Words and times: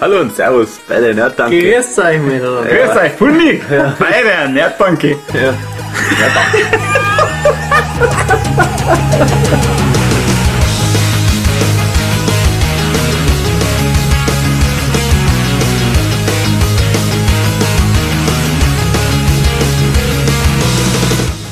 Hallo 0.00 0.20
und 0.20 0.32
Servus 0.32 0.78
bei 0.86 1.00
der 1.00 1.12
Nerddanke. 1.12 1.58
Grüß 1.58 1.98
euch 1.98 2.20
miteinander. 2.20 2.66
Grüß 2.66 2.96
euch, 2.98 3.12
Fundi! 3.14 3.60
Bei 3.98 4.22
der 4.22 4.46
Nerdbanke. 4.46 5.16
Ja. 5.34 5.54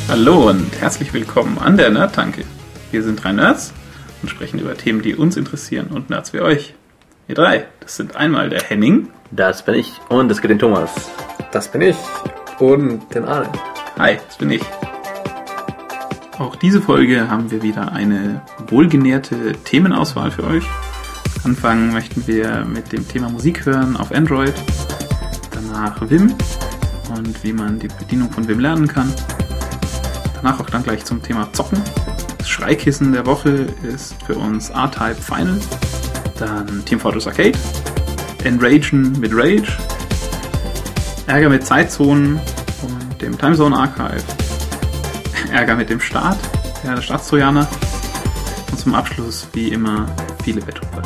Hallo 0.08 0.50
und 0.50 0.70
herzlich 0.80 1.12
willkommen 1.12 1.58
an 1.58 1.76
der 1.76 1.90
Nerdtanke. 1.90 2.44
Wir 2.92 3.02
sind 3.02 3.24
drei 3.24 3.32
Nerds 3.32 3.72
und 4.22 4.28
sprechen 4.28 4.60
über 4.60 4.76
Themen, 4.76 5.02
die 5.02 5.16
uns 5.16 5.36
interessieren 5.36 5.88
und 5.88 6.10
Nerds 6.10 6.32
wie 6.32 6.38
euch. 6.38 6.75
Wir 7.27 7.34
drei, 7.34 7.66
das 7.80 7.96
sind 7.96 8.14
einmal 8.14 8.50
der 8.50 8.62
Henning. 8.62 9.08
Das 9.32 9.64
bin 9.64 9.75
ich 9.75 9.93
und 10.08 10.29
das 10.29 10.40
geht 10.40 10.53
den 10.53 10.61
Thomas. 10.61 10.93
Das 11.50 11.66
bin 11.66 11.80
ich. 11.80 11.96
Und 12.61 13.12
den 13.12 13.25
Arne. 13.25 13.50
Hi, 13.99 14.18
das 14.25 14.36
bin 14.36 14.52
ich. 14.52 14.62
Auch 16.39 16.54
diese 16.54 16.80
Folge 16.80 17.29
haben 17.29 17.50
wir 17.50 17.64
wieder 17.64 17.90
eine 17.90 18.43
wohlgenährte 18.68 19.54
Themenauswahl 19.64 20.30
für 20.30 20.44
euch. 20.44 20.62
Anfangen 21.43 21.93
möchten 21.93 22.25
wir 22.29 22.64
mit 22.64 22.93
dem 22.93 23.08
Thema 23.08 23.29
Musik 23.29 23.66
hören 23.66 23.96
auf 23.96 24.13
Android, 24.13 24.54
danach 25.50 26.08
Vim 26.08 26.32
und 27.16 27.43
wie 27.43 27.52
man 27.52 27.80
die 27.80 27.88
Bedienung 27.88 28.30
von 28.30 28.46
Vim 28.46 28.61
lernen 28.61 28.86
kann. 28.86 29.13
Danach 30.36 30.61
auch 30.61 30.71
dann 30.71 30.85
gleich 30.85 31.04
zum 31.04 31.21
Thema 31.24 31.52
Zocken. 31.52 31.82
Das 32.38 32.48
Schreikissen 32.48 33.12
der 33.12 33.27
Woche 33.27 33.66
ist 33.83 34.14
für 34.22 34.36
uns 34.36 34.70
R-Type 34.70 35.16
Final. 35.16 35.58
Dann 36.39 36.84
Team 36.84 37.00
Fortress 37.00 37.27
Arcade. 37.27 37.58
Enragen 38.44 39.19
mit 39.19 39.33
Rage. 39.34 39.77
Ärger 41.27 41.48
mit 41.48 41.67
Zeitzonen 41.67 42.38
und 42.83 43.20
dem 43.22 43.36
Timezone 43.36 43.77
Archive. 43.77 44.22
Ärger 45.52 45.75
mit 45.75 45.91
dem 45.91 46.00
Staat, 46.00 46.38
ja, 46.84 46.94
der 46.94 47.02
Staatstrojaner. 47.02 47.66
Und 48.70 48.78
zum 48.78 48.94
Abschluss, 48.94 49.48
wie 49.52 49.69
immer, 49.69 50.06
viele 50.44 50.60
Bettruhe. 50.60 51.02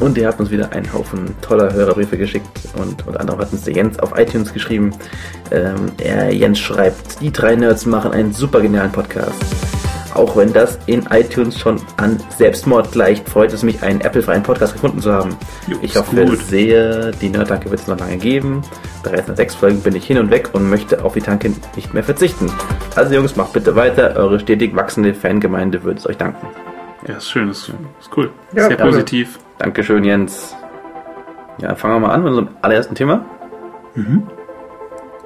Und 0.00 0.16
ihr 0.16 0.28
habt 0.28 0.38
uns 0.38 0.50
wieder 0.50 0.70
einen 0.72 0.92
Haufen 0.92 1.34
toller 1.40 1.72
Hörerbriefe 1.72 2.16
geschickt 2.16 2.68
und 2.76 3.06
unter 3.06 3.20
anderem 3.20 3.40
hat 3.40 3.52
uns 3.52 3.64
der 3.64 3.74
Jens 3.74 3.98
auf 3.98 4.16
iTunes 4.16 4.52
geschrieben. 4.52 4.92
Ähm, 5.50 5.90
er, 5.98 6.32
Jens 6.32 6.60
schreibt, 6.60 7.20
die 7.20 7.32
drei 7.32 7.56
Nerds 7.56 7.84
machen 7.84 8.12
einen 8.12 8.32
super 8.32 8.60
genialen 8.60 8.92
Podcast. 8.92 9.34
Auch 10.18 10.36
wenn 10.36 10.52
das 10.52 10.80
in 10.86 11.06
iTunes 11.10 11.56
schon 11.56 11.80
an 11.96 12.18
Selbstmord 12.36 12.90
gleicht, 12.90 13.28
freut 13.28 13.52
es 13.52 13.62
mich, 13.62 13.84
einen 13.84 14.00
Apple-freien 14.00 14.42
Podcast 14.42 14.72
gefunden 14.72 15.00
zu 15.00 15.12
haben. 15.12 15.36
Jo, 15.68 15.76
ich 15.80 15.96
hoffe 15.96 16.26
gut. 16.26 16.38
sehr, 16.38 17.12
die 17.12 17.28
Nerdtanke 17.28 17.70
wird 17.70 17.80
es 17.80 17.86
noch 17.86 18.00
lange 18.00 18.16
geben. 18.16 18.62
Bereits 19.04 19.28
nach 19.28 19.36
sechs 19.36 19.54
Folgen 19.54 19.80
bin 19.80 19.94
ich 19.94 20.04
hin 20.04 20.18
und 20.18 20.32
weg 20.32 20.50
und 20.54 20.68
möchte 20.68 21.04
auf 21.04 21.14
die 21.14 21.20
Tanke 21.20 21.52
nicht 21.76 21.94
mehr 21.94 22.02
verzichten. 22.02 22.50
Also 22.96 23.14
Jungs, 23.14 23.36
macht 23.36 23.52
bitte 23.52 23.76
weiter. 23.76 24.16
Eure 24.16 24.40
stetig 24.40 24.74
wachsende 24.74 25.14
Fangemeinde 25.14 25.84
würde 25.84 26.00
es 26.00 26.06
euch 26.08 26.16
danken. 26.16 26.48
Ja, 27.06 27.14
ist 27.18 27.30
schön, 27.30 27.48
ist, 27.48 27.68
ist 28.00 28.10
cool. 28.16 28.30
Ja, 28.56 28.62
Sehr 28.66 28.76
danke. 28.76 28.92
positiv. 28.92 29.38
Dankeschön, 29.58 30.02
Jens. 30.02 30.56
Ja, 31.62 31.76
fangen 31.76 31.94
wir 31.94 32.08
mal 32.08 32.12
an 32.12 32.24
mit 32.24 32.30
unserem 32.30 32.48
allerersten 32.60 32.96
Thema. 32.96 33.24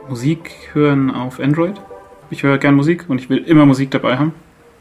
Musik 0.07 0.51
hören 0.75 1.11
auf 1.11 1.41
Android. 1.41 1.81
Ich 2.29 2.43
höre 2.43 2.59
gern 2.59 2.75
Musik 2.75 3.07
und 3.09 3.23
ich 3.23 3.31
will 3.31 3.39
immer 3.39 3.65
Musik 3.65 3.91
dabei 3.91 4.19
haben. 4.19 4.35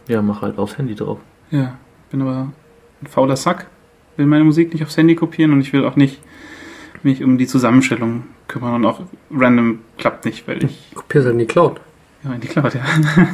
Ja, 0.08 0.22
mach 0.22 0.42
halt 0.42 0.58
aufs 0.58 0.78
Handy 0.78 0.96
drauf. 0.96 1.20
Ja, 1.52 1.78
bin 2.10 2.22
aber 2.22 2.52
ein 3.02 3.08
fauler 3.08 3.36
Sack. 3.36 3.68
Will 4.18 4.26
meine 4.26 4.44
Musik 4.44 4.74
nicht 4.74 4.84
aufs 4.84 4.98
Handy 4.98 5.16
kopieren 5.16 5.54
und 5.54 5.62
ich 5.62 5.74
will 5.74 5.86
auch 5.86 5.96
nicht 5.96 6.20
mich 7.04 7.24
um 7.24 7.38
die 7.38 7.48
Zusammenstellung 7.48 8.24
kümmern 8.48 8.76
und 8.76 8.86
auch 8.86 9.02
random 9.32 9.80
klappt 9.98 10.26
nicht, 10.26 10.48
weil 10.48 10.64
ich 10.64 10.92
Kopier's 10.94 11.26
halt 11.26 11.34
in 11.34 11.40
die 11.40 11.46
Cloud. 11.46 11.80
Ja, 12.24 12.34
in 12.34 12.42
die 12.42 12.48
Cloud, 12.48 12.74
ja. 12.76 12.82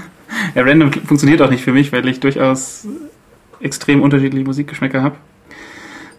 ja, 0.55 0.63
Random 0.63 0.91
funktioniert 0.93 1.41
auch 1.41 1.49
nicht 1.49 1.63
für 1.63 1.73
mich, 1.73 1.91
weil 1.91 2.07
ich 2.07 2.19
durchaus 2.19 2.87
extrem 3.59 4.01
unterschiedliche 4.01 4.45
Musikgeschmäcker 4.45 5.01
habe. 5.01 5.15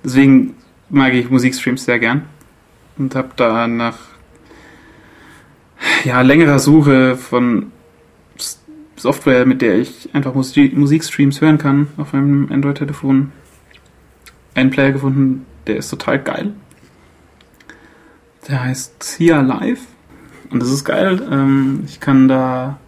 Deswegen 0.05 0.55
mag 0.91 1.15
ich 1.15 1.31
Musikstreams 1.31 1.85
sehr 1.85 1.99
gern 1.99 2.23
und 2.99 3.15
habe 3.15 3.31
da 3.37 3.67
nach 3.67 3.99
ja, 6.05 6.21
längerer 6.23 6.59
Suche 6.59 7.17
von 7.17 7.73
Software, 8.99 9.47
mit 9.47 9.63
der 9.63 9.79
ich 9.79 10.11
einfach 10.13 10.35
Musi- 10.35 10.75
Musikstreams 10.75 11.41
hören 11.41 11.59
kann 11.59 11.89
auf 11.97 12.13
meinem 12.13 12.51
Android-Telefon, 12.51 13.33
einen 14.55 14.71
Player 14.71 14.93
gefunden, 14.93 15.47
der 15.67 15.77
ist 15.77 15.89
total 15.91 16.19
geil. 16.19 16.53
Der 18.49 18.65
heißt 18.65 19.03
Sia 19.03 19.41
Live. 19.41 19.81
Und 20.51 20.61
das 20.61 20.71
ist 20.71 20.85
geil. 20.85 21.27
Ähm, 21.31 21.85
ich 21.87 22.01
kann 22.01 22.27
da 22.29 22.79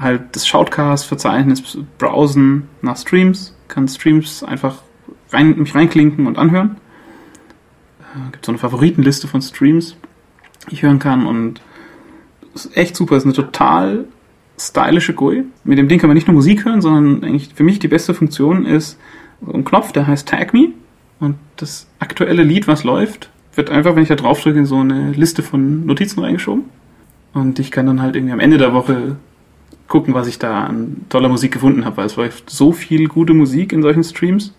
halt 0.00 0.34
das 0.34 0.46
Shoutcast-Verzeichnis 0.46 1.78
browsen 1.98 2.68
nach 2.82 2.96
Streams, 2.96 3.54
kann 3.68 3.86
Streams 3.86 4.42
einfach 4.42 4.82
rein, 5.30 5.58
mich 5.58 5.74
reinklinken 5.74 6.26
und 6.26 6.38
anhören. 6.38 6.76
Äh, 8.00 8.32
gibt 8.32 8.46
so 8.46 8.52
eine 8.52 8.58
Favoritenliste 8.58 9.28
von 9.28 9.42
Streams, 9.42 9.96
die 10.68 10.74
ich 10.74 10.82
hören 10.82 10.98
kann 10.98 11.26
und 11.26 11.60
ist 12.54 12.76
echt 12.76 12.96
super. 12.96 13.16
Ist 13.16 13.24
eine 13.24 13.32
total 13.34 14.06
stylische 14.60 15.14
GUI. 15.14 15.44
Mit 15.64 15.78
dem 15.78 15.88
Ding 15.88 15.98
kann 15.98 16.08
man 16.08 16.14
nicht 16.14 16.26
nur 16.26 16.34
Musik 16.34 16.64
hören, 16.64 16.82
sondern 16.82 17.24
eigentlich 17.24 17.54
für 17.54 17.64
mich 17.64 17.78
die 17.78 17.88
beste 17.88 18.14
Funktion 18.14 18.66
ist 18.66 18.98
so 19.44 19.52
ein 19.52 19.64
Knopf, 19.64 19.92
der 19.92 20.06
heißt 20.06 20.28
Tag 20.28 20.52
Me 20.52 20.68
und 21.18 21.36
das 21.56 21.86
aktuelle 21.98 22.42
Lied, 22.42 22.68
was 22.68 22.84
läuft, 22.84 23.30
wird 23.54 23.70
einfach, 23.70 23.96
wenn 23.96 24.02
ich 24.02 24.08
da 24.08 24.16
drauf 24.16 24.40
drücke, 24.42 24.58
in 24.58 24.66
so 24.66 24.76
eine 24.76 25.12
Liste 25.12 25.42
von 25.42 25.86
Notizen 25.86 26.20
reingeschoben. 26.20 26.64
Und 27.32 27.58
ich 27.58 27.70
kann 27.70 27.86
dann 27.86 28.02
halt 28.02 28.16
irgendwie 28.16 28.32
am 28.32 28.40
Ende 28.40 28.58
der 28.58 28.74
Woche 28.74 29.16
gucken, 29.88 30.14
was 30.14 30.26
ich 30.26 30.38
da 30.38 30.64
an 30.64 31.06
toller 31.08 31.28
Musik 31.28 31.52
gefunden 31.52 31.84
habe, 31.84 31.98
weil 31.98 32.06
es 32.06 32.16
läuft 32.16 32.50
so 32.50 32.72
viel 32.72 33.08
gute 33.08 33.34
Musik 33.34 33.72
in 33.72 33.82
solchen 33.82 34.04
Streams. 34.04 34.54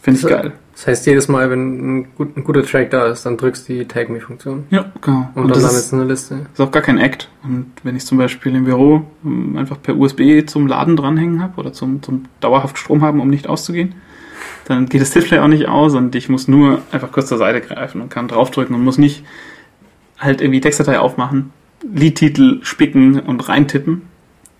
Finde 0.00 0.16
ich 0.16 0.22
So. 0.22 0.28
geil. 0.28 0.52
Das 0.74 0.88
heißt, 0.88 1.06
jedes 1.06 1.28
Mal, 1.28 1.50
wenn 1.50 1.98
ein, 1.98 2.14
gut, 2.16 2.36
ein 2.36 2.42
guter 2.42 2.64
Track 2.64 2.90
da 2.90 3.06
ist, 3.06 3.24
dann 3.24 3.36
drückst 3.36 3.68
du 3.68 3.74
die 3.74 3.84
Tag 3.86 4.10
Me-Funktion. 4.10 4.66
Ja, 4.70 4.92
genau. 5.00 5.30
Und, 5.34 5.44
Und, 5.44 5.56
dann 5.56 5.64
es 5.64 5.92
in 5.92 5.98
der 5.98 6.08
Liste. 6.08 6.46
ist 6.52 6.60
auch 6.60 6.72
gar 6.72 6.82
kein 6.82 6.98
Act. 6.98 7.28
Und 7.44 7.72
wenn 7.84 7.94
ich 7.96 8.04
zum 8.04 8.18
Beispiel 8.18 8.54
im 8.56 8.64
Büro 8.64 9.04
ähm, 9.24 9.56
einfach 9.56 9.80
per 9.80 9.96
USB 9.96 10.46
zum 10.46 10.66
Laden 10.66 10.96
dranhängen 10.96 11.42
habe 11.42 11.60
oder 11.60 11.72
zum, 11.72 12.02
zum 12.02 12.24
dauerhaft 12.40 12.76
Strom 12.76 13.02
haben, 13.02 13.20
um 13.20 13.28
nicht 13.28 13.46
auszugehen, 13.46 13.94
dann 14.64 14.86
geht 14.86 15.00
das 15.00 15.10
Display 15.10 15.38
auch 15.38 15.48
nicht 15.48 15.68
aus 15.68 15.94
und 15.94 16.14
ich 16.14 16.28
muss 16.28 16.48
nur 16.48 16.80
einfach 16.90 17.12
kurz 17.12 17.28
zur 17.28 17.38
Seite 17.38 17.60
greifen 17.60 18.00
und 18.00 18.08
kann 18.08 18.28
draufdrücken 18.28 18.74
und 18.74 18.82
muss 18.82 18.98
nicht 18.98 19.24
halt 20.18 20.40
irgendwie 20.40 20.60
Textdatei 20.60 20.98
aufmachen, 20.98 21.52
Liedtitel 21.82 22.60
spicken 22.62 23.20
und 23.20 23.48
reintippen, 23.48 24.02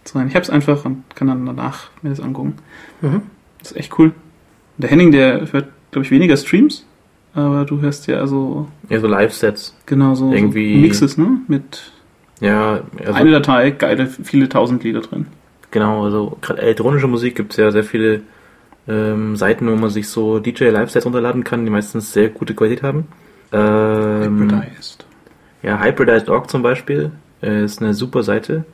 sondern 0.04 0.28
ich 0.28 0.34
habe 0.34 0.42
es 0.42 0.50
einfach 0.50 0.84
und 0.84 1.04
kann 1.14 1.28
dann 1.28 1.46
danach 1.46 1.90
mir 2.02 2.10
das 2.10 2.20
angucken. 2.20 2.56
Mhm. 3.00 3.22
Das 3.58 3.72
ist 3.72 3.78
echt 3.78 3.98
cool. 3.98 4.12
Der 4.76 4.90
Henning, 4.90 5.10
der 5.12 5.52
hört, 5.52 5.68
glaube 5.94 6.04
ich, 6.04 6.10
weniger 6.10 6.36
Streams, 6.36 6.84
aber 7.34 7.64
du 7.64 7.80
hörst 7.80 8.06
ja 8.06 8.26
so 8.26 8.68
Ja, 8.90 9.00
so 9.00 9.06
Live-Sets. 9.06 9.74
genau 9.86 10.14
so, 10.14 10.32
Irgendwie- 10.32 10.74
so 10.74 10.80
Mixes, 10.80 11.16
ne? 11.18 11.38
Mit 11.48 11.90
Ja, 12.40 12.80
also, 13.00 13.12
eine 13.14 13.30
Datei, 13.30 13.70
geile, 13.70 14.06
viele 14.06 14.48
tausend 14.48 14.84
Lieder 14.84 15.00
drin. 15.00 15.26
genau, 15.70 16.04
also 16.04 16.36
gerade 16.42 16.60
elektronische 16.62 17.06
Musik 17.08 17.34
gibt 17.36 17.52
es 17.52 17.56
ja 17.56 17.70
sehr 17.70 17.84
viele 17.84 18.20
ähm, 18.86 19.34
Seiten, 19.36 19.66
wo 19.66 19.74
man 19.76 19.88
sich 19.88 20.08
so 20.08 20.38
DJ-Live-Sets 20.40 21.06
runterladen 21.06 21.42
kann, 21.42 21.64
die 21.64 21.70
meistens 21.70 22.12
sehr 22.12 22.28
gute 22.28 22.54
Qualität 22.54 22.82
haben. 22.82 23.06
Ähm, 23.50 24.40
Hybridized. 24.50 25.06
Ja, 25.62 25.82
Hybridized.org 25.82 26.50
zum 26.50 26.62
Beispiel 26.62 27.10
äh, 27.42 27.64
ist 27.64 27.80
eine 27.80 27.94
super 27.94 28.22
Seite 28.22 28.64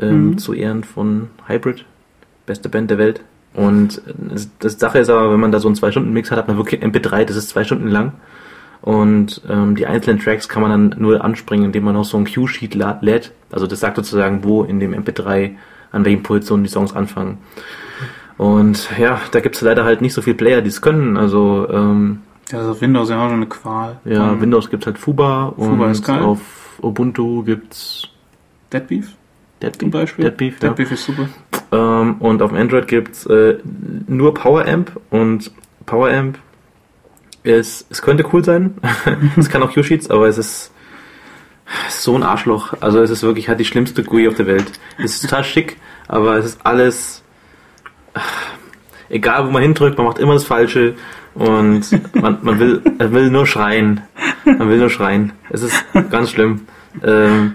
ähm, 0.00 0.30
Mhm. 0.30 0.38
zu 0.38 0.54
Ehren 0.54 0.82
von 0.82 1.28
Hybrid, 1.46 1.84
beste 2.46 2.68
Band 2.68 2.90
der 2.90 2.98
Welt. 2.98 3.20
Und 3.58 4.00
das, 4.60 4.78
Sache 4.78 5.00
ist 5.00 5.10
aber, 5.10 5.32
wenn 5.32 5.40
man 5.40 5.50
da 5.50 5.58
so 5.58 5.66
einen 5.68 5.76
2-Stunden-Mix 5.76 6.30
hat, 6.30 6.38
hat 6.38 6.48
man 6.48 6.56
wirklich 6.56 6.80
ein 6.82 6.92
MP3, 6.92 7.24
das 7.24 7.36
ist 7.36 7.48
zwei 7.48 7.64
Stunden 7.64 7.88
lang. 7.88 8.12
Und 8.82 9.42
ähm, 9.48 9.74
die 9.74 9.86
einzelnen 9.86 10.20
Tracks 10.20 10.48
kann 10.48 10.62
man 10.62 10.70
dann 10.70 11.00
nur 11.02 11.24
anspringen, 11.24 11.66
indem 11.66 11.84
man 11.84 11.94
noch 11.94 12.04
so 12.04 12.16
ein 12.16 12.24
Cue-Sheet 12.24 12.74
lädt. 13.00 13.32
Also 13.50 13.66
das 13.66 13.80
sagt 13.80 13.96
sozusagen, 13.96 14.44
wo 14.44 14.62
in 14.62 14.78
dem 14.78 14.94
MP3 14.94 15.56
an 15.90 16.04
welchen 16.04 16.22
Positionen 16.22 16.62
die 16.62 16.70
Songs 16.70 16.94
anfangen. 16.94 17.38
Und 18.36 18.88
ja, 18.96 19.20
da 19.32 19.40
gibt's 19.40 19.60
leider 19.62 19.84
halt 19.84 20.00
nicht 20.00 20.14
so 20.14 20.22
viele 20.22 20.36
Player, 20.36 20.60
die 20.62 20.68
es 20.68 20.80
können. 20.80 21.16
Also 21.16 21.66
ähm, 21.70 22.20
Ja, 22.52 22.58
also 22.58 22.80
Windows 22.80 23.10
ja 23.10 23.16
auch 23.18 23.28
schon 23.28 23.38
eine 23.38 23.46
Qual. 23.46 23.98
ja, 24.04 24.32
Ähm, 24.32 24.40
Windows 24.40 24.70
gibt's 24.70 24.86
halt 24.86 24.98
Fuba 24.98 25.52
Fuba 25.56 25.86
und 25.86 25.90
ist 25.90 26.04
geil. 26.04 26.22
auf 26.22 26.38
Ubuntu 26.80 27.42
gibt's 27.42 28.06
Deadbeef 28.72 29.16
Deadbeef, 29.60 29.80
zum 29.80 29.90
Beispiel. 29.90 30.24
Deadbeef, 30.26 30.54
ja. 30.62 30.68
Deadbeef 30.68 30.92
ist 30.92 31.04
super. 31.04 31.28
Ähm, 31.72 32.16
und 32.20 32.42
auf 32.42 32.50
dem 32.50 32.58
Android 32.58 32.88
gibt's 32.88 33.26
äh, 33.26 33.58
nur 34.06 34.34
PowerAmp 34.34 34.92
und 35.10 35.50
PowerAmp 35.86 36.38
ist, 37.42 37.86
es 37.90 38.02
könnte 38.02 38.24
cool 38.32 38.44
sein. 38.44 38.74
es 39.36 39.48
kann 39.48 39.62
auch 39.62 39.72
Q-Sheets, 39.72 40.10
aber 40.10 40.26
es 40.28 40.38
ist 40.38 40.72
so 41.90 42.14
ein 42.14 42.22
Arschloch. 42.22 42.74
Also 42.80 43.00
es 43.00 43.10
ist 43.10 43.22
wirklich 43.22 43.48
halt 43.48 43.60
die 43.60 43.64
schlimmste 43.64 44.02
GUI 44.02 44.28
auf 44.28 44.34
der 44.34 44.46
Welt. 44.46 44.72
Es 44.98 45.14
ist 45.14 45.22
total 45.22 45.44
schick, 45.44 45.76
aber 46.06 46.36
es 46.36 46.46
ist 46.46 46.60
alles 46.64 47.22
egal, 49.08 49.46
wo 49.46 49.50
man 49.50 49.62
hindrückt, 49.62 49.98
man 49.98 50.06
macht 50.06 50.18
immer 50.18 50.34
das 50.34 50.44
Falsche 50.44 50.94
und 51.34 51.86
man, 52.14 52.38
man 52.42 52.58
will, 52.58 52.82
will 52.98 53.30
nur 53.30 53.46
schreien. 53.46 54.02
Man 54.44 54.68
will 54.68 54.78
nur 54.78 54.90
schreien. 54.90 55.32
Es 55.50 55.62
ist 55.62 55.84
ganz 56.10 56.30
schlimm. 56.30 56.66
Ähm, 57.02 57.54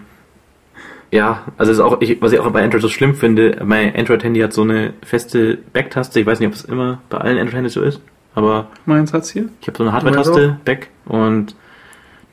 ja, 1.14 1.44
also 1.58 1.72
ist 1.72 1.80
auch, 1.80 2.02
ich, 2.02 2.22
was 2.22 2.32
ich 2.32 2.40
auch 2.40 2.50
bei 2.52 2.64
Android 2.64 2.82
so 2.82 2.90
schlimm 2.90 3.14
finde, 3.16 3.62
mein 3.64 3.96
Android-Handy 3.96 4.40
hat 4.42 4.52
so 4.54 4.64
eine 4.64 4.94
feste 5.06 5.60
Back-Taste. 5.72 6.20
Ich 6.20 6.26
weiß 6.26 6.40
nicht, 6.40 6.48
ob 6.48 6.56
es 6.56 6.66
immer 6.66 7.00
bei 7.10 7.20
allen 7.20 7.38
Android-Handys 7.38 7.74
so 7.74 7.82
ist, 7.82 8.02
aber 8.34 8.68
Meins 8.88 9.14
hat's 9.14 9.30
hier. 9.30 9.46
ich 9.62 9.68
habe 9.68 9.78
so 9.78 9.84
eine 9.84 9.94
Hardware-Taste, 9.94 10.58
Back, 10.66 10.90
und 11.06 11.56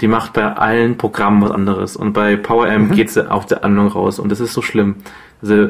die 0.01 0.09
macht 0.09 0.33
bei 0.33 0.45
allen 0.45 0.97
Programmen 0.97 1.43
was 1.43 1.51
anderes. 1.51 1.95
Und 1.95 2.15
bei 2.15 2.37
PowerAmp 2.37 2.91
Mhm. 2.91 2.95
geht 2.95 3.11
sie 3.11 3.31
auf 3.31 3.45
der 3.45 3.65
Anwendung 3.65 3.89
raus. 3.89 4.19
Und 4.19 4.31
das 4.33 4.41
ist 4.41 4.55
so 4.55 4.63
schlimm. 4.63 4.97
Also, 5.43 5.69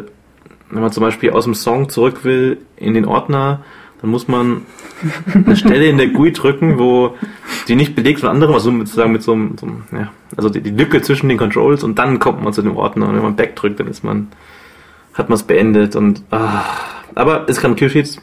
wenn 0.70 0.80
man 0.82 0.92
zum 0.92 1.02
Beispiel 1.02 1.30
aus 1.30 1.44
dem 1.44 1.54
Song 1.54 1.88
zurück 1.88 2.24
will 2.24 2.58
in 2.76 2.94
den 2.94 3.06
Ordner, 3.06 3.62
dann 4.00 4.10
muss 4.10 4.28
man 4.28 4.62
eine 5.34 5.56
Stelle 5.56 5.86
in 5.88 5.98
der 5.98 6.08
GUI 6.08 6.32
drücken, 6.32 6.78
wo 6.78 7.16
die 7.68 7.74
nicht 7.76 7.94
belegt 7.94 8.20
von 8.20 8.28
anderem, 8.30 8.54
also 8.54 8.70
sozusagen 8.70 9.12
mit 9.12 9.22
so 9.22 9.32
einem, 9.32 9.56
so 9.58 9.66
einem 9.66 9.82
ja, 9.92 10.10
also 10.36 10.48
die, 10.48 10.60
die 10.60 10.70
Lücke 10.70 11.02
zwischen 11.02 11.28
den 11.28 11.38
Controls 11.38 11.84
und 11.84 11.98
dann 11.98 12.18
kommt 12.18 12.42
man 12.42 12.52
zu 12.52 12.62
dem 12.62 12.76
Ordner. 12.76 13.08
Und 13.08 13.16
wenn 13.16 13.22
man 13.22 13.36
Back 13.36 13.56
drückt, 13.56 13.78
dann 13.80 13.88
ist 13.88 14.02
man, 14.04 14.28
hat 15.14 15.28
man 15.28 15.36
es 15.36 15.42
beendet 15.42 15.96
und, 15.96 16.22
ah, 16.30 16.64
aber 17.14 17.46
es 17.48 17.60
kann 17.60 17.76
Q-Sheets, 17.76 18.20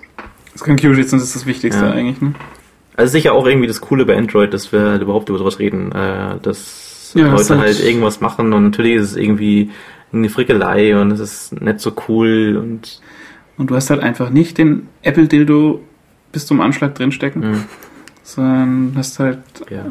Das 0.53 0.63
kann 0.63 0.77
Q-Sheets 0.77 1.13
und 1.13 1.19
das 1.19 1.27
ist 1.29 1.35
das 1.35 1.45
Wichtigste 1.45 1.85
Ja. 1.85 1.91
eigentlich, 1.91 2.21
ne? 2.21 2.33
also 2.95 3.12
sicher 3.12 3.33
auch 3.33 3.45
irgendwie 3.45 3.68
das 3.68 3.80
Coole 3.81 4.06
bei 4.06 4.18
Android, 4.18 4.51
dass 4.53 4.71
wir 4.71 4.80
halt 4.81 5.01
überhaupt 5.03 5.30
über 5.30 5.38
sowas 5.38 5.59
reden, 5.59 5.91
äh, 5.91 6.39
dass 6.41 7.12
Ja, 7.13 7.30
das 7.30 7.50
Leute 7.50 7.53
ist- 7.53 7.59
halt 7.80 7.88
irgendwas 7.88 8.21
machen 8.21 8.53
und 8.53 8.63
natürlich 8.63 8.95
ist 8.95 9.12
es 9.12 9.15
irgendwie 9.18 9.69
eine 10.12 10.30
Frickelei 10.30 11.00
und 11.00 11.12
es 11.12 11.19
ist 11.19 11.62
nicht 11.62 11.80
so 11.81 11.91
cool 12.07 12.57
und 12.59 13.01
Und 13.57 13.69
du 13.69 13.75
hast 13.75 13.89
halt 13.89 14.01
einfach 14.01 14.30
nicht 14.30 14.57
den 14.57 14.88
Apple-Dildo 15.01 15.81
bis 16.31 16.45
zum 16.45 16.62
Anschlag 16.62 16.94
drinstecken, 16.95 17.42
mh, 17.51 17.57
sondern 18.24 18.94
hast 18.95 19.19
halt 19.19 19.39
ja. 19.69 19.86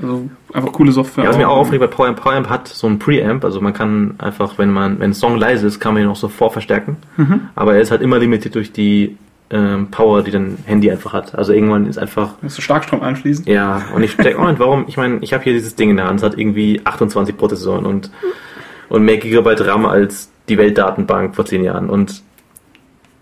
also 0.00 0.28
einfach 0.52 0.72
coole 0.72 0.92
Software. 0.92 1.24
Ja, 1.24 1.30
was 1.30 1.36
mir 1.36 1.48
auch 1.48 1.56
aufregt 1.56 1.80
bei 1.80 1.86
PowerAmp, 1.88 2.20
PowerAmp 2.20 2.48
hat 2.48 2.68
so 2.68 2.86
ein 2.86 2.98
Preamp, 2.98 3.44
also 3.44 3.60
man 3.60 3.72
kann 3.72 4.14
einfach, 4.18 4.58
wenn 4.58 4.70
man, 4.70 5.00
wenn 5.00 5.10
ein 5.10 5.14
Song 5.14 5.36
leise 5.36 5.66
ist, 5.66 5.80
kann 5.80 5.94
man 5.94 6.04
ihn 6.04 6.08
auch 6.08 6.16
so 6.16 6.28
vorverstärken, 6.28 6.96
Mhm. 7.16 7.48
aber 7.54 7.74
er 7.74 7.80
ist 7.80 7.90
halt 7.90 8.00
immer 8.00 8.18
limitiert 8.18 8.54
durch 8.54 8.72
die 8.72 9.18
ähm, 9.50 9.88
Power, 9.90 10.22
die 10.22 10.30
dein 10.30 10.56
Handy 10.64 10.90
einfach 10.90 11.12
hat. 11.12 11.34
Also 11.34 11.52
irgendwann 11.52 11.86
ist 11.86 11.98
einfach 11.98 12.34
Musst 12.40 12.56
du 12.56 12.62
Starkstrom 12.62 13.02
anschließen? 13.02 13.44
Ja, 13.46 13.82
und 13.94 14.02
ich 14.02 14.16
denke, 14.16 14.38
Moment, 14.38 14.58
warum? 14.58 14.84
Ich 14.88 14.96
meine, 14.96 15.18
ich 15.20 15.34
habe 15.34 15.44
hier 15.44 15.52
dieses 15.52 15.74
Ding 15.74 15.90
in 15.90 15.96
der 15.96 16.06
Hand, 16.06 16.20
es 16.20 16.24
hat 16.24 16.38
irgendwie 16.38 16.80
28 16.84 17.36
Prozessoren 17.36 17.84
und, 17.84 18.10
und 18.88 19.04
mehr 19.04 19.18
Gigabyte 19.18 19.66
RAM 19.66 19.84
als 19.84 20.30
die 20.48 20.56
Weltdatenbank 20.56 21.34
vor 21.36 21.44
10 21.44 21.62
Jahren. 21.62 21.90
Und 21.90 22.22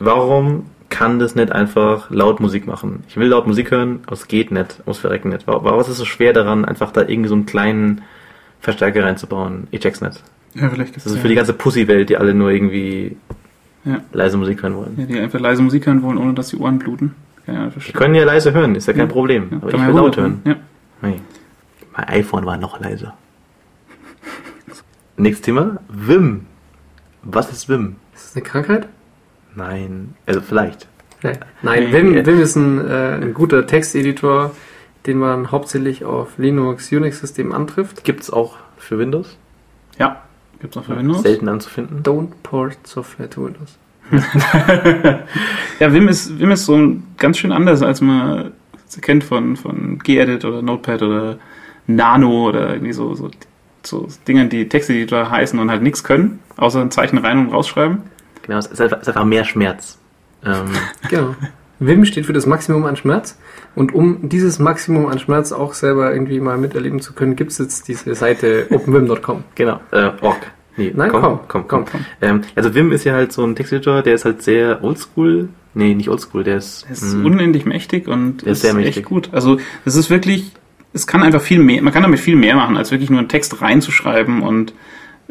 warum 0.05 0.67
kann 0.89 1.19
das 1.19 1.35
nicht 1.35 1.51
einfach 1.53 2.11
laut 2.11 2.41
Musik 2.41 2.67
machen? 2.67 3.03
Ich 3.09 3.17
will 3.17 3.29
laut 3.29 3.47
Musik 3.47 3.71
hören, 3.71 4.01
aber 4.07 4.13
es 4.15 4.29
geht 4.29 4.51
nicht, 4.51 4.87
muss 4.87 4.99
verrecken 4.99 5.31
nicht. 5.31 5.47
Wa- 5.47 5.61
Warum 5.63 5.81
ist 5.81 5.89
es 5.89 5.97
so 5.97 6.05
schwer 6.05 6.33
daran, 6.33 6.65
einfach 6.65 6.91
da 6.93 7.01
irgendwie 7.03 7.29
so 7.29 7.35
einen 7.35 7.47
kleinen 7.47 8.03
Verstärker 8.61 9.05
reinzubauen? 9.05 9.69
Ich 9.71 9.81
check's 9.81 10.01
nicht. 10.01 10.23
Ja, 10.55 10.69
vielleicht 10.69 10.93
gibt's 10.93 11.05
Das 11.05 11.13
ist 11.13 11.17
ja, 11.17 11.23
für 11.23 11.29
die 11.29 11.35
ganze 11.35 11.55
Pussy-Welt, 11.55 12.11
die 12.11 12.17
alle 12.19 12.35
nur 12.35 12.51
irgendwie 12.51 13.17
Ja. 13.85 14.01
leise 14.13 14.37
Musik 14.37 14.63
hören 14.63 14.77
wollen. 14.77 14.95
ja, 14.99 15.07
die 15.07 15.19
einfach 15.19 15.41
leise 15.41 15.63
Musik 15.63 15.87
hören 15.87 16.03
wollen, 16.03 16.19
ohne 16.19 16.35
dass 16.35 16.49
die 16.49 16.57
Ohren 16.59 16.79
bluten. 16.79 17.15
Kann 17.47 17.55
ja 17.57 17.71
Die 17.87 17.93
können 17.93 18.15
ja 18.15 18.25
leise 18.25 18.53
hören, 18.53 18.75
ist 18.77 18.87
ja 18.87 18.93
kein 18.93 19.09
Ja. 19.09 19.13
Problem. 19.13 19.49
Ja, 19.51 19.57
aber 19.57 19.71
kann 19.71 19.81
ich 19.81 19.87
will 19.87 19.95
ja 19.95 20.01
laut 20.01 20.17
hören. 20.17 20.43
Ja. 20.45 20.57
Nee. 21.01 21.21
Mein 21.97 22.09
iPhone 22.09 22.45
war 22.47 22.57
noch 22.59 22.79
leiser. 22.81 23.17
Nächstes 25.17 25.45
Thema. 25.45 25.79
Vim. 25.89 26.47
Was 27.23 27.51
ist 27.51 27.69
Vim? 27.69 27.97
Ist 28.15 28.27
das 28.29 28.37
eine 28.37 28.45
Krankheit? 28.45 28.89
Nein. 29.55 30.15
Also 30.27 30.41
vielleicht. 30.41 30.89
Nee. 31.23 31.33
Nein. 31.63 31.93
Vim, 31.93 32.27
Vim 32.27 32.41
ist 32.41 32.57
ein, 32.57 32.79
äh, 32.89 33.15
ein 33.23 33.35
guter 33.35 33.67
Texteditor, 33.67 34.53
den 35.07 35.19
man 35.19 35.51
hauptsächlich 35.51 36.05
auf 36.05 36.39
Linux, 36.39 36.91
Unix-Systemen 36.91 37.53
antrifft. 37.53 38.05
Gibt's 38.05 38.31
auch 38.31 38.57
für 38.77 38.99
Windows? 38.99 39.37
Ja, 39.99 40.23
gibt's 40.61 40.77
auch 40.77 40.85
für 40.85 40.97
Windows. 40.97 41.23
Selten 41.23 41.49
anzufinden. 41.49 42.03
Don't 42.03 42.29
port 42.43 42.77
Software 42.87 43.29
to 43.31 43.45
Windows. 43.47 43.79
ja, 45.81 45.93
Vim 45.93 46.09
ist, 46.09 46.39
Vim 46.39 46.51
ist 46.51 46.65
so 46.67 46.75
ein- 46.77 47.03
ganz 47.19 47.39
schön 47.39 47.53
anders, 47.53 47.83
als 47.83 48.01
man 48.01 48.53
es 48.89 49.01
kennt 49.01 49.25
von, 49.25 49.57
von 49.57 49.99
Gedit 50.01 50.45
oder 50.45 50.61
Notepad 50.61 51.03
oder 51.03 51.39
Nano 51.87 52.49
oder 52.49 52.75
irgendwie 52.75 52.93
so, 52.93 53.15
so, 53.15 53.31
so 53.83 54.07
Dingern, 54.29 54.49
die 54.51 54.69
Texteditor 54.69 55.31
heißen 55.31 55.59
und 55.59 55.71
halt 55.71 55.83
nichts 55.83 56.05
können, 56.05 56.41
außer 56.57 56.81
ein 56.81 56.91
Zeichen 56.91 57.19
rein 57.19 57.39
und 57.39 57.53
rausschreiben. 57.53 57.99
Genau, 58.43 58.59
es 58.59 58.67
ist 58.67 58.81
einfach, 58.81 58.97
es 58.99 59.03
ist 59.03 59.09
einfach 59.09 59.25
mehr 59.25 59.45
Schmerz. 59.45 59.99
Ähm, 60.45 60.67
Genau. 61.09 61.35
Vim 61.79 62.05
steht 62.05 62.27
für 62.27 62.33
das 62.33 62.47
Maximum 62.47 62.85
an 62.85 62.95
Schmerz. 62.97 63.37
Und 63.75 63.93
um 63.93 64.29
dieses 64.29 64.59
Maximum 64.61 65.07
an 65.07 65.19
Schmerz 65.19 65.51
auch 65.51 65.75
selber 65.75 66.13
irgendwie 66.13 66.39
mal 66.39 66.57
miterleben 66.59 67.01
zu 67.01 67.13
können, 67.13 67.35
gibt 67.35 67.51
es 67.53 67.59
jetzt 67.59 67.89
diese 67.89 68.15
Seite 68.15 68.67
openvim.com. 68.71 69.43
genau. 69.57 69.81
Äh, 69.91 70.11
Org. 70.21 70.39
Nee, 70.77 70.93
Nein, 70.95 71.11
komm, 71.11 71.23
komm, 71.23 71.41
komm, 71.49 71.67
komm. 71.69 71.85
komm. 71.85 72.05
Ähm, 72.23 72.41
also 72.55 72.75
Vim 72.75 72.93
ist 72.93 73.05
ja 73.05 73.13
halt 73.15 73.33
so 73.33 73.45
ein 73.45 73.55
Texteditor, 73.57 74.03
der 74.03 74.15
ist 74.15 74.25
halt 74.25 74.43
sehr 74.43 74.83
oldschool. 74.85 75.49
Nee, 75.75 75.95
nicht 75.95 76.09
oldschool, 76.09 76.45
der 76.45 76.57
ist. 76.59 76.87
Es 76.91 77.03
ist 77.03 77.15
mh, 77.15 77.27
unendlich 77.27 77.67
mächtig 77.67 78.07
und 78.09 78.43
Der 78.45 78.53
ist 78.53 78.63
sehr 78.63 78.75
mächtig. 78.75 78.99
echt 78.99 79.07
gut. 79.07 79.31
Also 79.33 79.59
es 79.85 79.97
ist 79.97 80.09
wirklich, 80.09 80.53
es 80.93 81.07
kann 81.07 81.23
einfach 81.23 81.43
viel 81.43 81.59
mehr, 81.59 81.83
man 81.83 81.93
kann 81.93 82.03
damit 82.03 82.21
viel 82.21 82.37
mehr 82.37 82.55
machen, 82.57 82.77
als 82.77 82.91
wirklich 82.91 83.11
nur 83.11 83.19
einen 83.19 83.29
Text 83.29 83.61
reinzuschreiben 83.61 84.43
und 84.43 84.73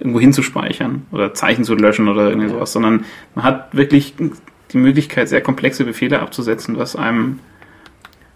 irgendwo 0.01 0.19
hinzuspeichern 0.19 1.05
oder 1.11 1.33
Zeichen 1.33 1.63
zu 1.63 1.75
löschen 1.75 2.07
oder 2.09 2.29
irgendwie 2.29 2.47
Ja. 2.47 2.53
sowas, 2.55 2.73
sondern 2.73 3.05
man 3.35 3.45
hat 3.45 3.75
wirklich 3.75 4.15
die 4.73 4.77
Möglichkeit, 4.77 5.29
sehr 5.29 5.41
komplexe 5.41 5.83
Befehle 5.85 6.19
abzusetzen, 6.19 6.77
was 6.77 6.95
einem 6.95 7.39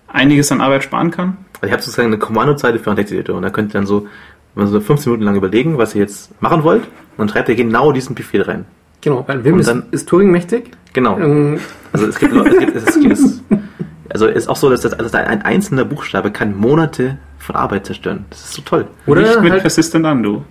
einiges 0.08 0.52
an 0.52 0.62
Arbeit 0.62 0.84
sparen 0.84 1.12
kann. 1.12 1.38
Also 1.56 1.68
ich 1.68 1.72
habe 1.72 1.82
sozusagen 1.82 2.08
eine 2.08 2.18
Kommandozeile 2.20 2.80
für 2.80 2.90
einen 2.90 2.98
Texteditor 2.98 3.36
und 3.36 3.42
da 3.42 3.50
könnt 3.50 3.72
ihr 3.72 3.80
dann 3.80 3.86
so, 3.88 4.08
wenn 4.54 4.66
ihr 4.66 4.68
so 4.70 4.80
15 4.80 5.12
Minuten 5.12 5.26
lang 5.26 5.36
überlegen, 5.36 5.78
was 5.78 5.96
ihr 5.96 6.02
jetzt 6.02 6.40
machen 6.42 6.64
wollt, 6.64 6.84
und 6.84 6.90
dann 7.18 7.30
schreibt 7.30 7.50
ihr 7.50 7.56
genau 7.56 7.92
diesen 7.92 8.16
Befehl 8.16 8.42
rein. 8.42 8.66
Genau, 9.02 9.24
weil 9.28 9.40
Und 9.52 9.60
ist, 9.60 9.74
ist 9.92 10.10
Turing-mächtig. 10.10 10.72
Genau. 10.94 11.18
Ähm, 11.20 11.60
Also 11.94 12.08
es 12.08 12.18
gibt, 12.20 12.34
Leute- 12.34 12.50
es 12.52 12.60
gibt, 12.60 12.76
es 12.76 13.00
gibt 13.00 13.14
es, 13.14 13.44
also 14.10 14.28
es 14.28 14.36
ist 14.36 14.48
auch 14.48 14.56
so, 14.56 14.70
dass 14.70 14.82
das, 14.82 14.94
also 14.94 15.16
ein 15.18 15.42
einzelner 15.42 15.86
Buchstabe 15.86 16.32
kann 16.32 16.56
Monate 16.58 17.18
von 17.38 17.56
Arbeit 17.56 17.86
zerstören. 17.86 18.26
Das 18.30 18.40
ist 18.46 18.54
so 18.54 18.62
toll. 18.64 18.88
Oder 19.06 19.22
Nicht 19.22 19.42
mit 19.42 19.52
halt- 19.52 19.62
Persistent 19.62 20.06
Undo. 20.06 20.44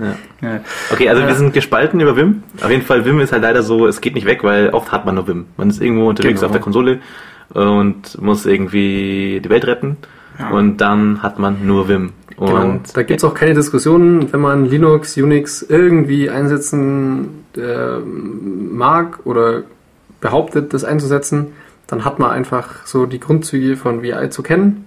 Ja. 0.00 0.60
Okay, 0.90 1.08
also 1.08 1.26
wir 1.26 1.34
sind 1.34 1.52
gespalten 1.52 2.00
über 2.00 2.16
Vim. 2.16 2.42
Auf 2.62 2.70
jeden 2.70 2.82
Fall, 2.82 3.04
Vim 3.04 3.20
ist 3.20 3.32
halt 3.32 3.42
leider 3.42 3.62
so, 3.62 3.86
es 3.86 4.00
geht 4.00 4.14
nicht 4.14 4.26
weg, 4.26 4.42
weil 4.44 4.70
oft 4.70 4.90
hat 4.92 5.04
man 5.06 5.14
nur 5.16 5.28
Vim. 5.28 5.46
Man 5.56 5.68
ist 5.70 5.80
irgendwo 5.82 6.08
unterwegs 6.08 6.40
Genau. 6.40 6.46
auf 6.46 6.52
der 6.52 6.60
Konsole 6.62 7.00
und 7.52 8.20
muss 8.22 8.46
irgendwie 8.46 9.40
die 9.44 9.50
Welt 9.50 9.66
retten 9.66 9.96
Ja. 10.38 10.50
und 10.50 10.78
dann 10.78 11.22
hat 11.22 11.38
man 11.38 11.66
nur 11.66 11.88
Vim. 11.88 12.12
Genau. 12.38 12.62
Und 12.62 12.96
Da 12.96 13.02
gibt 13.02 13.20
es 13.20 13.24
auch 13.24 13.34
keine 13.34 13.52
Diskussionen, 13.54 14.32
wenn 14.32 14.40
man 14.40 14.64
Linux, 14.64 15.16
Unix 15.18 15.62
irgendwie 15.62 16.30
einsetzen 16.30 17.44
äh, 17.56 17.98
mag 17.98 19.20
oder 19.24 19.64
behauptet, 20.22 20.72
das 20.72 20.84
einzusetzen, 20.84 21.48
dann 21.86 22.04
hat 22.04 22.18
man 22.18 22.30
einfach 22.30 22.86
so 22.86 23.04
die 23.04 23.20
Grundzüge 23.20 23.76
von 23.76 24.02
VI 24.02 24.30
zu 24.30 24.42
kennen. 24.42 24.86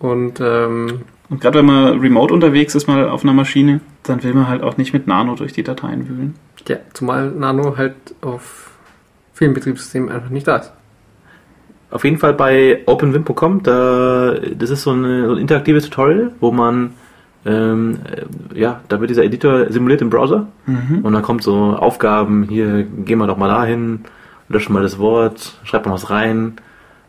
Und 0.00 0.40
ähm, 0.40 1.02
Und 1.30 1.40
gerade 1.40 1.58
wenn 1.58 1.66
man 1.66 2.00
remote 2.00 2.34
unterwegs 2.34 2.74
ist, 2.74 2.88
mal 2.88 3.08
auf 3.08 3.22
einer 3.22 3.32
Maschine, 3.32 3.80
dann 4.02 4.22
will 4.22 4.34
man 4.34 4.48
halt 4.48 4.62
auch 4.62 4.76
nicht 4.76 4.92
mit 4.92 5.06
Nano 5.06 5.36
durch 5.36 5.52
die 5.52 5.62
Dateien 5.62 6.08
wühlen. 6.08 6.34
ja, 6.68 6.76
zumal 6.92 7.30
Nano 7.30 7.76
halt 7.76 7.94
auf 8.20 8.70
vielen 9.32 9.54
Betriebssystemen 9.54 10.10
einfach 10.10 10.28
nicht 10.30 10.46
da 10.48 10.56
ist. 10.56 10.72
Auf 11.92 12.04
jeden 12.04 12.18
Fall 12.18 12.34
bei 12.34 12.80
openvim.com, 12.86 13.62
da, 13.62 14.34
das 14.54 14.70
ist 14.70 14.82
so, 14.82 14.90
eine, 14.90 15.26
so 15.26 15.32
ein 15.32 15.38
interaktives 15.38 15.84
Tutorial, 15.84 16.32
wo 16.40 16.52
man, 16.52 16.92
ähm, 17.46 17.98
äh, 18.54 18.58
ja, 18.58 18.80
da 18.88 19.00
wird 19.00 19.10
dieser 19.10 19.24
Editor 19.24 19.72
simuliert 19.72 20.02
im 20.02 20.10
Browser 20.10 20.48
Mhm. 20.66 21.00
und 21.02 21.12
dann 21.12 21.22
kommt 21.22 21.42
so 21.42 21.54
Aufgaben, 21.76 22.44
hier, 22.44 22.82
gehen 22.84 23.18
wir 23.18 23.26
doch 23.26 23.38
mal 23.38 23.48
dahin, 23.48 24.00
löschen 24.48 24.72
mal 24.72 24.82
das 24.82 24.98
Wort, 24.98 25.58
schreibt 25.64 25.86
mal 25.86 25.92
was 25.92 26.10
rein 26.10 26.54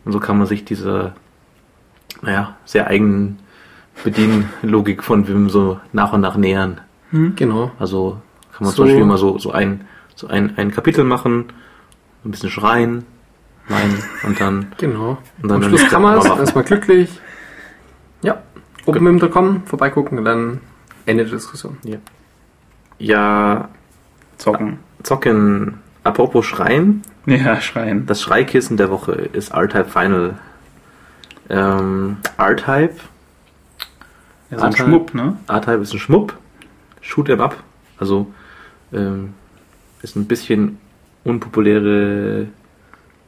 und 0.04 0.12
so 0.12 0.18
kann 0.20 0.38
man 0.38 0.46
sich 0.46 0.64
diese, 0.64 1.12
naja, 2.22 2.56
sehr 2.64 2.86
eigenen 2.88 3.38
Bedienlogik 4.04 5.02
von 5.04 5.26
Vim 5.28 5.48
so 5.50 5.80
nach 5.92 6.12
und 6.12 6.20
nach 6.20 6.36
nähern. 6.36 6.80
Mhm. 7.10 7.34
Genau. 7.36 7.70
Also 7.78 8.18
kann 8.52 8.64
man 8.64 8.70
So. 8.70 8.76
zum 8.76 8.84
Beispiel 8.86 9.02
immer 9.02 9.18
so, 9.18 9.38
so 9.38 9.52
ein, 9.52 9.82
so 10.14 10.26
ein, 10.28 10.56
ein 10.56 10.70
Kapitel 10.70 11.04
machen, 11.04 11.46
ein 12.24 12.30
bisschen 12.30 12.50
schreien, 12.50 13.04
nein, 13.68 13.98
und 14.24 14.40
dann 14.40 14.66
Genau. 14.78 15.18
Und 15.42 15.48
dann 15.50 15.62
Am 15.62 15.68
Schluss 15.68 15.88
kann 15.88 16.02
man 16.02 16.18
es, 16.18 16.28
mal 16.28 16.38
erstmal 16.38 16.64
glücklich. 16.64 17.20
Ja, 18.22 18.42
openvim.com, 18.86 19.62
vorbeigucken 19.66 20.18
und 20.18 20.24
dann 20.24 20.60
Ende 21.06 21.24
der 21.24 21.32
Diskussion. 21.34 21.76
Ja, 22.98 23.68
Zocken. 24.38 24.78
zocken. 25.02 25.78
Apropos 26.04 26.44
Schreien, 26.46 27.02
Ja, 27.26 27.60
schreien. 27.60 28.06
das 28.06 28.20
Schreikissen 28.22 28.76
der 28.76 28.90
Woche 28.90 29.12
ist 29.12 29.52
R-Type 29.52 29.84
Final. 29.86 30.34
Ähm, 31.48 32.16
R-Type, 32.38 32.94
Ja, 34.52 34.58
so 34.58 34.64
ein. 34.66 34.72
Schmupp, 34.76 35.14
ne? 35.14 35.36
R-Type 35.48 35.78
ist 35.80 35.94
ein 35.94 35.98
Schmupp, 35.98 36.34
shoot 37.00 37.28
em 37.30 37.40
up, 37.40 37.56
also 37.98 38.26
ähm, 38.92 39.32
ist 40.02 40.14
ein 40.14 40.26
bisschen 40.26 40.78
unpopuläre 41.24 42.48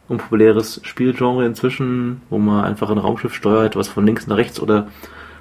unpopuläres 0.07 0.83
Spielgenre 0.85 1.47
inzwischen, 1.47 2.21
wo 2.29 2.37
man 2.37 2.65
einfach 2.65 2.91
ein 2.91 2.99
Raumschiff 2.99 3.35
steuert, 3.35 3.75
was 3.75 3.89
von 3.89 4.05
links 4.05 4.27
nach 4.27 4.37
rechts 4.37 4.61
oder 4.61 4.89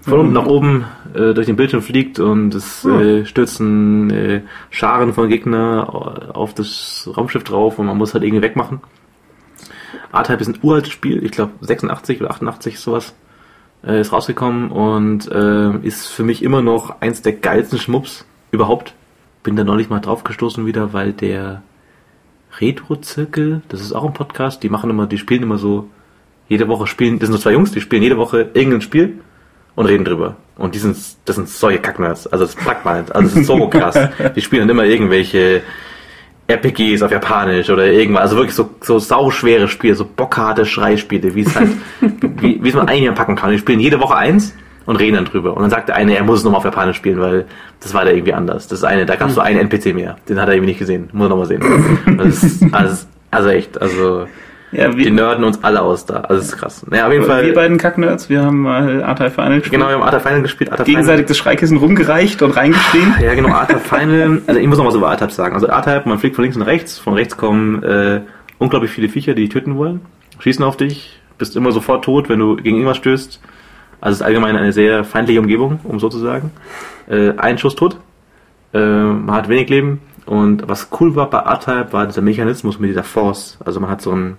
von 0.04 0.20
unten 0.20 0.34
nach 0.34 0.46
oben 0.46 0.86
äh, 1.14 1.34
durch 1.34 1.48
den 1.48 1.58
Bildschirm 1.58 1.82
fliegt 1.82 2.20
und 2.20 2.56
es 2.56 2.86
äh, 2.86 3.26
stürzen 3.26 4.10
äh, 4.10 4.42
Scharen 4.70 5.14
von 5.14 5.28
Gegner 5.28 6.34
auf 6.34 6.54
das 6.54 7.10
Raumschiff 7.16 7.44
drauf 7.44 7.78
und 7.78 7.88
man 7.88 7.98
muss 7.98 8.14
halt 8.14 8.24
irgendwie 8.24 8.42
wegmachen. 8.42 8.80
R-Type 10.14 10.40
ist 10.40 10.48
ein 10.48 10.60
uraltes 10.62 10.94
Spiel, 10.94 11.24
ich 11.26 11.32
glaube 11.32 11.52
86 11.60 12.22
oder 12.22 12.32
88 12.32 12.80
sowas, 12.80 13.14
äh, 13.86 14.02
ist 14.02 14.12
rausgekommen 14.12 14.72
und 14.72 15.30
äh, 15.32 15.78
ist 15.86 16.08
für 16.08 16.24
mich 16.24 16.44
immer 16.44 16.62
noch 16.62 17.02
eins 17.02 17.22
der 17.22 17.34
geilsten 17.34 17.80
Schmups 17.80 18.26
überhaupt. 18.52 18.96
Bin 19.44 19.56
da 19.56 19.64
neulich 19.64 19.90
mal 19.90 20.00
drauf 20.00 20.24
gestoßen 20.24 20.66
wieder, 20.66 20.94
weil 20.94 21.14
der 21.14 21.64
Retro-Zirkel, 22.60 23.62
das 23.68 23.82
ist 23.82 23.94
auch 23.94 24.06
ein 24.06 24.14
Podcast, 24.14 24.64
die 24.64 24.70
machen 24.70 24.90
immer, 24.90 25.08
die 25.08 25.18
spielen 25.18 25.44
immer 25.44 25.58
so, 25.58 25.90
jede 26.48 26.68
Woche 26.68 26.88
spielen, 26.88 27.20
das 27.20 27.28
sind 27.28 27.38
so 27.38 27.42
zwei 27.42 27.54
Jungs, 27.54 27.72
die 27.72 27.82
spielen 27.82 28.04
jede 28.04 28.18
Woche 28.18 28.50
irgendein 28.54 28.82
Spiel 28.82 29.20
und 29.76 29.86
reden 29.86 30.06
drüber. 30.06 30.36
Und 30.56 30.76
die 30.76 30.80
sind, 30.80 30.96
das 31.26 31.36
sind 31.36 31.50
solche 31.50 31.80
Kacknerds. 31.80 32.28
Also 32.28 32.46
das 32.46 32.56
packt 32.56 32.86
man, 32.86 33.06
also 33.10 33.22
das 33.22 33.36
ist 33.36 33.48
so 33.48 33.68
krass. 33.70 33.98
Die 34.36 34.42
spielen 34.42 34.62
dann 34.62 34.70
immer 34.70 34.86
irgendwelche 34.86 35.62
RPGs 36.54 37.02
auf 37.02 37.12
Japanisch 37.12 37.70
oder 37.70 37.86
irgendwas. 37.86 38.24
Also 38.24 38.38
wirklich 38.38 38.56
so, 38.56 38.70
so 38.82 39.00
sauschwere 39.00 39.68
Spiele, 39.68 39.96
so 39.96 40.06
bockharte 40.06 40.66
Schreispiele, 40.66 41.36
wie 41.36 41.42
es 41.42 41.56
halt, 41.56 41.70
wie, 42.02 42.64
wie 42.64 42.70
es 42.70 42.76
man 42.76 42.88
eigentlich 42.88 43.14
packen 43.16 43.36
kann. 43.36 43.52
Die 43.52 43.60
spielen 43.60 43.80
jede 43.80 44.00
Woche 44.00 44.16
eins 44.16 44.54
und 44.86 44.98
reden 44.98 45.16
dann 45.16 45.26
drüber. 45.26 45.56
Und 45.56 45.62
dann 45.62 45.70
sagt 45.70 45.90
der 45.90 45.96
eine, 45.96 46.16
er 46.16 46.24
muss 46.24 46.40
es 46.40 46.44
nochmal 46.44 46.60
auf 46.60 46.66
Japanisch 46.66 46.98
spielen, 46.98 47.20
weil 47.20 47.46
das 47.80 47.94
war 47.94 48.06
da 48.06 48.12
irgendwie 48.12 48.34
anders. 48.34 48.68
Das 48.68 48.84
eine, 48.84 49.06
da 49.06 49.16
gab 49.16 49.30
es 49.30 49.36
so 49.36 49.42
einen 49.42 49.60
NPC 49.60 49.94
mehr. 49.94 50.18
Den 50.28 50.40
hat 50.40 50.48
er 50.48 50.56
irgendwie 50.56 50.72
nicht 50.72 50.80
gesehen. 50.80 51.10
Muss 51.14 51.26
er 51.26 51.30
nochmal 51.30 51.46
sehen. 51.46 51.64
Das 52.18 52.44
ist, 52.44 52.64
also, 52.74 53.06
also 53.32 53.50
echt, 53.50 53.82
also 53.82 54.28
Ja, 54.74 54.90
die 54.90 54.98
wir, 54.98 55.12
nerden 55.12 55.44
uns 55.44 55.64
alle 55.64 55.82
aus 55.82 56.06
da. 56.06 56.16
Also 56.22 56.36
das 56.36 56.46
ist 56.46 56.58
krass. 56.58 56.86
Naja, 56.90 57.06
auf 57.08 57.14
jeden 57.14 57.26
Fall. 57.26 57.46
wir 57.46 57.54
beiden 57.54 57.78
Kacknerds, 57.78 58.30
wir 58.30 58.42
haben 58.44 58.62
mal 58.62 59.02
R-Type 59.02 59.30
Final 59.30 59.60
gespielt. 59.60 59.72
Genau, 59.72 59.88
wir 59.88 59.96
haben 59.96 60.04
Art 60.04 60.22
Final 60.22 60.42
gespielt. 60.42 60.72
Art 60.72 60.86
Gegenseitig 60.86 61.28
das 61.28 61.38
Schreikissen 61.38 61.78
rumgereicht 61.78 62.42
und 62.42 62.52
reingeschrien. 62.52 63.16
Ja, 63.22 63.34
genau, 63.36 63.50
R-Type 63.50 63.80
Final. 63.80 64.42
Also 64.48 64.60
ich 64.60 64.68
muss 64.68 64.78
noch 64.78 64.86
was 64.86 64.96
über 64.96 65.10
R-Type 65.12 65.32
sagen. 65.32 65.54
Also 65.54 65.68
R-Type, 65.68 66.10
man 66.10 66.20
fliegt 66.20 66.36
von 66.36 66.44
links 66.44 66.58
nach 66.58 66.66
rechts. 66.66 66.98
Von 66.98 67.14
rechts 67.14 67.38
kommen 67.38 67.84
äh, 67.84 68.22
unglaublich 68.58 68.92
viele 68.92 69.10
Viecher, 69.10 69.34
die 69.34 69.44
dich 69.44 69.52
töten 69.52 69.78
wollen. 69.78 70.02
Schießen 70.40 70.64
auf 70.64 70.78
dich. 70.78 71.20
Bist 71.38 71.56
immer 71.56 71.72
sofort 71.72 72.04
tot, 72.06 72.30
wenn 72.30 72.40
du 72.40 72.56
gegen 72.56 72.78
irgendwas 72.78 72.98
stößt. 72.98 73.42
Also 74.02 74.14
es 74.14 74.20
ist 74.20 74.26
allgemein 74.26 74.56
eine 74.56 74.74
sehr 74.74 75.04
feindliche 75.04 75.40
Umgebung, 75.40 75.80
um 75.84 76.00
so 76.00 76.10
zu 76.10 76.20
sagen. 76.20 76.52
Äh, 77.08 77.34
ein 77.38 77.58
Schuss 77.58 77.76
tot. 77.76 77.98
Äh, 78.74 78.80
man 78.80 79.32
hat 79.36 79.50
wenig 79.50 79.70
Leben. 79.70 80.02
Und 80.26 80.68
was 80.68 80.90
cool 81.00 81.16
war 81.16 81.30
bei 81.30 81.40
R-Type, 81.40 81.88
war 81.92 82.06
dieser 82.06 82.22
Mechanismus 82.22 82.80
mit 82.80 82.90
dieser 82.90 83.04
Force. 83.04 83.58
Also 83.64 83.80
man 83.80 83.90
hat 83.90 84.02
so 84.02 84.12
ein 84.12 84.38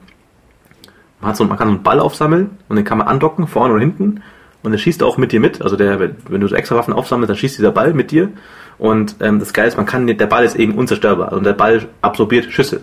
man, 1.24 1.34
so, 1.34 1.44
man 1.44 1.58
kann 1.58 1.68
so 1.68 1.74
einen 1.74 1.82
Ball 1.82 2.00
aufsammeln 2.00 2.50
und 2.68 2.76
den 2.76 2.84
kann 2.84 2.98
man 2.98 3.08
andocken, 3.08 3.46
vorne 3.46 3.74
oder 3.74 3.80
hinten. 3.80 4.22
Und 4.62 4.72
der 4.72 4.78
schießt 4.78 5.02
auch 5.02 5.18
mit 5.18 5.32
dir 5.32 5.40
mit. 5.40 5.60
Also 5.60 5.76
der, 5.76 6.00
wenn 6.00 6.40
du 6.40 6.48
so 6.48 6.54
extra 6.54 6.76
Waffen 6.76 6.94
aufsammelst, 6.94 7.28
dann 7.28 7.36
schießt 7.36 7.58
dieser 7.58 7.72
Ball 7.72 7.92
mit 7.92 8.10
dir. 8.10 8.30
Und 8.78 9.16
ähm, 9.20 9.38
das 9.38 9.52
Geile 9.52 9.68
ist, 9.68 9.76
man 9.76 9.86
kann, 9.86 10.06
der 10.06 10.26
Ball 10.26 10.44
ist 10.44 10.56
eben 10.56 10.74
unzerstörbar. 10.74 11.32
Und 11.32 11.44
der 11.44 11.52
Ball 11.52 11.86
absorbiert 12.00 12.46
Schüsse. 12.46 12.80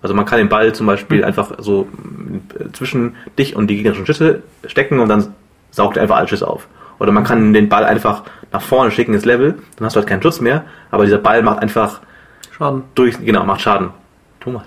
Also 0.00 0.14
man 0.14 0.26
kann 0.26 0.38
den 0.38 0.48
Ball 0.48 0.74
zum 0.74 0.86
Beispiel 0.86 1.24
einfach 1.24 1.52
so 1.58 1.88
äh, 2.58 2.70
zwischen 2.72 3.16
dich 3.38 3.56
und 3.56 3.68
die 3.68 3.76
gegnerischen 3.76 4.06
Schüsse 4.06 4.42
stecken 4.66 5.00
und 5.00 5.08
dann 5.08 5.34
saugt 5.70 5.96
er 5.96 6.02
einfach 6.02 6.16
alle 6.16 6.28
Schüsse 6.28 6.46
auf. 6.46 6.68
Oder 6.98 7.10
man 7.10 7.24
kann 7.24 7.52
den 7.52 7.68
Ball 7.68 7.84
einfach 7.84 8.22
nach 8.52 8.62
vorne 8.62 8.90
schicken 8.90 9.14
ins 9.14 9.24
Level, 9.24 9.54
dann 9.76 9.86
hast 9.86 9.96
du 9.96 10.00
halt 10.00 10.08
keinen 10.08 10.22
Schutz 10.22 10.40
mehr, 10.40 10.64
aber 10.90 11.04
dieser 11.04 11.18
Ball 11.18 11.42
macht 11.42 11.60
einfach 11.60 12.00
Schaden. 12.56 12.84
durch, 12.94 13.18
genau, 13.18 13.44
macht 13.44 13.62
Schaden. 13.62 13.90
Thomas. 14.40 14.64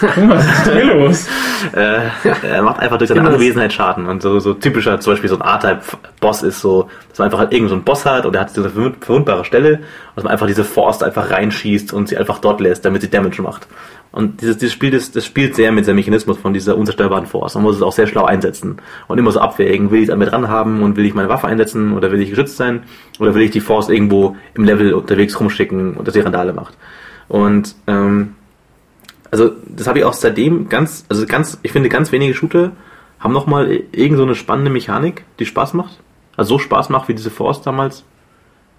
Was 0.00 0.44
ist 0.44 0.72
hier 0.72 0.94
los? 0.94 1.26
Äh, 1.74 2.02
er 2.44 2.62
macht 2.62 2.78
einfach 2.78 2.98
durch 2.98 3.08
seine 3.08 3.20
Genau. 3.22 3.32
Anwesenheit 3.34 3.72
Schaden. 3.72 4.06
Und 4.06 4.22
so, 4.22 4.38
so 4.38 4.54
typischer, 4.54 5.00
zum 5.00 5.12
Beispiel 5.14 5.28
so 5.28 5.34
ein 5.34 5.42
A-Type-Boss 5.42 6.44
ist 6.44 6.60
so, 6.60 6.88
dass 7.08 7.18
man 7.18 7.24
einfach 7.26 7.40
halt 7.40 7.52
irgend 7.52 7.68
so 7.70 7.74
einen 7.74 7.82
Boss 7.82 8.06
hat 8.06 8.24
und 8.26 8.32
der 8.32 8.42
hat 8.42 8.50
diese 8.56 8.68
verwund- 8.68 9.04
verwundbare 9.04 9.44
Stelle, 9.44 9.72
und 9.78 9.82
dass 10.14 10.22
man 10.22 10.32
einfach 10.32 10.46
diese 10.46 10.62
Force 10.62 11.02
einfach 11.02 11.32
reinschießt 11.32 11.92
und 11.92 12.08
sie 12.08 12.16
einfach 12.16 12.38
dort 12.38 12.60
lässt, 12.60 12.84
damit 12.84 13.02
sie 13.02 13.10
Damage 13.10 13.42
macht. 13.42 13.66
Und 14.12 14.40
dieses, 14.40 14.58
dieses 14.58 14.72
Spiel, 14.72 14.92
das, 14.92 15.10
das 15.10 15.26
spielt 15.26 15.56
sehr 15.56 15.72
mit 15.72 15.88
dem 15.88 15.96
Mechanismus 15.96 16.38
von 16.38 16.52
dieser 16.54 16.76
unzerstörbaren 16.78 17.26
Force. 17.26 17.56
Man 17.56 17.64
muss 17.64 17.74
es 17.74 17.82
auch 17.82 17.90
sehr 17.92 18.06
schlau 18.06 18.24
einsetzen. 18.24 18.76
Und 19.08 19.18
immer 19.18 19.32
so 19.32 19.40
abwägen, 19.40 19.90
will 19.90 19.98
ich 19.98 20.08
es 20.08 20.10
an 20.12 20.20
mir 20.20 20.26
dran 20.26 20.46
haben 20.46 20.80
und 20.84 20.96
will 20.96 21.06
ich 21.06 21.14
meine 21.14 21.28
Waffe 21.28 21.48
einsetzen 21.48 21.92
oder 21.92 22.12
will 22.12 22.22
ich 22.22 22.30
geschützt 22.30 22.56
sein 22.56 22.84
oder 23.18 23.34
will 23.34 23.42
ich 23.42 23.50
die 23.50 23.60
Force 23.60 23.88
irgendwo 23.88 24.36
im 24.54 24.62
Level 24.62 24.94
unterwegs 24.94 25.38
rumschicken 25.40 25.94
und 25.94 26.06
dass 26.06 26.14
sie 26.14 26.20
Randale 26.20 26.52
macht. 26.52 26.74
Und 27.26 27.74
ähm, 27.88 28.36
also 29.30 29.52
das 29.66 29.86
habe 29.86 29.98
ich 29.98 30.04
auch 30.04 30.12
seitdem 30.12 30.68
ganz, 30.68 31.04
also 31.08 31.26
ganz, 31.26 31.58
ich 31.62 31.72
finde 31.72 31.88
ganz 31.88 32.12
wenige 32.12 32.34
Shooter 32.34 32.72
haben 33.20 33.32
nochmal 33.32 33.82
irgend 33.92 34.16
so 34.18 34.24
eine 34.24 34.34
spannende 34.34 34.70
Mechanik, 34.70 35.24
die 35.38 35.46
Spaß 35.46 35.74
macht. 35.74 35.98
Also 36.36 36.54
so 36.54 36.58
Spaß 36.60 36.88
macht 36.88 37.08
wie 37.08 37.14
diese 37.14 37.30
Force 37.30 37.62
damals. 37.62 38.04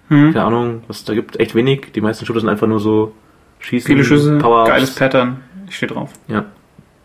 Hm. 0.08 0.32
Keine 0.32 0.44
Ahnung, 0.44 0.82
was 0.88 1.04
da 1.04 1.14
gibt, 1.14 1.38
echt 1.38 1.54
wenig. 1.54 1.92
Die 1.94 2.00
meisten 2.00 2.24
Shooter 2.24 2.40
sind 2.40 2.48
einfach 2.48 2.66
nur 2.66 2.80
so 2.80 3.12
schießen, 3.60 3.86
Viele 3.86 4.02
Schüsse, 4.02 4.38
Power-Ups. 4.38 4.70
geiles 4.70 4.94
Pattern. 4.94 5.42
Ich 5.68 5.76
stehe 5.76 5.92
drauf. 5.92 6.10
Ja. 6.26 6.46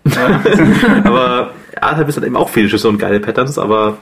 Ja. 0.05 0.41
aber 1.03 1.51
R-Type 1.73 2.09
ist 2.09 2.15
halt 2.15 2.25
eben 2.25 2.37
auch 2.37 2.49
viele 2.49 2.69
Schüsse 2.69 2.87
und 2.89 2.97
geile 2.97 3.19
Patterns, 3.19 3.59
aber 3.59 3.97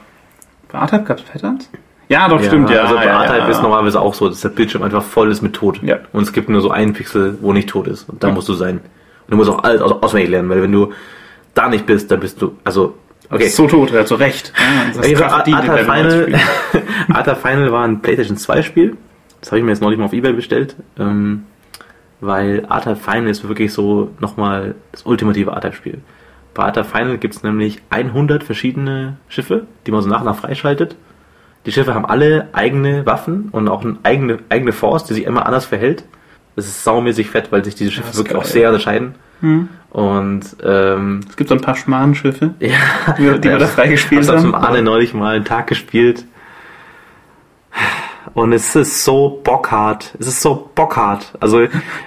Bei 0.70 0.78
R-Type 0.78 1.02
gab 1.02 1.18
es 1.18 1.24
Patterns? 1.24 1.68
Ja, 2.08 2.28
doch, 2.28 2.42
stimmt, 2.42 2.70
ja. 2.70 2.82
Also 2.82 2.94
bei 2.96 3.06
ja, 3.06 3.22
R-Type 3.24 3.38
ja. 3.38 3.48
ist 3.48 3.62
normalerweise 3.62 4.00
auch 4.00 4.14
so, 4.14 4.28
dass 4.28 4.40
der 4.42 4.50
Bildschirm 4.50 4.82
einfach 4.82 5.02
voll 5.02 5.30
ist 5.30 5.42
mit 5.42 5.54
Tod. 5.54 5.82
Ja. 5.82 5.98
Und 6.12 6.22
es 6.22 6.32
gibt 6.32 6.48
nur 6.48 6.60
so 6.60 6.70
einen 6.70 6.92
Pixel, 6.92 7.38
wo 7.40 7.52
nicht 7.52 7.68
tot 7.68 7.88
ist. 7.88 8.08
Und 8.08 8.22
da 8.22 8.28
Ja. 8.28 8.34
musst 8.34 8.48
du 8.48 8.54
sein. 8.54 8.80
Du 9.28 9.36
musst 9.36 9.50
auch 9.50 9.62
alles 9.64 9.80
aus- 9.80 10.02
auswendig 10.02 10.30
lernen, 10.30 10.48
weil 10.48 10.62
wenn 10.62 10.72
du 10.72 10.92
da 11.54 11.68
nicht 11.68 11.86
bist, 11.86 12.10
dann 12.10 12.20
bist 12.20 12.40
du, 12.42 12.56
also, 12.64 12.94
okay. 13.30 13.48
So 13.48 13.66
tot, 13.66 13.92
hat 13.92 14.08
so 14.08 14.16
recht. 14.16 14.52
Ja, 14.58 15.00
das 15.02 15.22
Ata 15.22 15.42
den 15.42 15.54
Level 15.70 15.84
Final. 15.84 16.40
Ata 17.12 17.34
Final 17.34 17.72
war 17.72 17.84
ein 17.84 18.02
PlayStation 18.02 18.36
2 18.36 18.62
Spiel. 18.62 18.96
Das 19.40 19.50
habe 19.50 19.58
ich 19.58 19.64
mir 19.64 19.70
jetzt 19.70 19.80
neulich 19.82 19.98
mal 19.98 20.06
auf 20.06 20.12
Ebay 20.12 20.32
bestellt. 20.32 20.76
Ähm, 20.98 21.44
weil 22.20 22.64
Ata 22.68 22.94
Final 22.94 23.28
ist 23.28 23.46
wirklich 23.46 23.72
so 23.72 24.10
nochmal 24.18 24.74
das 24.92 25.02
ultimative 25.04 25.54
Ata-Spiel. 25.56 25.98
Bei 26.54 26.64
Ata 26.64 26.84
Final 26.84 27.18
gibt 27.18 27.34
es 27.34 27.42
nämlich 27.42 27.82
100 27.90 28.42
verschiedene 28.44 29.16
Schiffe, 29.28 29.66
die 29.86 29.90
man 29.90 30.00
so 30.02 30.08
nach 30.08 30.20
und 30.20 30.26
nach 30.26 30.36
freischaltet. 30.36 30.96
Die 31.66 31.72
Schiffe 31.72 31.94
haben 31.94 32.06
alle 32.06 32.48
eigene 32.52 33.04
Waffen 33.06 33.48
und 33.52 33.68
auch 33.68 33.84
eine 33.84 33.96
eigene, 34.04 34.38
eigene 34.48 34.72
Force, 34.72 35.04
die 35.04 35.14
sich 35.14 35.24
immer 35.24 35.44
anders 35.46 35.66
verhält. 35.66 36.04
Das 36.56 36.66
ist 36.66 36.84
saumäßig 36.84 37.30
fett, 37.30 37.50
weil 37.50 37.64
sich 37.64 37.74
diese 37.74 37.90
Schiffe 37.90 38.10
ist 38.10 38.16
wirklich 38.16 38.36
auch 38.36 38.44
sehr 38.44 38.68
unterscheiden. 38.68 39.14
Hm. 39.40 39.68
Und 39.90 40.42
ähm, 40.64 41.20
Es 41.28 41.36
gibt 41.36 41.48
so 41.48 41.54
ein 41.54 41.60
paar 41.60 41.76
Schmarrnschiffe, 41.76 42.54
ja, 42.60 43.12
die, 43.18 43.24
wir 43.24 43.58
da 43.58 43.66
freigespielt 43.66 44.22
ich 44.22 44.28
habe 44.28 44.38
haben. 44.38 44.54
Arne 44.54 44.82
neulich 44.82 45.14
mal 45.14 45.36
einen 45.36 45.44
Tag 45.44 45.66
gespielt. 45.66 46.24
Und 48.32 48.52
es 48.52 48.74
ist 48.74 49.04
so 49.04 49.40
bockhart. 49.44 50.14
Es 50.18 50.26
ist 50.26 50.40
so 50.40 50.70
bockhart. 50.74 51.32
Also 51.40 51.66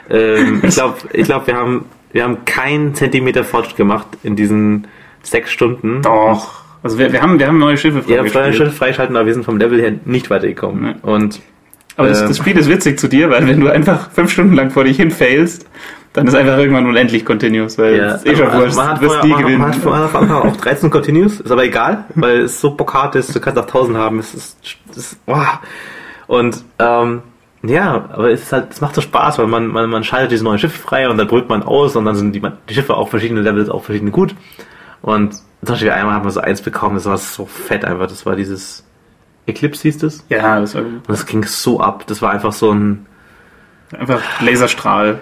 ähm, 0.09 0.61
ich 0.63 0.75
glaube, 0.75 0.97
ich 1.13 1.25
glaub, 1.25 1.47
wir 1.47 1.55
haben 1.55 1.85
wir 2.11 2.23
haben 2.23 2.45
keinen 2.45 2.95
Zentimeter 2.95 3.43
Fortschritt 3.43 3.77
gemacht 3.77 4.07
in 4.23 4.35
diesen 4.35 4.87
sechs 5.21 5.51
Stunden. 5.51 6.01
Doch. 6.01 6.63
Also 6.83 6.97
wir, 6.97 7.11
wir, 7.11 7.21
haben, 7.21 7.39
wir 7.39 7.47
haben 7.47 7.59
neue 7.59 7.77
Schiffe 7.77 7.99
Ja, 8.07 8.19
freie 8.19 8.29
freigespielt. 8.29 8.55
Schritt 8.55 8.77
freischalten, 8.77 9.15
aber 9.15 9.25
wir 9.25 9.33
sind 9.33 9.43
vom 9.43 9.57
Level 9.57 9.79
her 9.79 9.93
nicht 10.05 10.29
weitergekommen. 10.29 10.83
Nee. 10.83 10.95
Und 11.01 11.41
Aber 11.97 12.07
das, 12.07 12.21
Ähm. 12.21 12.27
das 12.29 12.37
Spiel 12.37 12.57
ist 12.57 12.69
witzig 12.69 12.99
zu 12.99 13.07
dir, 13.07 13.29
weil 13.29 13.47
wenn 13.47 13.59
du 13.59 13.67
einfach 13.69 14.11
fünf 14.11 14.31
Stunden 14.31 14.53
lang 14.53 14.69
vor 14.69 14.83
dich 14.83 14.97
hin 14.97 15.11
failst, 15.11 15.67
dann 16.13 16.27
ist 16.27 16.35
einfach 16.35 16.57
irgendwann 16.57 16.85
unendlich 16.87 17.25
Continuous, 17.25 17.77
weil 17.77 17.97
ja, 17.97 18.05
es 18.15 18.23
ist 18.23 18.25
eh 18.25 18.35
schon 18.35 18.53
wurscht, 18.53 18.75
man 18.75 18.87
hat 18.87 19.01
wirst 19.01 19.15
vorher, 19.15 19.35
nie 19.35 19.41
gewinnen. 19.43 19.59
man 19.59 19.73
hat 19.73 19.81
von 19.81 19.93
Anfang 19.93 20.29
an 20.31 20.49
auch 20.49 20.57
13 20.57 20.89
Continues, 20.89 21.39
ist 21.39 21.51
aber 21.51 21.63
egal, 21.63 22.05
weil 22.15 22.41
es 22.41 22.59
so 22.59 22.75
bockhart 22.75 23.15
ist, 23.15 23.35
du 23.35 23.39
kannst 23.39 23.59
auch 23.59 23.65
1000 23.65 23.97
haben, 23.97 24.19
es 24.19 24.33
ist, 24.33 24.57
es 24.89 24.97
ist 24.97 25.19
oh. 25.27 25.35
und 26.27 26.63
ähm, 26.79 27.21
ja, 27.63 28.09
aber 28.11 28.31
es 28.31 28.43
ist 28.43 28.53
halt, 28.53 28.71
es 28.71 28.81
macht 28.81 28.95
so 28.95 29.01
Spaß, 29.01 29.39
weil 29.39 29.47
man, 29.47 29.67
man, 29.67 29.89
man 29.89 30.03
schaltet 30.03 30.31
diese 30.31 30.43
neuen 30.43 30.59
Schiffe 30.59 30.77
frei 30.77 31.09
und 31.09 31.17
dann 31.17 31.27
brüllt 31.27 31.49
man 31.49 31.63
aus 31.63 31.95
und 31.95 32.05
dann 32.05 32.15
sind 32.15 32.33
die, 32.33 32.41
die 32.69 32.73
Schiffe 32.73 32.95
auch 32.95 33.09
verschiedene 33.09 33.41
Levels, 33.41 33.69
auch 33.69 33.83
verschiedene 33.83 34.11
gut. 34.11 34.35
Und 35.01 35.33
zum 35.33 35.43
Beispiel 35.73 35.91
einmal 35.91 36.15
haben 36.15 36.25
wir 36.25 36.31
so 36.31 36.39
eins 36.39 36.61
bekommen, 36.61 36.95
das 36.95 37.05
war 37.05 37.17
so 37.17 37.45
fett 37.45 37.83
einfach, 37.83 38.07
das 38.07 38.25
war 38.25 38.35
dieses 38.35 38.85
Eclipse 39.47 39.83
hieß 39.83 39.97
das. 39.99 40.25
ja, 40.29 40.59
das 40.59 40.75
war 40.75 40.83
gut. 40.83 40.93
Und 40.93 41.09
das 41.09 41.25
ging 41.25 41.43
so 41.45 41.79
ab. 41.79 42.05
Das 42.07 42.21
war 42.21 42.31
einfach 42.31 42.53
so 42.53 42.71
ein, 42.71 43.05
Einfach 43.97 44.21
Laserstrahl. 44.41 45.19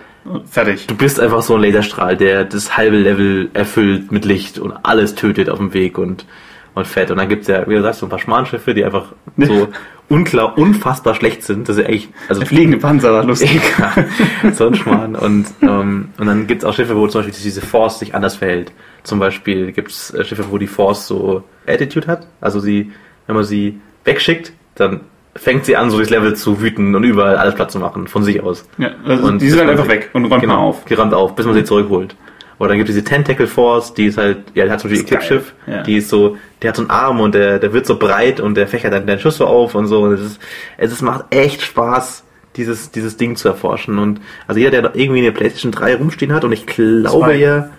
Fertig. 0.49 0.87
du 0.87 0.95
bist 0.95 1.19
einfach 1.19 1.43
so 1.43 1.53
ein 1.55 1.61
Laserstrahl, 1.61 2.17
der 2.17 2.45
das 2.45 2.75
halbe 2.77 2.97
Level 2.97 3.49
erfüllt 3.53 4.11
mit 4.11 4.25
Licht 4.25 4.57
und 4.57 4.73
alles 4.81 5.13
tötet 5.13 5.51
auf 5.51 5.59
dem 5.59 5.71
Weg 5.75 5.99
und, 5.99 6.25
und 6.73 6.87
fett. 6.87 7.11
Und 7.11 7.17
dann 7.17 7.29
gibt's 7.29 7.47
ja, 7.47 7.67
wie 7.67 7.75
du 7.75 7.83
sagst, 7.83 7.99
so 7.99 8.07
ein 8.07 8.09
paar 8.09 8.17
Schmarrnschiffe, 8.17 8.73
die 8.73 8.83
einfach 8.83 9.13
so 9.37 9.67
unklar, 10.09 10.57
unfassbar 10.57 11.13
schlecht 11.13 11.43
sind. 11.43 11.69
Das 11.69 11.77
ist 11.77 11.83
ja 11.83 11.89
echt, 11.89 12.09
also 12.27 12.41
Der 12.41 12.47
fliegende 12.47 12.77
Panzer 12.79 13.13
war 13.13 13.23
lustig. 13.23 13.61
Egal. 13.77 14.53
so 14.53 14.65
ein 14.65 14.73
Schmarrn. 14.73 15.15
Und, 15.15 15.45
ähm, 15.61 16.09
und 16.17 16.25
dann 16.25 16.47
gibt's 16.47 16.65
auch 16.65 16.73
Schiffe, 16.73 16.95
wo 16.95 17.07
zum 17.07 17.21
Beispiel 17.21 17.43
diese 17.43 17.61
Force 17.61 17.99
sich 17.99 18.15
anders 18.15 18.35
verhält. 18.37 18.71
Zum 19.03 19.19
Beispiel 19.19 19.73
gibt's 19.73 20.11
äh, 20.11 20.25
Schiffe, 20.25 20.45
wo 20.49 20.57
die 20.57 20.65
Force 20.65 21.05
so 21.05 21.43
Attitude 21.67 22.07
hat. 22.07 22.25
Also 22.41 22.59
sie, 22.59 22.91
wenn 23.27 23.35
man 23.35 23.45
sie 23.45 23.79
wegschickt, 24.05 24.53
dann 24.75 25.01
fängt 25.35 25.65
sie 25.65 25.75
an, 25.75 25.89
so 25.91 25.97
durchs 25.97 26.11
Level 26.11 26.33
zu 26.35 26.61
wüten 26.61 26.95
und 26.95 27.03
überall 27.03 27.35
alles 27.37 27.55
platt 27.55 27.69
zu 27.71 27.79
machen, 27.79 28.07
von 28.07 28.23
sich 28.23 28.41
aus. 28.41 28.67
Ja, 28.77 28.91
also 29.05 29.25
Und 29.27 29.41
die 29.41 29.49
sind 29.49 29.59
halt 29.59 29.69
einfach 29.69 29.89
weg 29.89 30.09
und 30.13 30.25
räumt 30.25 30.41
genau, 30.41 30.55
mal 30.55 30.59
auf. 30.61 30.85
Gerammt 30.85 31.13
auf, 31.13 31.35
bis 31.35 31.45
man 31.45 31.55
sie 31.55 31.63
zurückholt. 31.65 32.15
Oder 32.57 32.69
dann 32.69 32.77
gibt 32.77 32.89
es 32.89 32.95
diese 32.95 33.05
Tentacle 33.05 33.47
Force, 33.47 33.93
die 33.93 34.05
ist 34.05 34.17
halt, 34.17 34.37
ja, 34.53 34.63
die 34.63 34.71
hat 34.71 34.79
zum 34.79 34.89
Beispiel 34.89 35.05
Eclipse 35.05 35.27
Schiff, 35.27 35.53
geil. 35.65 35.75
Ja. 35.75 35.83
die 35.83 35.97
ist 35.97 36.07
so, 36.07 36.37
der 36.61 36.69
hat 36.69 36.77
so 36.77 36.83
einen 36.83 36.89
Arm 36.89 37.19
und 37.19 37.35
der, 37.35 37.59
der 37.59 37.73
wird 37.73 37.85
so 37.85 37.97
breit 37.99 38.39
und 38.39 38.55
der 38.55 38.65
fächert 38.67 38.93
dann 38.93 39.05
den 39.05 39.19
Schuss 39.19 39.35
so 39.37 39.45
auf 39.45 39.75
und 39.75 39.87
so. 39.87 40.03
Und 40.03 40.13
es 40.13 40.21
ist, 40.21 40.39
es 40.77 40.93
ist, 40.93 41.01
macht 41.01 41.25
echt 41.35 41.61
Spaß, 41.61 42.23
dieses, 42.55 42.91
dieses 42.91 43.17
Ding 43.17 43.35
zu 43.35 43.49
erforschen. 43.49 43.99
Und 43.99 44.21
also 44.47 44.57
jeder, 44.61 44.81
der 44.81 44.95
irgendwie 44.95 45.19
eine 45.19 45.33
PlayStation 45.33 45.73
3 45.73 45.97
rumstehen 45.97 46.31
hat, 46.31 46.45
und 46.45 46.53
ich 46.53 46.65
glaube 46.65 47.09
Zwei. 47.25 47.35
ja, 47.35 47.69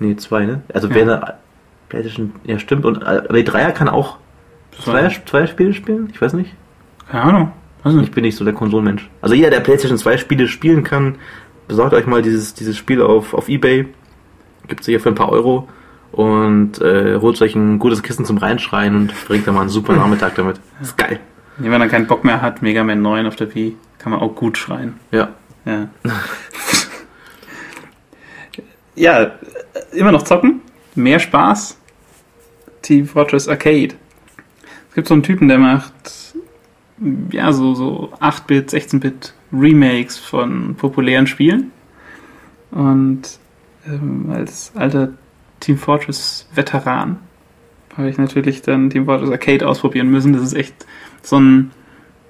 nee, 0.00 0.16
zwei, 0.16 0.46
ne? 0.46 0.62
Also 0.72 0.88
Ja. 0.88 0.94
wer 0.96 1.02
eine 1.02 1.34
PlayStation, 1.88 2.32
ja 2.42 2.58
stimmt, 2.58 2.84
und 2.86 3.02
äh, 3.02 3.06
aber 3.06 3.34
die 3.34 3.44
Dreier 3.44 3.70
kann 3.70 3.88
auch 3.88 4.16
zwei, 4.82 5.08
zwei 5.26 5.46
Spiele 5.46 5.72
spielen? 5.72 6.08
Ich 6.12 6.20
weiß 6.20 6.32
nicht. 6.34 6.52
Keine 7.10 7.24
Ahnung. 7.24 7.52
Weiß 7.82 7.94
Ich 7.94 8.00
nicht. 8.00 8.14
bin 8.14 8.22
nicht 8.24 8.36
so 8.36 8.44
der 8.44 8.54
Konsolenmensch. 8.54 9.08
Also 9.20 9.34
jeder, 9.34 9.50
der 9.50 9.60
PlayStation 9.60 9.98
2 9.98 10.16
Spiele 10.16 10.48
spielen 10.48 10.84
kann, 10.84 11.16
besorgt 11.68 11.92
euch 11.94 12.06
mal 12.06 12.22
dieses, 12.22 12.54
dieses 12.54 12.76
Spiel 12.76 13.02
auf, 13.02 13.34
auf 13.34 13.48
Ebay. 13.48 13.86
Gibt's 14.68 14.86
hier 14.86 15.00
für 15.00 15.10
ein 15.10 15.14
paar 15.14 15.30
Euro. 15.30 15.68
Und 16.12 16.80
äh, 16.80 17.18
holt 17.20 17.42
euch 17.42 17.54
ein 17.56 17.78
gutes 17.80 18.02
Kissen 18.02 18.24
zum 18.24 18.38
Reinschreien 18.38 18.94
und 18.94 19.12
verbringt 19.12 19.46
da 19.46 19.52
mal 19.52 19.62
einen 19.62 19.68
super 19.70 19.92
Nachmittag 19.96 20.34
damit. 20.36 20.60
ist 20.80 20.96
geil. 20.96 21.20
Wenn 21.58 21.70
man 21.70 21.80
dann 21.80 21.90
keinen 21.90 22.06
Bock 22.06 22.24
mehr 22.24 22.40
hat, 22.40 22.62
Mega 22.62 22.82
Man 22.84 23.02
9 23.02 23.26
auf 23.26 23.36
der 23.36 23.54
Wii, 23.54 23.76
kann 23.98 24.12
man 24.12 24.20
auch 24.20 24.34
gut 24.34 24.56
schreien. 24.58 24.94
Ja. 25.10 25.28
Ja. 25.66 25.88
ja, 28.94 29.32
immer 29.92 30.12
noch 30.12 30.22
zocken. 30.22 30.60
Mehr 30.94 31.18
Spaß. 31.18 31.78
Team 32.82 33.06
Fortress 33.06 33.48
Arcade. 33.48 33.94
Es 34.94 34.96
gibt 34.96 35.08
so 35.08 35.14
einen 35.14 35.24
Typen, 35.24 35.48
der 35.48 35.58
macht 35.58 35.92
ja 37.32 37.52
so, 37.52 37.74
so 37.74 38.12
8-Bit, 38.20 38.70
16-Bit 38.70 39.34
Remakes 39.52 40.16
von 40.18 40.76
populären 40.76 41.26
Spielen. 41.26 41.72
Und 42.70 43.22
ähm, 43.88 44.30
als 44.32 44.70
alter 44.76 45.08
Team 45.58 45.78
Fortress 45.78 46.48
Veteran 46.54 47.16
habe 47.96 48.08
ich 48.08 48.18
natürlich 48.18 48.62
dann 48.62 48.88
Team 48.88 49.06
Fortress 49.06 49.30
Arcade 49.32 49.66
ausprobieren 49.66 50.10
müssen. 50.12 50.32
Das 50.32 50.42
ist 50.42 50.54
echt 50.54 50.86
so 51.22 51.40
ein 51.40 51.72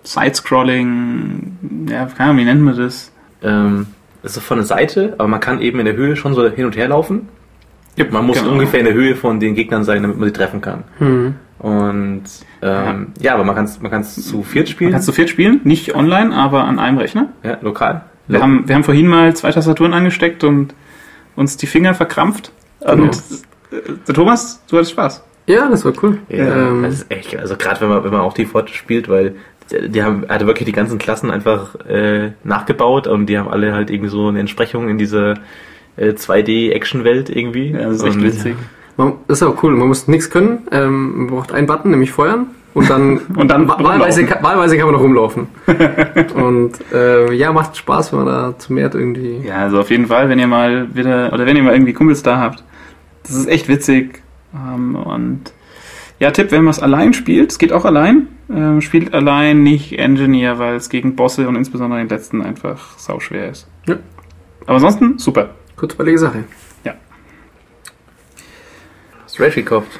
Side-Scrolling, 0.04 1.86
ja, 1.90 2.06
keine 2.06 2.30
Ahnung, 2.30 2.40
wie 2.40 2.44
nennt 2.46 2.62
man 2.62 2.78
das? 2.78 3.12
Ähm, 3.42 3.88
das 4.22 4.38
ist 4.38 4.42
von 4.42 4.56
der 4.56 4.64
Seite, 4.66 5.16
aber 5.18 5.28
man 5.28 5.40
kann 5.40 5.60
eben 5.60 5.80
in 5.80 5.84
der 5.84 5.96
Höhe 5.96 6.16
schon 6.16 6.32
so 6.32 6.48
hin 6.48 6.64
und 6.64 6.78
her 6.78 6.88
laufen. 6.88 7.28
Man 8.10 8.24
muss 8.26 8.38
Genau. 8.38 8.52
ungefähr 8.52 8.80
in 8.80 8.86
der 8.86 8.94
Höhe 8.94 9.16
von 9.16 9.38
den 9.38 9.54
Gegnern 9.54 9.84
sein, 9.84 10.00
damit 10.00 10.16
man 10.18 10.28
sie 10.28 10.32
treffen 10.32 10.62
kann. 10.62 10.84
Hm. 10.96 11.34
Und 11.64 12.24
ähm, 12.60 13.06
ja. 13.22 13.32
aber 13.32 13.42
man 13.44 13.54
kann 13.54 13.64
es 13.64 13.80
man 13.80 13.90
kann's 13.90 14.16
zu 14.16 14.42
viert 14.42 14.68
spielen. 14.68 14.90
Man 14.90 14.98
kann 14.98 15.02
zu 15.02 15.12
viert 15.12 15.30
spielen, 15.30 15.62
nicht 15.64 15.94
online, 15.94 16.36
aber 16.36 16.64
an 16.64 16.78
einem 16.78 16.98
Rechner. 16.98 17.30
ja, 17.42 17.56
lokal. 17.62 18.02
Wir, 18.28 18.42
haben, 18.42 18.68
wir 18.68 18.74
haben 18.74 18.84
vorhin 18.84 19.06
mal 19.06 19.34
zwei 19.34 19.50
Tastaturen 19.50 19.94
angesteckt 19.94 20.44
und 20.44 20.74
uns 21.36 21.56
die 21.56 21.66
Finger 21.66 21.94
verkrampft. 21.94 22.52
Genau. 22.80 23.04
Und 23.04 23.16
äh, 23.70 23.76
der 24.06 24.14
Thomas, 24.14 24.62
du 24.68 24.76
hattest 24.76 24.92
Spaß. 24.92 25.24
Ja, 25.46 25.70
das 25.70 25.86
war 25.86 25.94
cool. 26.02 26.18
Ja, 26.28 26.68
ähm, 26.68 26.82
das 26.82 26.96
ist 26.96 27.10
echt, 27.10 27.34
also 27.34 27.56
gerade 27.56 27.80
wenn 27.80 27.88
man, 27.88 28.04
wenn 28.04 28.12
man 28.12 28.20
auch 28.20 28.34
die 28.34 28.44
Fort 28.44 28.68
spielt, 28.68 29.08
weil 29.08 29.36
die, 29.70 30.02
haben, 30.02 30.24
er 30.24 30.34
hatte 30.34 30.46
wirklich 30.46 30.66
die 30.66 30.72
ganzen 30.72 30.98
Klassen 30.98 31.30
einfach 31.30 31.76
äh, 31.86 32.32
nachgebaut 32.44 33.06
und 33.06 33.24
die 33.24 33.38
haben 33.38 33.48
alle 33.48 33.72
halt 33.72 33.88
irgendwie 33.88 34.10
so 34.10 34.28
eine 34.28 34.40
Entsprechung 34.40 34.90
in 34.90 34.98
diese 34.98 35.34
äh, 35.96 36.10
2D-Action-Welt 36.10 37.30
irgendwie. 37.30 37.70
Ja, 37.70 37.88
das 37.88 37.96
ist 37.96 38.04
echt 38.04 38.16
und, 38.16 38.22
witzig. 38.24 38.56
Man, 38.96 39.14
das 39.28 39.40
ist 39.40 39.46
auch 39.46 39.62
cool. 39.62 39.74
Man 39.76 39.88
muss 39.88 40.08
nichts 40.08 40.30
können. 40.30 40.66
Ähm, 40.70 41.18
man 41.18 41.26
braucht 41.28 41.52
einen 41.52 41.66
Button, 41.66 41.90
nämlich 41.90 42.12
feuern. 42.12 42.46
Und 42.74 42.90
dann, 42.90 43.18
Und 43.36 43.48
dann 43.50 43.68
wa- 43.68 43.78
wahlweise, 43.82 44.26
wahlweise 44.42 44.76
kann 44.76 44.86
man 44.86 44.94
noch 44.94 45.02
rumlaufen. 45.02 45.46
und 46.34 46.72
äh, 46.92 47.32
ja, 47.32 47.52
macht 47.52 47.76
Spaß, 47.76 48.12
wenn 48.12 48.24
man 48.24 48.28
da 48.28 48.58
zu 48.58 48.72
mehr 48.72 48.92
irgendwie. 48.92 49.38
Ja, 49.46 49.56
also 49.58 49.80
auf 49.80 49.90
jeden 49.90 50.06
Fall, 50.06 50.28
wenn 50.28 50.38
ihr 50.38 50.46
mal 50.48 50.94
wieder, 50.94 51.32
oder 51.32 51.46
wenn 51.46 51.56
ihr 51.56 51.62
mal 51.62 51.72
irgendwie 51.72 51.92
Kumpels 51.92 52.22
da 52.22 52.38
habt. 52.38 52.64
Das 53.22 53.34
ist 53.34 53.46
echt 53.48 53.68
witzig. 53.68 54.22
Ähm, 54.54 54.96
und 54.96 55.52
ja, 56.18 56.30
Tipp, 56.30 56.50
wenn 56.50 56.64
man 56.64 56.70
es 56.70 56.80
allein 56.80 57.12
spielt, 57.12 57.52
es 57.52 57.58
geht 57.58 57.72
auch 57.72 57.84
allein, 57.84 58.28
ähm, 58.52 58.80
spielt 58.80 59.14
allein 59.14 59.62
nicht 59.62 59.98
Engineer, 59.98 60.58
weil 60.58 60.74
es 60.76 60.88
gegen 60.88 61.16
Bosse 61.16 61.48
und 61.48 61.56
insbesondere 61.56 62.00
den 62.00 62.08
letzten 62.08 62.42
einfach 62.42 62.98
sauschwer 62.98 63.50
ist. 63.50 63.68
Ja. 63.86 63.96
Aber 64.66 64.74
ansonsten 64.76 65.18
super. 65.18 65.50
Kurzweilige 65.76 66.18
Sache. 66.18 66.44
Hast 69.34 69.40
Rage 69.40 69.54
gekauft? 69.56 69.98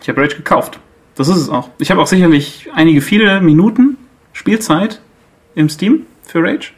Ich 0.00 0.08
habe 0.08 0.22
Rage 0.22 0.36
gekauft. 0.36 0.80
Das 1.16 1.28
ist 1.28 1.36
es 1.36 1.50
auch. 1.50 1.68
Ich 1.78 1.90
habe 1.90 2.00
auch 2.00 2.06
sicherlich 2.06 2.66
einige 2.72 3.02
viele 3.02 3.42
Minuten 3.42 3.98
Spielzeit 4.32 5.02
im 5.54 5.68
Steam 5.68 6.06
für 6.22 6.42
Rage. 6.42 6.72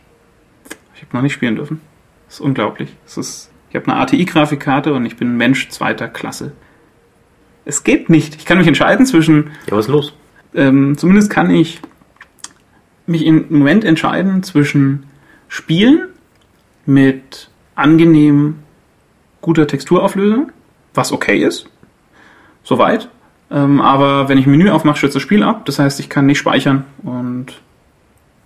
Ich 0.97 1.03
habe 1.03 1.15
noch 1.17 1.23
nicht 1.23 1.35
spielen 1.35 1.55
dürfen. 1.55 1.81
Das 2.27 2.37
ist 2.37 2.41
unglaublich. 2.41 2.97
Das 3.05 3.19
ist, 3.19 3.53
ich 3.69 3.77
habe 3.77 3.87
eine 3.87 4.01
ATI-Grafikkarte 4.01 4.93
und 4.93 5.07
ich 5.07 5.17
bin 5.17 5.37
Mensch 5.37 5.69
zweiter 5.69 6.09
Klasse. 6.09 6.55
Es 7.65 7.85
geht 7.85 8.11
nicht. 8.11 8.35
Ich 8.35 8.45
kann 8.45 8.59
mich 8.59 8.67
entscheiden 8.67 9.07
zwischen, 9.07 9.53
Ja, 9.71 9.77
was 9.77 9.85
ist 9.87 9.93
los? 9.93 10.13
ähm, 10.55 10.99
zumindest 10.99 11.31
kann 11.31 11.51
ich 11.51 11.81
mich 13.07 13.25
im 13.25 13.47
Moment 13.51 13.85
entscheiden 13.85 14.43
zwischen 14.43 15.05
Spielen 15.47 16.09
mit 16.85 17.49
angenehm 17.77 18.57
guter 19.41 19.69
Texturauflösung, 19.69 20.51
was 20.95 21.13
okay 21.13 21.43
ist, 21.43 21.67
soweit. 22.63 23.09
Ähm, 23.51 23.81
aber 23.81 24.29
wenn 24.29 24.39
ich 24.39 24.47
ein 24.47 24.51
Menü 24.53 24.71
aufmache, 24.71 24.99
stürzt 24.99 25.17
das 25.17 25.23
Spiel 25.23 25.43
ab. 25.43 25.65
Das 25.67 25.79
heißt, 25.79 25.99
ich 26.01 26.09
kann 26.09 26.27
nicht 26.27 26.39
speichern 26.39 26.85
und 27.03 27.61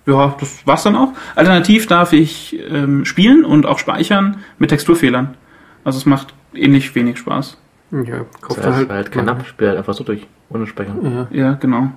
ja, 0.07 0.35
das 0.38 0.66
war's 0.66 0.83
dann 0.83 0.96
auch. 0.96 1.12
Alternativ 1.35 1.87
darf 1.87 2.12
ich 2.12 2.59
ähm, 2.68 3.04
spielen 3.04 3.44
und 3.44 3.66
auch 3.66 3.78
speichern 3.78 4.38
mit 4.59 4.70
Texturfehlern. 4.70 5.37
Also 5.83 5.98
es 5.98 6.07
macht 6.07 6.35
ähnlich 6.54 6.94
wenig 6.94 7.18
Spaß. 7.18 7.59
Ja, 7.90 8.24
kauft 8.40 8.59
Das 8.59 8.66
heißt, 8.66 8.76
halt. 8.76 8.90
halt 8.90 9.12
kein 9.12 9.24
Nap, 9.26 9.46
spielt 9.46 9.68
halt 9.68 9.78
einfach 9.78 9.94
so 9.94 10.04
durch, 10.04 10.26
ohne 10.50 10.66
Speichern. 10.66 11.28
Ja. 11.33 11.38
Ja, 11.38 11.52
genau. 11.54 11.90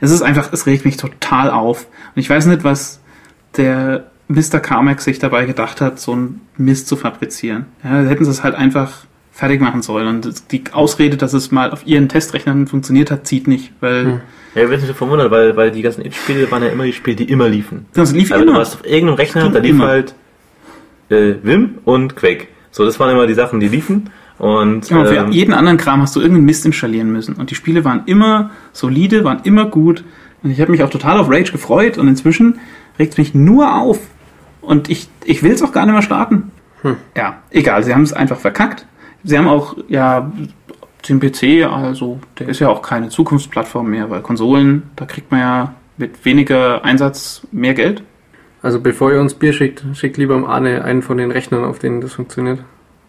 Es 0.00 0.10
ist 0.10 0.22
einfach, 0.22 0.52
es 0.52 0.66
regt 0.66 0.84
mich 0.84 0.96
total 0.96 1.50
auf. 1.50 1.86
Und 2.14 2.20
ich 2.20 2.30
weiß 2.30 2.46
nicht, 2.46 2.64
was 2.64 3.00
der 3.56 4.10
Mr. 4.28 4.60
Carmack 4.60 5.00
sich 5.00 5.18
dabei 5.18 5.44
gedacht 5.44 5.80
hat, 5.80 6.00
so 6.00 6.14
ein 6.14 6.40
Mist 6.56 6.88
zu 6.88 6.96
fabrizieren. 6.96 7.66
Ja, 7.82 8.02
da 8.02 8.08
hätten 8.08 8.24
sie 8.24 8.30
es 8.30 8.42
halt 8.42 8.54
einfach 8.54 9.04
fertig 9.34 9.60
machen 9.60 9.82
sollen. 9.82 10.06
Und 10.06 10.52
die 10.52 10.62
Ausrede, 10.72 11.16
dass 11.16 11.32
es 11.32 11.50
mal 11.50 11.70
auf 11.72 11.86
ihren 11.86 12.08
Testrechnern 12.08 12.66
funktioniert 12.68 13.10
hat, 13.10 13.26
zieht 13.26 13.48
nicht, 13.48 13.72
weil 13.80 14.04
Hm. 14.04 14.20
Ja, 14.54 14.62
ich 14.62 14.68
bin 14.68 14.78
nicht 14.78 14.86
so 14.86 14.94
verwundert, 14.94 15.32
weil, 15.32 15.56
weil 15.56 15.72
die 15.72 15.82
ganzen 15.82 16.06
It-Spiele 16.06 16.48
waren 16.52 16.62
ja 16.62 16.68
immer 16.68 16.84
die 16.84 16.92
Spiele, 16.92 17.16
die 17.16 17.24
immer 17.24 17.48
liefen. 17.48 17.86
das 17.92 18.12
lief 18.12 18.30
Also 18.30 18.44
du 18.44 18.50
immer. 18.50 18.60
warst 18.60 18.74
auf 18.76 18.84
irgendeinem 18.86 19.16
Rechner, 19.16 19.50
da 19.50 19.58
lief 19.58 19.72
immer. 19.72 19.86
halt 19.88 20.14
äh, 21.10 21.34
Vim 21.42 21.78
und 21.84 22.14
Quake. 22.14 22.46
So, 22.70 22.84
das 22.84 23.00
waren 23.00 23.10
immer 23.10 23.26
die 23.26 23.34
Sachen, 23.34 23.58
die 23.58 23.66
liefen. 23.66 24.10
Und 24.38 24.90
und 24.92 25.06
für 25.08 25.14
ähm, 25.16 25.32
jeden 25.32 25.54
anderen 25.54 25.76
Kram 25.76 26.02
hast 26.02 26.14
du 26.14 26.20
irgendeinen 26.20 26.46
Mist 26.46 26.64
installieren 26.66 27.10
müssen. 27.10 27.34
Und 27.34 27.50
die 27.50 27.56
Spiele 27.56 27.84
waren 27.84 28.02
immer 28.06 28.50
solide, 28.72 29.24
waren 29.24 29.40
immer 29.42 29.64
gut. 29.64 30.04
Und 30.44 30.50
ich 30.52 30.60
habe 30.60 30.70
mich 30.70 30.84
auch 30.84 30.90
total 30.90 31.18
auf 31.18 31.28
Rage 31.28 31.50
gefreut. 31.50 31.98
Und 31.98 32.06
inzwischen 32.06 32.60
regt 32.98 33.12
es 33.14 33.18
mich 33.18 33.34
nur 33.34 33.74
auf. 33.74 33.98
Und 34.60 34.88
ich, 34.88 35.08
ich 35.24 35.42
will 35.42 35.50
es 35.52 35.62
auch 35.62 35.72
gar 35.72 35.84
nicht 35.84 35.94
mehr 35.94 36.02
starten. 36.02 36.52
Ja, 37.16 37.42
egal, 37.50 37.82
sie 37.82 37.92
haben 37.92 38.02
es 38.02 38.12
einfach 38.12 38.38
verkackt. 38.38 38.86
Sie 39.24 39.36
haben 39.38 39.48
auch, 39.48 39.76
ja, 39.88 40.30
den 41.08 41.20
PC, 41.20 41.64
also 41.70 42.18
der 42.38 42.48
ist 42.48 42.60
ja 42.60 42.68
auch 42.68 42.80
keine 42.82 43.08
Zukunftsplattform 43.08 43.90
mehr, 43.90 44.08
weil 44.10 44.20
Konsolen, 44.22 44.84
da 44.96 45.04
kriegt 45.06 45.30
man 45.30 45.40
ja 45.40 45.74
mit 45.96 46.24
weniger 46.24 46.84
Einsatz 46.84 47.46
mehr 47.52 47.74
Geld. 47.74 48.02
Also 48.62 48.80
bevor 48.80 49.12
ihr 49.12 49.20
uns 49.20 49.34
Bier 49.34 49.52
schickt, 49.52 49.84
schickt 49.94 50.16
lieber 50.16 50.34
am 50.34 50.44
Arne 50.46 50.82
einen 50.84 51.02
von 51.02 51.18
den 51.18 51.30
Rechnern, 51.30 51.64
auf 51.64 51.78
denen 51.78 52.00
das 52.00 52.14
funktioniert. 52.14 52.60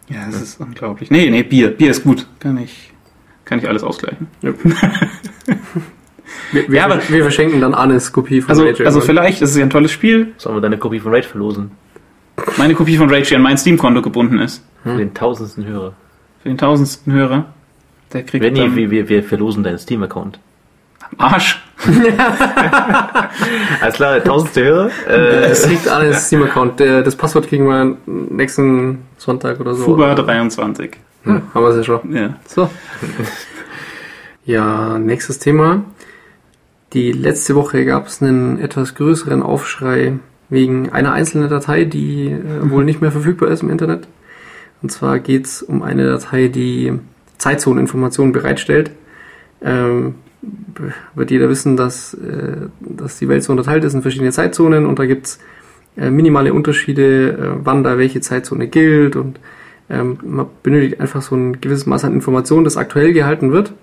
Ja, 0.09 0.25
das 0.25 0.41
ist 0.41 0.59
unglaublich. 0.59 1.09
Nee, 1.09 1.29
nee, 1.29 1.43
Bier. 1.43 1.69
Bier 1.71 1.91
ist 1.91 2.03
gut. 2.03 2.27
Kann 2.39 2.57
ich, 2.57 2.91
kann 3.45 3.59
ich 3.59 3.67
alles 3.67 3.83
ausgleichen. 3.83 4.27
Wir, 6.51 6.67
wir, 6.69 6.77
Ja, 6.77 6.85
aber- 6.85 6.99
wir 7.09 7.21
verschenken 7.23 7.61
dann 7.61 7.73
Arnes 7.73 8.11
Kopie 8.11 8.41
von 8.41 8.49
Also, 8.49 8.63
Rage 8.65 8.85
also 8.85 9.01
vielleicht 9.01 9.41
ist 9.41 9.51
es 9.51 9.57
ja 9.57 9.63
ein 9.63 9.69
tolles 9.69 9.91
Spiel. 9.91 10.33
sollen 10.37 10.55
wir 10.55 10.61
deine 10.61 10.77
Kopie 10.77 10.99
von 10.99 11.13
Rage 11.13 11.27
verlosen? 11.27 11.71
Meine 12.57 12.73
Kopie 12.75 12.97
von 12.97 13.09
Rage, 13.09 13.29
die 13.29 13.35
an 13.35 13.41
mein 13.41 13.57
Steam-Konto 13.57 14.01
gebunden 14.01 14.39
ist. 14.39 14.63
Für 14.83 14.97
den 14.97 15.13
tausendsten 15.13 15.65
Hörer. 15.65 15.93
Für 16.45 16.49
den 16.49 16.59
tausendsten 16.59 17.11
Hörer. 17.11 17.45
Der 18.13 18.21
kriegt 18.21 18.43
Wenn 18.45 18.53
dann 18.53 18.75
wir, 18.75 18.91
wir, 18.91 19.09
wir 19.09 19.23
verlosen 19.23 19.63
deinen 19.63 19.79
Steam-Account. 19.79 20.37
Arsch. 21.17 21.59
Alles 23.81 23.95
klar, 23.95 24.13
der 24.13 24.23
tausendste 24.23 24.63
Hörer. 24.63 24.89
Äh, 25.07 25.45
Es 25.49 25.67
liegt 25.67 25.87
Arnes 25.87 26.27
Steam-Account. 26.27 26.79
Der- 26.79 27.01
Das 27.01 27.15
Passwort 27.15 27.47
kriegen 27.47 27.65
wir 27.67 27.97
nächsten 28.05 28.99
Sonntag 29.17 29.59
oder 29.59 29.73
so. 29.73 29.85
Fuba 29.85 30.13
23. 30.13 30.97
Ja, 31.25 31.41
haben 31.51 31.63
wir 31.63 31.69
es 31.69 31.77
ja 31.77 31.83
schon. 31.83 32.15
Ja. 32.15 32.35
So. 32.45 32.69
Ja, 34.45 34.99
nächstes 34.99 35.39
Thema. 35.39 35.83
Die 36.93 37.11
letzte 37.11 37.55
Woche 37.55 37.85
gab 37.85 38.05
es 38.05 38.21
einen 38.21 38.59
etwas 38.59 38.93
größeren 38.93 39.41
Aufschrei 39.41 40.13
wegen 40.49 40.91
einer 40.91 41.11
einzelnen 41.13 41.49
Datei, 41.49 41.85
die 41.85 42.27
äh, 42.27 42.69
wohl 42.69 42.83
nicht 42.85 43.01
mehr 43.01 43.11
verfügbar 43.11 43.49
ist 43.49 43.63
im 43.63 43.71
Internet. 43.71 44.07
Und 44.85 44.91
zwar 44.91 45.17
geht 45.17 45.47
es 45.47 45.63
um 45.63 45.81
eine 45.81 46.05
Datei, 46.05 46.47
die 46.47 46.93
Zeitzoneninformationen 47.39 48.31
bereitstellt. 48.33 48.91
Ähm, 49.63 50.13
wird 51.15 51.31
jeder 51.31 51.49
wissen, 51.49 51.75
dass, 51.75 52.13
äh, 52.13 52.67
dass 52.81 53.17
die 53.17 53.27
Welt 53.27 53.41
so 53.43 53.51
unterteilt 53.51 53.83
ist 53.83 53.95
in 53.95 54.03
verschiedene 54.03 54.29
Zeitzonen 54.29 54.85
und 54.85 54.99
da 54.99 55.07
gibt's 55.07 55.39
äh, 55.97 56.11
minimale 56.11 56.53
Unterschiede, 56.53 57.29
äh, 57.31 57.65
wann 57.65 57.83
da 57.83 57.97
welche 57.97 58.21
Zeitzone 58.21 58.67
gilt 58.67 59.15
und 59.15 59.39
ähm, 59.89 60.19
man 60.23 60.45
benötigt 60.61 60.99
einfach 61.01 61.23
so 61.23 61.33
ein 61.35 61.59
gewisses 61.61 61.87
Maß 61.87 62.05
an 62.05 62.13
Informationen, 62.13 62.63
das 62.63 62.77
aktuell 62.77 63.11
gehalten 63.11 63.51
wird. 63.51 63.73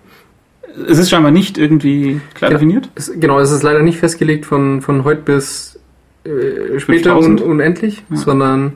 Es 0.88 0.98
ist 0.98 1.10
scheinbar 1.10 1.32
nicht 1.32 1.58
irgendwie 1.58 2.20
klar 2.34 2.52
Ja. 2.52 2.58
definiert. 2.58 2.90
Es, 2.94 3.12
genau, 3.18 3.40
es 3.40 3.50
ist 3.50 3.64
leider 3.64 3.82
nicht 3.82 3.98
festgelegt 3.98 4.46
von, 4.46 4.82
von 4.82 5.02
heute 5.02 5.22
bis 5.22 5.80
äh, 6.24 6.78
später 6.78 7.16
5000. 7.16 7.40
un, 7.42 7.50
unendlich, 7.50 8.04
Ja. 8.08 8.16
sondern 8.18 8.74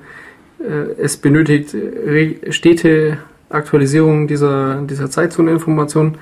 es 0.99 1.17
benötigt 1.17 1.75
re- 1.75 2.37
stete 2.51 3.19
Aktualisierung 3.51 4.27
dieser, 4.27 4.83
dieser 4.83 5.11
Zeitzoneinformation. 5.11 6.17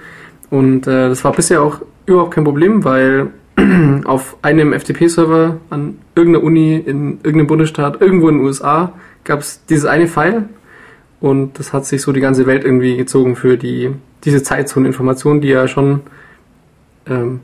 Und 0.50 0.86
äh, 0.86 1.08
das 1.08 1.24
war 1.24 1.32
bisher 1.32 1.62
auch 1.62 1.80
überhaupt 2.06 2.34
kein 2.34 2.44
Problem, 2.44 2.84
weil 2.84 3.28
auf 4.04 4.36
einem 4.42 4.72
FTP-Server 4.72 5.58
an 5.70 5.98
irgendeiner 6.14 6.44
Uni 6.44 6.76
in 6.76 7.18
irgendeinem 7.22 7.46
Bundesstaat 7.46 8.00
irgendwo 8.00 8.28
in 8.28 8.38
den 8.38 8.44
USA 8.44 8.92
gab 9.22 9.40
es 9.40 9.64
dieses 9.66 9.84
eine 9.86 10.06
File 10.08 10.44
und 11.20 11.58
das 11.58 11.72
hat 11.72 11.86
sich 11.86 12.02
so 12.02 12.12
die 12.12 12.20
ganze 12.20 12.46
Welt 12.46 12.64
irgendwie 12.64 12.96
gezogen 12.96 13.36
für 13.36 13.56
die 13.56 13.90
diese 14.24 14.42
Zeitzoneinformation, 14.42 15.40
die 15.40 15.48
ja 15.48 15.68
schon 15.68 16.00
ähm, 17.06 17.40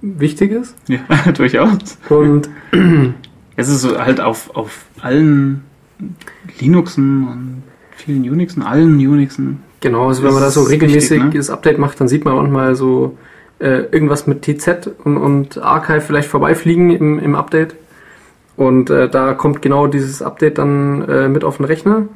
wichtig 0.00 0.52
ist. 0.52 0.76
Ja, 0.88 1.00
durchaus. 1.36 1.98
Und 2.08 2.48
Es 3.56 3.68
ist 3.68 3.82
so 3.82 3.98
halt 3.98 4.20
auf, 4.20 4.54
auf 4.56 4.86
allen 5.00 5.63
Linuxen 6.60 7.28
und 7.28 7.62
vielen 7.96 8.28
Unixen, 8.28 8.62
allen 8.62 8.96
Unixen. 8.96 9.62
genau, 9.80 10.08
also 10.08 10.22
wenn 10.22 10.32
man 10.32 10.40
da 10.40 10.46
Das 10.46 10.54
so 10.54 10.62
regelmäßig 10.62 11.10
wichtig, 11.10 11.32
ne? 11.32 11.38
das 11.38 11.50
Update 11.50 11.78
macht, 11.78 12.00
dann 12.00 12.08
sieht 12.08 12.24
man 12.24 12.34
manchmal 12.34 12.74
so 12.74 13.16
äh, 13.60 13.84
irgendwas 13.90 14.26
mit 14.26 14.42
TZ 14.42 14.90
und, 15.04 15.16
und 15.16 15.58
Archive 15.62 16.00
vielleicht 16.00 16.28
vorbeifliegen 16.28 16.90
im, 16.90 17.18
im 17.18 17.34
Update. 17.34 17.74
Und 18.56 18.90
äh, 18.90 19.08
da 19.08 19.34
kommt 19.34 19.62
genau 19.62 19.86
dieses 19.86 20.22
Update 20.22 20.58
dann 20.58 21.02
äh, 21.08 21.28
mit 21.28 21.44
auf 21.44 21.56
den 21.56 21.66
Rechner. 21.66 22.08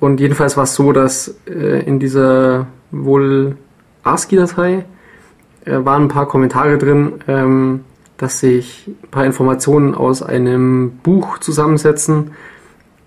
Und 0.00 0.18
jedenfalls 0.20 0.56
war 0.56 0.64
es 0.64 0.74
so, 0.74 0.92
dass 0.92 1.36
äh, 1.46 1.84
in 1.84 2.00
dieser 2.00 2.66
wohl 2.90 3.56
ASCII-Datei 4.02 4.84
äh, 5.64 5.84
waren 5.84 6.04
ein 6.04 6.08
paar 6.08 6.26
Kommentare 6.26 6.78
drin, 6.78 7.12
ähm, 7.28 7.80
dass 8.16 8.40
sich 8.40 8.88
ein 8.88 9.10
paar 9.10 9.24
Informationen 9.24 9.94
aus 9.94 10.22
einem 10.22 10.92
Buch 11.02 11.38
zusammensetzen. 11.38 12.32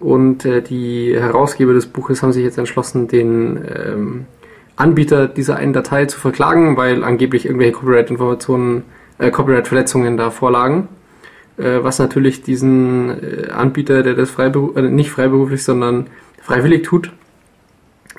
Und 0.03 0.43
äh, 0.43 0.61
die 0.61 1.15
Herausgeber 1.17 1.73
des 1.73 1.85
Buches 1.85 2.21
haben 2.21 2.33
sich 2.33 2.43
jetzt 2.43 2.57
entschlossen, 2.57 3.07
den 3.07 3.63
ähm, 3.73 4.25
Anbieter 4.75 5.27
dieser 5.29 5.55
einen 5.55 5.71
Datei 5.71 6.07
zu 6.07 6.19
verklagen, 6.19 6.75
weil 6.75 7.05
angeblich 7.05 7.45
irgendwelche 7.45 7.71
Copyright-Informationen, 7.71 8.83
äh, 9.17 9.31
Copyright-Verletzungen 9.31 10.17
da 10.17 10.29
vorlagen. 10.29 10.89
Äh, 11.57 11.83
was 11.83 11.99
natürlich 11.99 12.41
diesen 12.43 13.11
äh, 13.11 13.49
Anbieter, 13.51 14.03
der 14.03 14.15
das 14.15 14.29
freiberu 14.29 14.73
äh, 14.73 14.81
nicht 14.81 15.09
freiberuflich, 15.09 15.63
sondern 15.63 16.07
freiwillig 16.41 16.83
tut, 16.83 17.11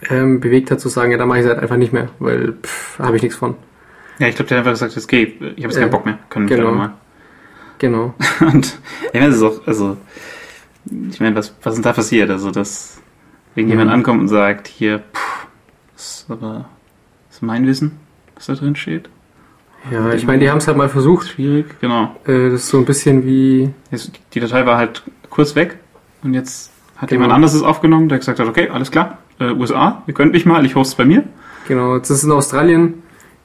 ähm, 0.08 0.40
bewegt 0.40 0.70
hat 0.70 0.80
zu 0.80 0.88
sagen, 0.88 1.12
ja, 1.12 1.18
da 1.18 1.26
mache 1.26 1.40
ich 1.40 1.44
es 1.44 1.50
halt 1.50 1.60
einfach 1.60 1.76
nicht 1.76 1.92
mehr, 1.92 2.08
weil 2.18 2.54
pff, 2.62 2.98
habe 2.98 3.16
ich 3.16 3.22
nichts 3.22 3.36
von. 3.36 3.56
Ja, 4.20 4.28
ich 4.28 4.36
glaube, 4.36 4.48
der 4.48 4.58
hat 4.58 4.66
einfach 4.66 4.72
gesagt, 4.80 4.96
es 4.96 5.06
geht. 5.06 5.34
Ich 5.34 5.42
habe 5.42 5.60
jetzt 5.64 5.78
keinen 5.78 5.90
Bock 5.90 6.06
mehr. 6.06 6.18
Können 6.30 6.48
wir 6.48 6.56
genau. 6.56 6.70
genau. 6.70 6.80
mal. 6.80 6.94
Genau. 7.78 8.14
Und 8.40 8.78
ich 9.12 9.20
meine, 9.20 9.26
es 9.26 9.36
ist 9.36 9.42
auch, 9.42 9.66
also, 9.66 9.98
ich 11.10 11.20
meine, 11.20 11.34
was, 11.36 11.54
was 11.62 11.76
ist 11.76 11.84
da 11.84 11.92
passiert? 11.92 12.30
Also, 12.30 12.50
dass 12.50 13.00
irgendjemand 13.54 13.88
Mhm. 13.90 13.94
ankommt 13.94 14.20
und 14.20 14.28
sagt, 14.28 14.68
hier, 14.68 14.98
pff, 15.14 15.46
das 15.94 16.04
ist 16.20 16.26
aber, 16.30 16.66
ist 17.30 17.42
mein 17.42 17.66
Wissen, 17.66 17.92
was 18.34 18.46
da 18.46 18.54
drin 18.54 18.76
steht. 18.76 19.08
Ja, 19.90 20.12
ich 20.14 20.26
meine, 20.26 20.38
die 20.40 20.50
haben 20.50 20.58
es 20.58 20.66
halt 20.66 20.76
mal 20.78 20.88
versucht. 20.88 21.28
Schwierig, 21.28 21.78
genau. 21.80 22.16
Äh, 22.26 22.50
das 22.50 22.62
ist 22.62 22.68
so 22.68 22.78
ein 22.78 22.84
bisschen 22.86 23.24
wie 23.26 23.70
die 24.32 24.40
Datei 24.40 24.64
war 24.64 24.78
halt 24.78 25.02
kurz 25.28 25.54
weg 25.56 25.76
und 26.22 26.32
jetzt 26.34 26.70
hat 26.96 27.10
Genau. 27.10 27.20
jemand 27.22 27.34
anderes 27.34 27.54
es 27.54 27.62
aufgenommen, 27.62 28.08
der 28.08 28.18
gesagt 28.18 28.38
hat, 28.38 28.46
okay, 28.48 28.70
alles 28.70 28.90
klar, 28.90 29.18
äh, 29.40 29.50
USA, 29.52 30.02
ihr 30.06 30.14
könnt 30.14 30.32
mich 30.32 30.46
mal, 30.46 30.64
ich 30.64 30.74
hoste 30.74 30.92
es 30.92 30.96
bei 30.96 31.04
mir. 31.04 31.24
Genau, 31.68 31.96
jetzt 31.96 32.08
ist 32.10 32.18
es 32.18 32.24
in 32.24 32.32
Australien. 32.32 33.02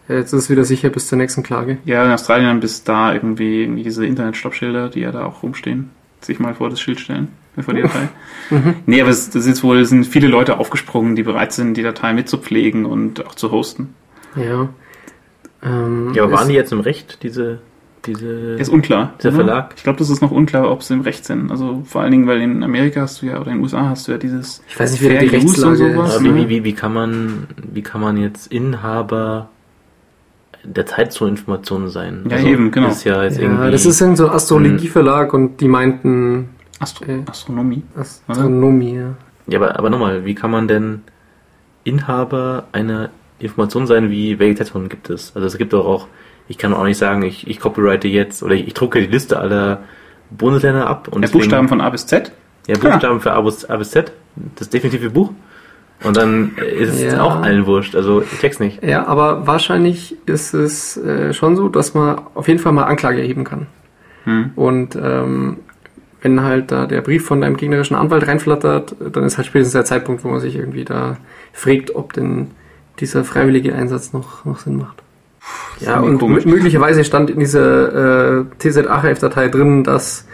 Jetzt 0.08 0.34
ist 0.34 0.44
es 0.46 0.50
wieder 0.50 0.64
sicher 0.64 0.90
bis 0.90 1.08
zur 1.08 1.18
nächsten 1.20 1.44
Klage. 1.44 1.78
Ja, 1.86 2.04
in 2.06 2.12
Australien 2.12 2.60
bis 2.62 2.84
da 2.84 3.14
irgendwie, 3.14 3.62
irgendwie 3.64 3.84
diese 3.84 4.06
Internetstoppschilder, 4.06 4.90
die 4.90 5.02
ja 5.02 5.12
da 5.12 5.26
auch 5.26 5.44
rumstehen, 5.44 5.92
sich 6.22 6.40
mal 6.40 6.54
vor 6.54 6.70
das 6.70 6.80
Schild 6.82 7.00
stellen, 7.00 7.30
äh, 7.58 7.62
vor 7.62 7.74
die 7.74 7.82
Datei. 7.84 8.10
Mhm. 8.50 8.76
Nee, 8.86 9.02
aber 9.02 9.10
es, 9.10 9.28
das 9.30 9.44
ist 9.44 9.48
jetzt 9.48 9.64
wohl, 9.64 9.80
es 9.80 9.90
sind 9.90 10.06
viele 10.06 10.28
Leute 10.28 10.58
aufgesprungen, 10.58 11.16
die 11.16 11.24
bereit 11.24 11.54
sind, 11.54 11.76
die 11.76 11.84
Datei 11.84 12.14
mitzupflegen 12.14 12.86
und 12.86 13.26
auch 13.26 13.36
zu 13.36 13.52
hosten. 13.52 13.94
Ja. 14.36 14.70
Ähm, 15.64 16.14
Ja, 16.14 16.24
aber 16.24 16.34
waren 16.34 16.48
die 16.48 16.54
jetzt 16.56 16.72
im 16.72 16.80
Recht, 16.80 17.20
diese, 17.24 17.60
diese, 18.06 18.28
Ist 18.56 18.70
unklar. 18.70 19.14
dieser 19.18 19.30
oder? 19.30 19.38
Verlag? 19.46 19.74
Ich 19.76 19.84
glaube, 19.84 20.00
das 20.00 20.10
ist 20.10 20.22
noch 20.22 20.32
unklar, 20.32 20.72
ob 20.72 20.84
sie 20.84 20.94
im 20.94 21.02
Recht 21.02 21.26
sind. 21.26 21.52
Also 21.52 21.84
vor 21.86 22.02
allen 22.02 22.12
Dingen, 22.12 22.28
weil 22.28 22.42
in 22.42 22.64
Amerika 22.64 23.02
hast 23.02 23.22
du 23.22 23.26
ja, 23.26 23.40
oder 23.42 23.52
in 23.52 23.58
den 23.58 23.64
USA 23.64 23.90
hast 23.90 24.08
du 24.08 24.14
ja 24.14 24.18
dieses 24.18 24.62
Ich 24.70 24.80
weiß 24.80 24.92
nicht, 24.94 25.02
wie 25.02 25.10
die 25.10 25.28
Fair 25.30 25.40
Use 25.44 25.48
Rechtslage 25.48 25.84
und 25.86 25.94
sowas, 25.96 26.10
ist. 26.12 26.16
Aber 26.16 26.26
wie, 26.26 26.30
ne? 26.30 26.36
wie, 26.36 26.50
wie, 26.50 26.64
wie 26.64 26.74
kann 26.74 26.94
man, 26.94 27.48
wie 27.72 27.82
kann 27.82 28.00
man 28.02 28.18
jetzt 28.18 28.48
Inhaber 28.52 29.50
der 30.64 30.86
Zeitzoneinformationen 30.86 31.90
sein? 31.90 32.26
Ja, 32.30 32.38
eben, 32.40 32.72
genau. 32.72 32.88
Das 32.88 32.98
ist 32.98 33.04
ja 33.06 33.24
jetzt 33.24 33.38
Ja, 33.38 33.44
irgendwie. 33.44 33.72
das 33.72 33.86
ist 33.86 34.02
irgend 34.02 34.18
so 34.18 34.28
ein 34.28 34.34
Astrologieverlag 34.36 35.34
und 35.34 35.62
die 35.62 35.68
meinten 35.68 36.50
Astro 36.80 37.04
Okay. 37.06 37.24
Astronomie. 37.30 37.84
Astronomie. 37.96 38.96
Ja. 38.96 39.14
Ja, 39.48 39.60
aber, 39.60 39.78
aber 39.80 39.90
nochmal, 39.90 40.26
wie 40.26 40.36
kann 40.36 40.52
man 40.52 40.68
denn 40.68 41.02
Inhaber 41.84 42.66
einer 42.72 43.10
Information 43.40 43.88
sein, 43.88 44.12
wie 44.12 44.38
welche 44.40 44.56
Zeitzonen 44.56 44.90
gibt 44.90 45.10
es? 45.10 45.32
Also 45.36 45.48
es 45.48 45.58
gibt 45.58 45.74
doch 45.74 45.86
auch, 45.86 46.08
ich 46.48 46.58
kann 46.58 46.74
auch 46.74 46.84
nicht 46.84 46.98
sagen, 46.98 47.24
ich, 47.24 47.48
ich 47.48 47.60
copyrighte 47.60 48.08
jetzt 48.08 48.44
oder 48.44 48.54
ich, 48.56 48.68
ich 48.68 48.74
drucke 48.74 49.00
die 49.00 49.08
Liste 49.08 49.40
aller 49.40 49.84
Bundesländer 50.30 50.88
ab 50.88 51.08
und 51.08 51.22
Der 51.22 51.30
deswegen- 51.30 51.40
Buchstaben 51.44 51.68
von 51.70 51.82
A 51.82 51.90
bis 51.90 52.06
Z. 52.06 52.32
ja, 52.68 52.78
Buchstaben 52.78 53.22
für 53.22 53.32
A 53.34 53.42
bis, 53.42 53.66
A 53.66 53.78
bis 53.78 53.92
Z, 53.92 54.12
das 54.58 54.70
definitive 54.70 55.10
Buch. 55.10 55.32
Und 56.04 56.16
dann 56.16 56.52
ist 56.58 56.94
es 56.94 57.02
Ja. 57.14 57.22
auch 57.24 57.42
allen 57.42 57.66
wurscht. 57.66 57.96
Also 57.96 58.22
ich 58.22 58.40
check's 58.40 58.60
nicht. 58.60 58.82
ja, 58.84 59.06
aber 59.06 59.46
wahrscheinlich 59.48 60.16
ist 60.26 60.54
es 60.54 60.96
äh, 60.98 61.34
schon 61.34 61.56
so, 61.58 61.68
dass 61.70 61.94
man 61.94 62.22
auf 62.36 62.48
jeden 62.48 62.60
Fall 62.60 62.72
mal 62.72 62.86
Anklage 62.86 63.20
erheben 63.20 63.44
kann. 63.44 63.68
Hm. 64.24 64.52
Und 64.56 64.96
ähm, 65.02 65.58
wenn 66.22 66.42
halt 66.44 66.72
da 66.72 66.86
der 66.86 67.02
Brief 67.02 67.26
von 67.26 67.42
deinem 67.42 67.58
gegnerischen 67.58 67.96
Anwalt 67.96 68.28
reinflattert, 68.28 68.96
dann 69.14 69.24
ist 69.24 69.38
halt 69.38 69.48
spätestens 69.48 69.74
der 69.74 69.86
Zeitpunkt, 69.86 70.24
wo 70.24 70.30
man 70.30 70.40
sich 70.40 70.56
irgendwie 70.56 70.86
da 70.86 71.18
fragt, 71.54 71.96
ob 71.96 72.14
denn 72.14 72.52
dieser 73.00 73.24
freiwillige 73.24 73.74
Einsatz 73.76 74.12
noch, 74.14 74.44
noch 74.46 74.60
Sinn 74.60 74.78
macht. 74.78 75.02
Ja, 75.80 76.00
und 76.00 76.20
komisch. 76.20 76.46
möglicherweise 76.46 77.04
stand 77.06 77.30
in 77.30 77.40
dieser 77.40 78.40
äh, 78.40 78.46
TZ-Archive-Datei 78.60 79.48
drin, 79.48 79.84
dass 79.84 80.28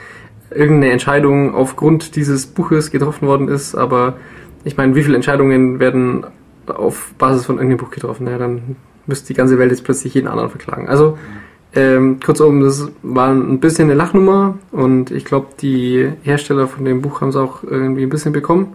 irgendeine 0.50 0.92
Entscheidung 0.94 1.54
aufgrund 1.54 2.16
dieses 2.16 2.48
Buches 2.48 2.90
getroffen 2.92 3.28
worden 3.28 3.48
ist, 3.48 3.76
aber 3.76 4.16
ich 4.66 4.78
meine, 4.78 4.96
wie 4.96 5.04
viele 5.04 5.16
Entscheidungen 5.16 5.80
werden 5.80 6.26
auf 6.68 7.14
Basis 7.18 7.46
von 7.46 7.56
irgendeinem 7.58 7.78
Buch 7.78 7.92
getroffen? 7.92 8.28
Ja, 8.28 8.38
dann 8.38 8.76
müsste 9.06 9.28
die 9.28 9.36
ganze 9.36 9.58
Welt 9.60 9.72
jetzt 9.72 9.84
plötzlich 9.84 10.14
jeden 10.14 10.28
anderen 10.28 10.50
verklagen. 10.50 10.88
Also, 10.88 11.18
ähm, 11.76 12.20
kurzum, 12.20 12.62
das 12.62 12.90
war 13.04 13.30
ein 13.30 13.60
bisschen 13.60 13.86
eine 13.86 13.94
Lachnummer 13.94 14.58
und 14.72 15.12
ich 15.12 15.24
glaube, 15.24 15.48
die 15.62 16.12
Hersteller 16.24 16.68
von 16.68 16.84
dem 16.84 17.02
Buch 17.02 17.22
haben 17.22 17.30
es 17.30 17.36
auch 17.36 17.64
irgendwie 17.64 18.04
ein 18.04 18.10
bisschen 18.10 18.34
bekommen. 18.34 18.74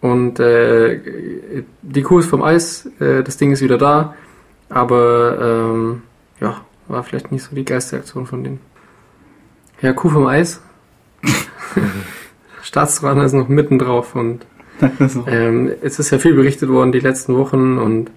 Und 0.00 0.40
äh, 0.40 1.64
die 1.82 2.02
Kuh 2.02 2.20
ist 2.20 2.26
vom 2.26 2.42
Eis, 2.42 2.88
äh, 3.00 3.22
das 3.22 3.36
Ding 3.36 3.50
ist 3.52 3.62
wieder 3.62 3.76
da, 3.76 4.14
aber 4.68 5.38
ähm, 5.72 6.02
ja, 6.40 6.60
war 6.88 7.02
vielleicht 7.02 7.32
nicht 7.32 7.42
so 7.42 7.54
die 7.54 7.64
geilste 7.64 7.96
Aktion 7.96 8.26
von 8.26 8.44
denen. 8.44 8.60
Ja, 9.82 9.92
Kuh 9.92 10.08
vom 10.08 10.26
Eis. 10.26 10.62
Staatstrojaner 12.62 13.24
ist 13.24 13.32
noch 13.32 13.48
mitten 13.48 13.78
drauf 13.78 14.14
und 14.14 14.46
ähm, 15.26 15.72
es 15.82 15.98
ist 15.98 16.10
ja 16.10 16.18
viel 16.18 16.34
berichtet 16.34 16.68
worden 16.68 16.92
die 16.92 17.00
letzten 17.00 17.36
Wochen 17.36 17.78
und 17.78 18.10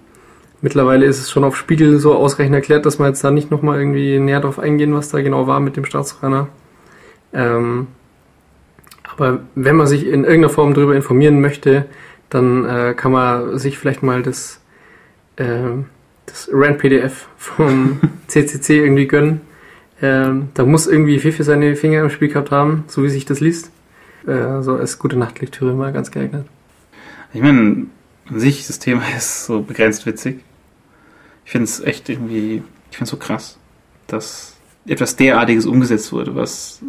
mittlerweile 0.62 1.06
ist 1.06 1.20
es 1.20 1.30
schon 1.30 1.44
auf 1.44 1.56
Spiegel 1.56 1.98
so 1.98 2.14
ausreichend 2.14 2.54
erklärt, 2.54 2.86
dass 2.86 2.98
wir 2.98 3.06
jetzt 3.06 3.24
da 3.24 3.30
nicht 3.30 3.50
nochmal 3.50 3.78
irgendwie 3.78 4.18
näher 4.18 4.40
drauf 4.40 4.58
eingehen, 4.58 4.94
was 4.94 5.10
da 5.10 5.20
genau 5.22 5.46
war 5.46 5.60
mit 5.60 5.76
dem 5.76 5.84
Staatstrojaner. 5.84 6.48
Ähm, 7.32 7.86
aber 9.16 9.40
wenn 9.54 9.76
man 9.76 9.86
sich 9.86 10.06
in 10.06 10.24
irgendeiner 10.24 10.48
Form 10.48 10.74
darüber 10.74 10.94
informieren 10.94 11.40
möchte, 11.40 11.86
dann 12.30 12.64
äh, 12.64 12.94
kann 12.94 13.12
man 13.12 13.58
sich 13.58 13.78
vielleicht 13.78 14.02
mal 14.02 14.22
das, 14.22 14.60
ähm, 15.36 15.86
das 16.26 16.48
Rand-PDF 16.52 17.28
vom 17.36 18.00
CCC 18.28 18.78
irgendwie 18.78 19.06
gönnen. 19.06 19.40
Ähm, 20.00 20.48
da 20.54 20.64
muss 20.64 20.86
irgendwie 20.86 21.18
Fifi 21.18 21.42
seine 21.42 21.76
Finger 21.76 22.00
im 22.02 22.10
Spiel 22.10 22.28
gehabt 22.28 22.50
haben, 22.50 22.84
so 22.86 23.02
wie 23.02 23.10
sich 23.10 23.26
das 23.26 23.40
liest. 23.40 23.70
Äh, 24.26 24.62
so 24.62 24.76
als 24.76 24.98
gute 24.98 25.16
Nachtlektüre 25.16 25.74
mal 25.74 25.92
ganz 25.92 26.10
geeignet. 26.10 26.46
ich 27.32 27.40
meine, 27.40 27.86
an 28.28 28.40
sich, 28.40 28.66
das 28.66 28.78
Thema 28.78 29.02
ist 29.16 29.46
so 29.46 29.62
begrenzt 29.62 30.06
witzig. 30.06 30.40
Ich 31.44 31.52
finde 31.52 31.64
es 31.64 31.80
echt 31.80 32.08
irgendwie, 32.08 32.62
ich 32.90 32.96
finde 32.96 33.04
es 33.04 33.10
so 33.10 33.16
krass, 33.16 33.58
dass 34.06 34.56
etwas 34.86 35.16
derartiges 35.16 35.66
umgesetzt 35.66 36.12
wurde, 36.12 36.34
was 36.34 36.82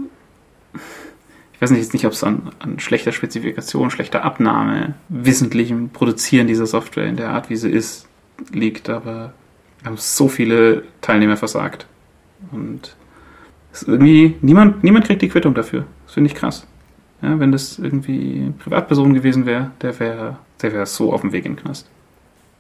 ich 1.62 1.64
weiß 1.64 1.72
nicht, 1.72 1.82
jetzt 1.82 1.94
nicht, 1.94 2.08
ob 2.08 2.14
es 2.14 2.24
an, 2.24 2.52
an 2.58 2.80
schlechter 2.80 3.12
Spezifikation, 3.12 3.92
schlechter 3.92 4.24
Abnahme, 4.24 4.96
wissentlichem 5.10 5.90
Produzieren 5.90 6.48
dieser 6.48 6.66
Software 6.66 7.06
in 7.06 7.18
der 7.18 7.30
Art, 7.30 7.52
wie 7.52 7.56
sie 7.56 7.70
ist, 7.70 8.08
liegt, 8.52 8.90
aber 8.90 9.34
wir 9.82 9.86
haben 9.86 9.98
so 9.98 10.28
viele 10.28 10.86
Teilnehmer 11.02 11.38
versagt. 11.38 11.86
Und 12.52 12.96
irgendwie, 13.86 14.38
niemand, 14.42 14.84
niemand 14.84 15.06
kriegt 15.06 15.22
die 15.22 15.30
Quittung 15.30 15.54
dafür. 15.54 15.86
Das 16.06 16.16
finde 16.16 16.32
ich 16.32 16.36
krass. 16.36 16.66
Ja, 17.22 17.40
wenn 17.40 17.52
das 17.52 17.78
irgendwie 17.78 18.52
Privatperson 18.64 19.14
gewesen 19.14 19.46
wäre, 19.46 19.72
der 19.82 20.00
wäre 20.00 20.38
der 20.62 20.74
wäre 20.74 20.86
so 20.86 21.14
auf 21.14 21.22
dem 21.22 21.32
Weg 21.32 21.46
in 21.46 21.56
den 21.56 21.64
Knast. 21.64 21.88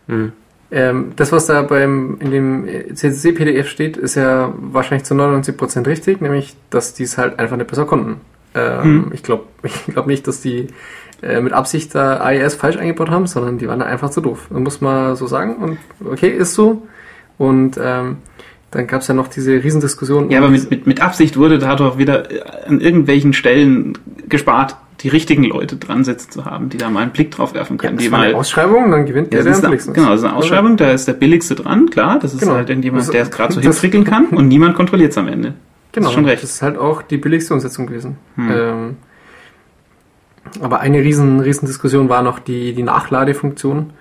Mhm. 0.07 0.33
Ähm, 0.71 1.11
das, 1.17 1.31
was 1.31 1.47
da 1.47 1.63
beim 1.63 2.17
in 2.21 2.31
dem 2.31 2.67
CCC-PDF 2.93 3.67
steht, 3.67 3.97
ist 3.97 4.15
ja 4.15 4.53
wahrscheinlich 4.57 5.03
zu 5.03 5.13
99% 5.13 5.85
richtig, 5.85 6.21
nämlich, 6.21 6.55
dass 6.69 6.93
die 6.93 7.03
es 7.03 7.17
halt 7.17 7.39
einfach 7.39 7.57
nicht 7.57 7.67
besser 7.67 7.85
konnten. 7.85 8.21
Ähm, 8.55 8.83
hm. 8.83 9.11
Ich 9.13 9.23
glaube 9.23 9.45
ich 9.63 9.85
glaub 9.87 10.07
nicht, 10.07 10.27
dass 10.27 10.41
die 10.41 10.67
äh, 11.21 11.41
mit 11.41 11.51
Absicht 11.51 11.93
da 11.93 12.17
AES 12.17 12.55
falsch 12.55 12.77
eingebaut 12.77 13.09
haben, 13.09 13.27
sondern 13.27 13.57
die 13.57 13.67
waren 13.67 13.79
da 13.79 13.85
einfach 13.85 14.11
zu 14.11 14.21
doof. 14.21 14.47
Das 14.49 14.59
muss 14.59 14.81
man 14.81 15.15
so 15.15 15.27
sagen. 15.27 15.57
Und 15.57 15.77
okay, 16.09 16.29
ist 16.29 16.53
so. 16.53 16.87
Und 17.37 17.77
ähm, 17.81 18.17
dann 18.71 18.87
gab 18.87 19.01
es 19.01 19.07
ja 19.07 19.13
noch 19.13 19.27
diese 19.27 19.63
Riesendiskussion. 19.63 20.31
Ja, 20.31 20.39
aber 20.39 20.49
mit, 20.49 20.69
mit, 20.71 20.87
mit 20.87 21.01
Absicht 21.01 21.37
wurde 21.37 21.59
da 21.59 21.75
doch 21.75 21.97
wieder 21.97 22.31
äh, 22.31 22.41
an 22.67 22.79
irgendwelchen 22.79 23.33
Stellen 23.33 23.97
gespart, 24.29 24.77
die 25.01 25.09
richtigen 25.09 25.43
Leute 25.43 25.75
dran 25.75 26.03
sitzen 26.03 26.31
zu 26.31 26.45
haben, 26.45 26.69
die 26.69 26.77
da 26.77 26.89
mal 26.89 27.01
einen 27.01 27.11
Blick 27.11 27.31
drauf 27.31 27.53
werfen 27.53 27.77
können. 27.77 27.97
Ja, 27.97 28.03
die 28.03 28.09
mal 28.09 28.27
eine 28.27 28.37
Ausschreibung, 28.37 28.91
dann 28.91 29.05
gewinnt 29.05 29.33
der, 29.33 29.43
der 29.43 29.55
am 29.55 29.61
billigsten 29.61 29.93
Genau, 29.93 30.11
das 30.11 30.21
ist 30.21 30.25
eine 30.25 30.35
Ausschreibung, 30.35 30.77
da 30.77 30.91
ist 30.91 31.07
der 31.07 31.13
billigste 31.13 31.55
dran, 31.55 31.89
klar, 31.89 32.19
das 32.19 32.33
ist 32.33 32.39
genau. 32.39 32.53
halt 32.53 32.69
irgendjemand, 32.69 33.11
der 33.11 33.23
es 33.23 33.31
gerade 33.31 33.53
so 33.53 33.61
hinfrickeln 33.61 34.05
kann 34.05 34.27
und 34.27 34.47
niemand 34.47 34.75
kontrolliert 34.75 35.11
es 35.11 35.17
am 35.17 35.27
Ende. 35.27 35.55
Genau, 35.91 36.05
das 36.05 36.11
ist, 36.11 36.13
schon 36.13 36.25
recht. 36.25 36.43
das 36.43 36.51
ist 36.51 36.61
halt 36.61 36.77
auch 36.77 37.01
die 37.01 37.17
billigste 37.17 37.53
Umsetzung 37.53 37.87
gewesen. 37.87 38.17
Hm. 38.35 38.51
Ähm, 38.51 38.95
aber 40.61 40.79
eine 40.79 40.99
riesen, 40.99 41.39
riesen 41.39 41.65
Diskussion 41.65 42.07
war 42.07 42.21
noch 42.21 42.39
die, 42.39 42.73
die 42.73 42.83
Nachladefunktion, 42.83 43.91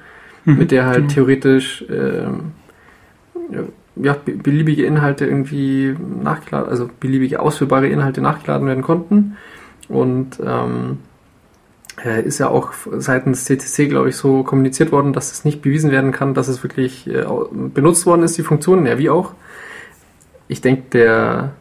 mhm. 0.44 0.58
mit 0.58 0.70
der 0.70 0.86
halt 0.86 1.04
mhm. 1.04 1.08
theoretisch 1.08 1.84
ähm, 1.90 2.52
ja, 3.96 4.16
beliebige 4.24 4.84
Inhalte 4.84 5.26
irgendwie 5.26 5.96
nachgeladen, 6.22 6.68
also 6.68 6.88
beliebige 7.00 7.40
ausführbare 7.40 7.88
Inhalte 7.88 8.20
nachgeladen 8.20 8.66
werden 8.66 8.82
konnten. 8.82 9.36
Und 9.88 10.38
ähm, 10.44 10.98
ist 12.24 12.38
ja 12.38 12.48
auch 12.48 12.72
seitens 12.98 13.44
CTC, 13.44 13.88
glaube 13.88 14.08
ich, 14.08 14.16
so 14.16 14.42
kommuniziert 14.42 14.90
worden, 14.92 15.12
dass 15.12 15.32
es 15.32 15.44
nicht 15.44 15.60
bewiesen 15.60 15.90
werden 15.90 16.12
kann, 16.12 16.34
dass 16.34 16.48
es 16.48 16.62
wirklich 16.62 17.06
äh, 17.06 17.24
benutzt 17.52 18.06
worden 18.06 18.22
ist, 18.22 18.38
die 18.38 18.42
Funktion, 18.42 18.86
ja, 18.86 18.98
wie 18.98 19.10
auch. 19.10 19.34
Ich 20.48 20.60
denke, 20.60 20.84
der, 20.92 21.52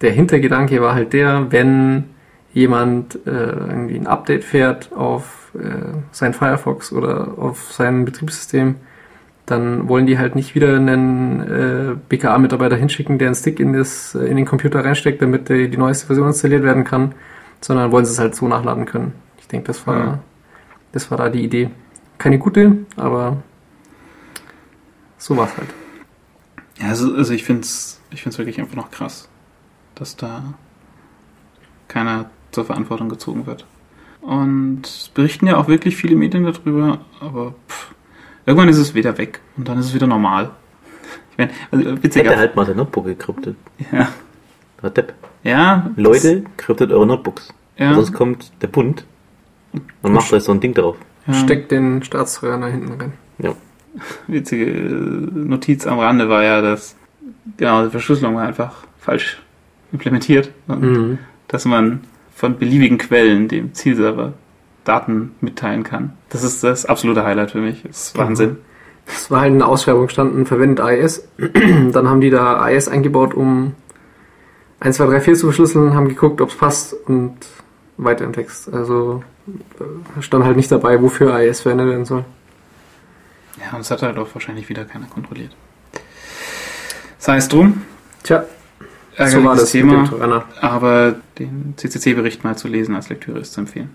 der 0.00 0.12
Hintergedanke 0.12 0.80
war 0.80 0.94
halt 0.94 1.12
der, 1.12 1.50
wenn 1.50 2.04
jemand 2.52 3.16
äh, 3.26 3.30
irgendwie 3.30 3.96
ein 3.96 4.06
Update 4.06 4.44
fährt 4.44 4.92
auf 4.92 5.50
äh, 5.54 5.98
sein 6.12 6.34
Firefox 6.34 6.92
oder 6.92 7.34
auf 7.36 7.72
sein 7.72 8.04
Betriebssystem, 8.04 8.76
dann 9.46 9.88
wollen 9.88 10.06
die 10.06 10.18
halt 10.18 10.34
nicht 10.34 10.54
wieder 10.54 10.74
einen 10.74 11.40
äh, 11.40 11.96
BKA-Mitarbeiter 12.08 12.76
hinschicken, 12.76 13.18
der 13.18 13.28
einen 13.28 13.34
Stick 13.34 13.60
in, 13.60 13.72
das, 13.74 14.14
äh, 14.14 14.24
in 14.26 14.36
den 14.36 14.46
Computer 14.46 14.84
reinsteckt, 14.84 15.20
damit 15.20 15.48
die, 15.48 15.68
die 15.68 15.76
neueste 15.76 16.06
Version 16.06 16.28
installiert 16.28 16.62
werden 16.62 16.84
kann, 16.84 17.14
sondern 17.60 17.92
wollen 17.92 18.04
sie 18.04 18.12
es 18.12 18.18
halt 18.18 18.34
so 18.34 18.48
nachladen 18.48 18.86
können. 18.86 19.12
Ich 19.38 19.48
denke, 19.48 19.66
das 19.66 19.86
war, 19.86 19.98
ja. 19.98 20.18
das 20.92 21.10
war 21.10 21.18
da 21.18 21.28
die 21.28 21.44
Idee. 21.44 21.70
Keine 22.16 22.38
gute, 22.38 22.78
aber 22.96 23.42
so 25.18 25.36
war 25.36 25.46
es 25.46 25.56
halt. 25.56 25.68
Ja, 26.78 26.88
also, 26.88 27.14
also 27.14 27.34
ich 27.34 27.44
finde 27.44 27.62
es 27.62 28.00
ich 28.14 28.22
find's 28.22 28.38
wirklich 28.38 28.60
einfach 28.60 28.76
noch 28.76 28.90
krass, 28.90 29.28
dass 29.94 30.16
da 30.16 30.54
keiner 31.88 32.30
zur 32.52 32.64
Verantwortung 32.64 33.08
gezogen 33.08 33.46
wird. 33.46 33.66
Und 34.20 35.10
berichten 35.12 35.46
ja 35.46 35.56
auch 35.56 35.68
wirklich 35.68 35.96
viele 35.96 36.16
Medien 36.16 36.44
darüber, 36.44 37.00
aber 37.20 37.54
pff, 37.68 37.94
Irgendwann 38.46 38.68
ist 38.68 38.78
es 38.78 38.94
wieder 38.94 39.16
weg 39.18 39.40
und 39.56 39.68
dann 39.68 39.78
ist 39.78 39.86
es 39.86 39.94
wieder 39.94 40.06
normal. 40.06 40.50
Ich 41.32 41.38
meine, 41.38 41.50
also 41.70 42.02
witzig. 42.02 42.24
Hätte 42.24 42.36
halt 42.36 42.56
mal 42.56 42.66
sein 42.66 42.76
Notebook 42.76 43.06
gekryptet. 43.06 43.56
Ja. 43.90 44.08
Depp. 44.90 45.14
Ja. 45.42 45.90
Leute, 45.96 46.44
kryptet 46.56 46.92
eure 46.92 47.06
Notebooks. 47.06 47.52
Ja. 47.76 47.94
Sonst 47.94 48.12
kommt 48.12 48.52
der 48.62 48.68
Bund 48.68 49.04
und 50.02 50.12
macht 50.12 50.32
euch 50.32 50.42
so 50.42 50.52
ein 50.52 50.60
Ding 50.60 50.74
drauf. 50.74 50.96
Ja. 51.26 51.34
Steckt 51.34 51.70
den 51.70 52.02
Staatstrojaner 52.02 52.66
da 52.66 52.72
hinten 52.72 53.00
rein. 53.00 53.12
Ja. 53.38 53.54
Witzige 54.26 54.66
Notiz 54.66 55.86
am 55.86 55.98
Rande 55.98 56.28
war 56.28 56.44
ja, 56.44 56.60
dass 56.60 56.96
genau 57.56 57.84
die 57.84 57.90
Verschlüsselung 57.90 58.36
war 58.36 58.46
einfach 58.46 58.84
falsch 58.98 59.40
implementiert 59.92 60.50
und 60.66 60.82
mhm. 60.82 61.18
dass 61.48 61.64
man 61.64 62.00
von 62.34 62.58
beliebigen 62.58 62.98
Quellen 62.98 63.48
dem 63.48 63.74
Zielserver 63.74 64.32
Daten 64.84 65.34
mitteilen 65.40 65.82
kann. 65.82 66.12
Das 66.28 66.42
ist 66.42 66.62
das 66.62 66.86
absolute 66.86 67.24
Highlight 67.24 67.52
für 67.52 67.60
mich. 67.60 67.82
Das 67.82 68.08
ist 68.08 68.18
Wahnsinn. 68.18 68.58
Es 69.06 69.30
war 69.30 69.42
halt 69.42 69.52
eine 69.52 69.66
Ausschreibung 69.66 70.08
standen, 70.08 70.46
verwendet 70.46 70.80
AES. 70.80 71.28
Dann 71.92 72.08
haben 72.08 72.20
die 72.20 72.30
da 72.30 72.58
AES 72.58 72.88
eingebaut, 72.88 73.34
um 73.34 73.74
1, 74.80 74.96
2, 74.96 75.06
3, 75.06 75.20
4 75.20 75.34
zu 75.34 75.46
verschlüsseln, 75.46 75.94
haben 75.94 76.08
geguckt, 76.08 76.40
ob 76.40 76.50
es 76.50 76.56
passt 76.56 76.94
und 77.06 77.36
weiter 77.96 78.24
im 78.24 78.32
Text. 78.32 78.72
Also 78.72 79.22
äh, 79.78 80.22
stand 80.22 80.44
halt 80.44 80.56
nicht 80.56 80.70
dabei, 80.70 81.00
wofür 81.02 81.34
AES 81.34 81.60
verwendet 81.60 81.88
werden 81.88 82.04
soll. 82.04 82.24
Ja, 83.60 83.72
und 83.72 83.78
das 83.78 83.90
hat 83.90 84.02
halt 84.02 84.18
auch 84.18 84.28
wahrscheinlich 84.34 84.68
wieder 84.68 84.84
keiner 84.84 85.06
kontrolliert. 85.06 85.54
Das 87.18 87.28
heißt 87.28 87.52
drum. 87.52 87.82
Tja, 88.22 88.44
so 89.26 89.44
war 89.44 89.56
das 89.56 89.70
Thema. 89.70 90.44
Aber 90.60 91.14
den 91.38 91.74
CCC-Bericht 91.76 92.44
mal 92.44 92.56
zu 92.56 92.68
lesen 92.68 92.94
als 92.94 93.08
Lektüre 93.08 93.38
ist 93.38 93.52
zu 93.52 93.60
empfehlen. 93.60 93.90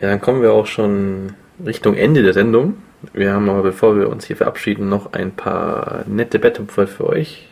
Ja, 0.00 0.10
dann 0.10 0.20
kommen 0.20 0.42
wir 0.42 0.52
auch 0.52 0.66
schon 0.66 1.32
Richtung 1.64 1.94
Ende 1.94 2.22
der 2.22 2.34
Sendung. 2.34 2.74
Wir 3.14 3.32
haben 3.32 3.48
aber, 3.48 3.62
bevor 3.62 3.96
wir 3.96 4.10
uns 4.10 4.26
hier 4.26 4.36
verabschieden, 4.36 4.88
noch 4.90 5.14
ein 5.14 5.32
paar 5.32 6.04
nette 6.06 6.38
Betthupfer 6.38 6.86
für 6.86 7.06
euch. 7.06 7.48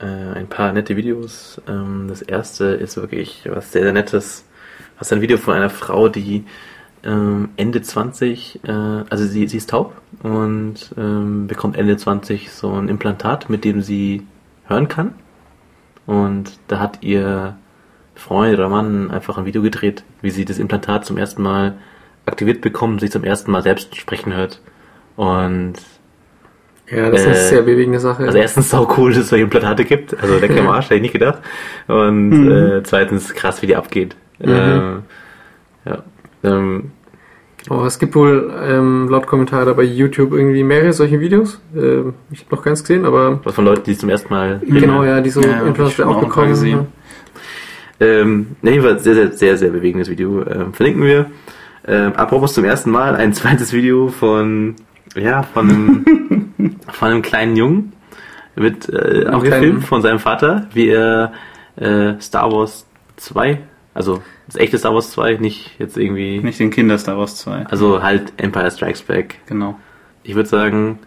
Äh, 0.00 0.04
ein 0.04 0.48
paar 0.48 0.72
nette 0.72 0.96
Videos. 0.96 1.62
Ähm, 1.66 2.06
das 2.08 2.20
erste 2.20 2.66
ist 2.66 2.96
wirklich 2.96 3.48
was 3.50 3.72
sehr, 3.72 3.84
sehr 3.84 3.92
Nettes. 3.92 4.44
Ist 5.00 5.12
ein 5.12 5.22
Video 5.22 5.38
von 5.38 5.54
einer 5.54 5.70
Frau, 5.70 6.08
die 6.08 6.44
ähm, 7.04 7.50
Ende 7.56 7.80
20, 7.80 8.60
äh, 8.64 8.70
also 8.70 9.24
sie, 9.26 9.46
sie 9.48 9.56
ist 9.56 9.70
taub 9.70 10.00
und 10.22 10.94
ähm, 10.96 11.46
bekommt 11.46 11.76
Ende 11.76 11.96
20 11.96 12.50
so 12.50 12.72
ein 12.72 12.88
Implantat, 12.88 13.48
mit 13.48 13.64
dem 13.64 13.82
sie 13.82 14.26
hören 14.66 14.88
kann. 14.88 15.14
Und 16.06 16.58
da 16.68 16.80
hat 16.80 17.02
ihr 17.02 17.56
Freund 18.14 18.54
oder 18.54 18.68
Mann 18.68 19.10
einfach 19.10 19.38
ein 19.38 19.46
Video 19.46 19.62
gedreht, 19.62 20.04
wie 20.24 20.30
sie 20.30 20.44
das 20.44 20.58
Implantat 20.58 21.04
zum 21.04 21.16
ersten 21.16 21.42
Mal 21.42 21.74
aktiviert 22.26 22.60
bekommen, 22.60 22.98
sich 22.98 23.12
zum 23.12 23.22
ersten 23.22 23.52
Mal 23.52 23.62
selbst 23.62 23.94
sprechen 23.96 24.34
hört. 24.34 24.60
Und 25.16 25.74
ja, 26.90 27.10
das 27.10 27.20
äh, 27.20 27.30
ist 27.30 27.38
eine 27.38 27.48
sehr 27.48 27.62
bewegende 27.62 28.00
Sache. 28.00 28.24
Also 28.24 28.38
erstens 28.38 28.70
sau 28.70 28.92
cool, 28.96 29.12
dass 29.12 29.24
es 29.24 29.28
solche 29.28 29.44
Implantate 29.44 29.84
gibt. 29.84 30.20
Also 30.20 30.38
der 30.38 30.50
am 30.58 30.68
Arsch, 30.68 30.84
hätte 30.86 30.96
ich 30.96 31.02
nicht 31.02 31.12
gedacht. 31.12 31.38
Und 31.86 32.30
mhm. 32.30 32.50
äh, 32.50 32.82
zweitens 32.82 33.34
krass, 33.34 33.62
wie 33.62 33.66
die 33.66 33.76
abgeht. 33.76 34.16
Mhm. 34.38 34.48
Ähm, 34.48 35.02
ja. 35.84 36.02
Ähm, 36.42 36.90
oh, 37.70 37.84
es 37.84 37.98
gibt 37.98 38.14
wohl 38.14 38.52
ähm, 38.62 39.08
laut 39.08 39.26
Kommentare 39.26 39.74
bei 39.74 39.82
YouTube 39.82 40.32
irgendwie 40.32 40.62
mehrere 40.62 40.92
solche 40.92 41.20
Videos. 41.20 41.60
Äh, 41.74 42.00
ich 42.30 42.40
habe 42.44 42.56
noch 42.56 42.62
keins 42.62 42.82
gesehen, 42.82 43.04
aber. 43.06 43.40
Was 43.44 43.54
von 43.54 43.64
Leuten, 43.64 43.84
die 43.84 43.96
zum 43.96 44.10
ersten 44.10 44.32
Mal. 44.32 44.60
Genau, 44.66 45.04
ja, 45.04 45.20
die 45.20 45.30
so 45.30 45.40
ja, 45.40 45.62
Implantate 45.62 46.06
auch 46.06 46.20
bekommen. 46.20 46.48
Gesehen. 46.48 46.86
Ähm, 48.00 48.56
jedenfalls 48.62 49.04
sehr, 49.04 49.14
sehr, 49.14 49.32
sehr, 49.32 49.56
sehr 49.56 49.70
bewegendes 49.70 50.08
Video. 50.08 50.44
Ähm, 50.46 50.72
verlinken 50.72 51.02
wir. 51.02 51.26
Ähm, 51.86 52.12
apropos 52.14 52.54
zum 52.54 52.64
ersten 52.64 52.90
Mal 52.90 53.16
ein 53.16 53.32
zweites 53.34 53.72
Video 53.72 54.08
von, 54.08 54.76
ja, 55.14 55.42
von 55.42 55.70
einem, 55.70 56.54
von 56.90 57.10
einem 57.10 57.22
kleinen 57.22 57.56
Jungen. 57.56 57.92
Wird 58.56 58.88
äh, 58.88 59.26
auch 59.28 59.42
gefilmt 59.42 59.84
von 59.84 60.00
seinem 60.00 60.20
Vater, 60.20 60.68
wie 60.72 60.88
er 60.88 61.32
äh, 61.76 62.14
Star 62.20 62.52
Wars 62.52 62.86
2, 63.16 63.58
also 63.94 64.22
das 64.46 64.56
echte 64.56 64.78
Star 64.78 64.94
Wars 64.94 65.10
2, 65.12 65.36
nicht 65.36 65.78
jetzt 65.78 65.96
irgendwie. 65.96 66.40
Nicht 66.40 66.60
den 66.60 66.70
Kinder 66.70 66.98
Star 66.98 67.16
Wars 67.16 67.36
2. 67.36 67.66
Also 67.66 68.02
halt 68.02 68.32
Empire 68.36 68.70
Strikes 68.70 69.02
Back. 69.02 69.40
Genau. 69.46 69.78
Ich 70.22 70.34
würde 70.34 70.48
sagen, 70.48 70.98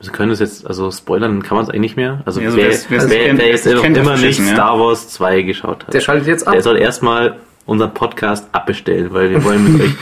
wir 0.00 0.12
können 0.12 0.32
es 0.32 0.40
jetzt, 0.40 0.66
also 0.66 0.90
spoilern 0.90 1.42
kann 1.42 1.56
man 1.56 1.64
es 1.64 1.70
eigentlich 1.70 1.80
nicht 1.80 1.96
mehr. 1.96 2.22
Also, 2.26 2.40
also 2.40 2.56
wer, 2.56 2.68
wer, 2.70 2.80
wer, 2.88 3.10
wer, 3.10 3.38
wer 3.38 3.48
jetzt 3.48 3.66
immer 3.66 4.16
nicht 4.16 4.38
ja? 4.38 4.46
Star 4.46 4.78
Wars 4.78 5.08
2 5.08 5.42
geschaut 5.42 5.86
hat, 5.86 5.94
der 5.94 6.00
schaltet 6.00 6.28
jetzt 6.28 6.46
ab. 6.46 6.52
Der 6.52 6.62
soll 6.62 6.76
erstmal 6.76 7.36
unseren 7.64 7.94
Podcast 7.94 8.48
abbestellen, 8.52 9.12
weil 9.12 9.30
wir 9.30 9.42
wollen 9.44 9.72
mit 9.72 9.82
euch 9.86 9.94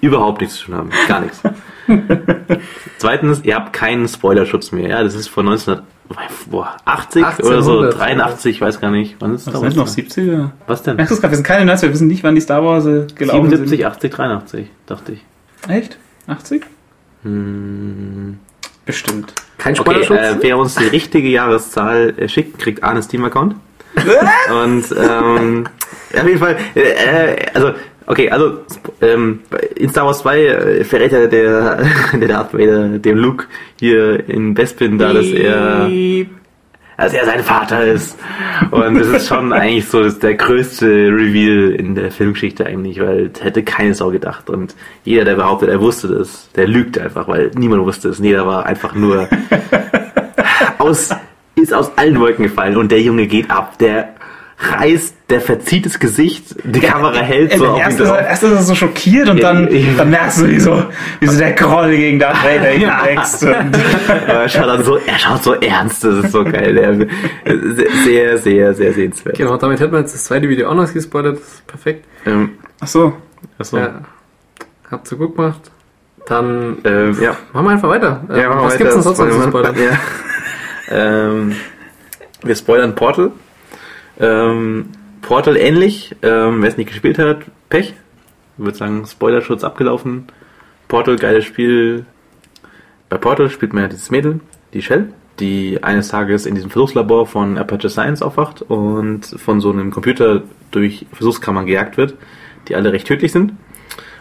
überhaupt 0.00 0.40
nichts 0.40 0.56
zu 0.56 0.66
tun 0.66 0.74
haben. 0.76 0.90
Gar 1.08 1.20
nichts. 1.20 1.42
Zweitens, 2.98 3.44
ihr 3.44 3.54
habt 3.56 3.72
keinen 3.72 4.08
Spoilerschutz 4.08 4.72
mehr. 4.72 4.88
Ja, 4.88 5.02
das 5.02 5.14
ist 5.14 5.28
von 5.28 5.46
1980 5.46 7.24
oder 7.44 7.62
so, 7.62 7.90
83, 7.90 8.56
ich 8.56 8.60
weiß 8.60 8.80
gar 8.80 8.90
nicht. 8.90 9.16
Wann 9.20 9.34
ist 9.34 9.46
das? 9.46 9.60
sind 9.60 9.76
noch 9.76 9.88
70er? 9.88 10.50
Was 10.66 10.82
denn? 10.82 10.96
Gerade, 10.96 11.10
wir 11.22 11.34
sind 11.34 11.44
keine 11.44 11.66
Nerds, 11.66 11.82
wir 11.82 11.92
wissen 11.92 12.08
nicht, 12.08 12.24
wann 12.24 12.34
die 12.34 12.40
Star 12.40 12.64
Wars 12.64 12.86
äh, 12.86 13.06
gelaufen 13.14 13.50
77, 13.50 13.68
sind. 13.68 13.84
80, 13.84 14.12
83, 14.12 14.66
dachte 14.86 15.12
ich. 15.12 15.24
Echt? 15.68 15.98
80? 16.26 16.64
Hm. 17.22 18.38
Bestimmt. 18.86 19.32
Kein 19.58 19.76
Spoilerschutz? 19.76 20.18
Okay, 20.18 20.32
äh, 20.32 20.36
wer 20.40 20.58
uns 20.58 20.74
die 20.74 20.86
richtige 20.86 21.28
Jahreszahl 21.28 22.14
äh, 22.18 22.28
schickt, 22.28 22.58
kriegt 22.58 22.82
A, 22.82 22.90
einen 22.90 23.02
Steam-Account. 23.02 23.56
Und 24.64 24.84
ähm, 24.96 25.66
auf 26.12 26.26
jeden 26.26 26.38
Fall, 26.38 26.56
äh, 26.74 27.46
also, 27.54 27.72
okay, 28.06 28.30
also 28.30 28.60
ähm, 29.00 29.40
in 29.76 29.88
Star 29.88 30.06
Wars 30.06 30.18
2 30.18 30.38
äh, 30.40 30.84
verrät 30.84 31.12
ja 31.12 31.26
der, 31.26 31.86
der 32.12 32.28
Darth 32.28 32.52
Vader 32.52 32.98
dem 32.98 33.18
Luke 33.18 33.46
hier 33.78 34.28
in 34.28 34.54
Bespin 34.54 34.98
da, 34.98 35.12
dass 35.12 35.26
er 35.26 35.88
dass 36.96 37.12
er 37.12 37.24
sein 37.24 37.42
Vater 37.42 37.84
ist. 37.84 38.18
Und 38.70 38.94
das 38.94 39.08
ist 39.08 39.28
schon 39.28 39.52
eigentlich 39.52 39.88
so 39.88 40.02
das 40.02 40.18
der 40.18 40.34
größte 40.34 40.86
Reveal 40.86 41.72
in 41.72 41.94
der 41.94 42.10
Filmgeschichte 42.10 42.66
eigentlich, 42.66 43.00
weil 43.00 43.28
das 43.30 43.42
hätte 43.44 43.62
keine 43.62 43.94
Sau 43.94 44.10
gedacht. 44.10 44.50
Und 44.50 44.74
jeder, 45.04 45.24
der 45.24 45.34
behauptet, 45.36 45.68
er 45.68 45.80
wusste 45.80 46.08
das, 46.08 46.50
der 46.52 46.68
lügt 46.68 46.98
einfach, 46.98 47.28
weil 47.28 47.50
niemand 47.54 47.84
wusste 47.84 48.08
es. 48.08 48.18
Jeder 48.18 48.46
war 48.46 48.66
einfach 48.66 48.94
nur 48.94 49.28
aus, 50.78 51.10
ist 51.56 51.74
aus 51.74 51.96
allen 51.96 52.18
Wolken 52.20 52.44
gefallen 52.44 52.76
und 52.76 52.90
der 52.90 53.00
Junge 53.00 53.26
geht 53.26 53.50
ab. 53.50 53.78
Der 53.78 54.13
reißt, 54.72 55.14
der 55.30 55.40
verzieht 55.40 55.86
das 55.86 55.98
Gesicht, 55.98 56.54
die 56.64 56.80
Kamera 56.80 57.18
hält 57.20 57.52
so 57.56 57.66
auf 57.68 57.76
ihn 57.76 57.82
erst, 57.82 58.00
ist 58.00 58.08
er, 58.08 58.26
erst 58.26 58.42
ist 58.42 58.52
er 58.52 58.62
so 58.62 58.74
schockiert 58.74 59.28
und 59.28 59.42
dann, 59.42 59.68
Ja. 59.74 59.92
dann 59.96 60.10
merkst 60.10 60.40
du, 60.42 60.48
wie 60.48 60.60
so, 60.60 60.82
wie 61.20 61.26
so 61.26 61.38
der 61.38 61.52
Groll 61.52 61.90
gegen 61.96 62.18
Darth 62.18 62.42
Vader 62.44 62.72
ihn 62.74 62.82
wächst. 62.88 63.42
Und 63.42 63.52
Aber 64.08 64.42
er 64.42 64.48
schaut 64.48 64.66
dann 64.68 64.84
so, 64.84 64.96
er 64.98 65.18
schaut 65.18 65.42
so 65.42 65.54
ernst, 65.54 66.04
das 66.04 66.24
ist 66.24 66.32
so 66.32 66.44
geil. 66.44 66.74
Der, 66.74 67.56
sehr, 68.04 68.38
sehr, 68.38 68.74
sehr 68.74 68.92
sehenswert. 68.92 69.36
Genau, 69.36 69.56
damit 69.56 69.80
hätten 69.80 69.92
wir 69.92 70.00
jetzt 70.00 70.14
das 70.14 70.24
zweite 70.24 70.48
Video 70.48 70.68
auch 70.68 70.74
noch 70.74 70.92
gespoilert. 70.92 71.38
Das 71.38 71.46
ist 71.54 71.66
perfekt. 71.66 72.04
Ähm, 72.26 72.50
Ach 72.80 72.86
so. 72.86 73.12
achso. 73.58 73.78
Ja. 73.78 74.00
Habt 74.90 75.10
ihr 75.10 75.18
gut 75.18 75.36
gemacht. 75.36 75.60
Dann 76.26 76.78
Ähm, 76.84 77.16
ja. 77.20 77.36
machen 77.52 77.66
wir 77.66 77.70
einfach 77.72 77.88
weiter. 77.88 78.22
Ähm, 78.30 78.36
Ja, 78.36 78.42
wir 78.50 78.56
was 78.56 78.64
weiter. 78.74 78.78
gibt's 78.78 78.94
denn 78.94 79.02
sonst 79.02 79.18
noch 79.18 79.26
zu 79.28 79.32
Spoilern. 79.42 79.74
spoilern? 79.74 79.76
Ja. 80.90 80.90
ähm, 81.28 81.56
wir 82.42 82.54
spoilern 82.56 82.94
Portal. 82.94 83.32
Ähm, 84.18 84.90
Portal 85.22 85.56
ähnlich. 85.56 86.14
Ähm, 86.22 86.62
Wer 86.62 86.68
es 86.68 86.76
nicht 86.76 86.88
gespielt 86.88 87.18
hat, 87.18 87.42
Pech. 87.68 87.94
Ich 88.56 88.64
würde 88.64 88.76
sagen, 88.76 89.04
Spoilerschutz 89.06 89.64
abgelaufen. 89.64 90.26
Portal, 90.88 91.16
geiles 91.16 91.44
Spiel. 91.44 92.06
Bei 93.08 93.18
Portal 93.18 93.50
spielt 93.50 93.72
man 93.72 93.84
ja 93.84 93.88
dieses 93.88 94.10
Mädel, 94.10 94.40
die 94.72 94.82
Shell, 94.82 95.12
die 95.40 95.82
eines 95.82 96.08
Tages 96.08 96.46
in 96.46 96.54
diesem 96.54 96.70
Versuchslabor 96.70 97.26
von 97.26 97.58
Aperture 97.58 97.90
Science 97.90 98.22
aufwacht 98.22 98.62
und 98.62 99.24
von 99.24 99.60
so 99.60 99.70
einem 99.70 99.90
Computer 99.90 100.42
durch 100.70 101.06
Versuchskammern 101.12 101.66
gejagt 101.66 101.96
wird, 101.96 102.14
die 102.68 102.76
alle 102.76 102.92
recht 102.92 103.06
tödlich 103.06 103.32
sind. 103.32 103.52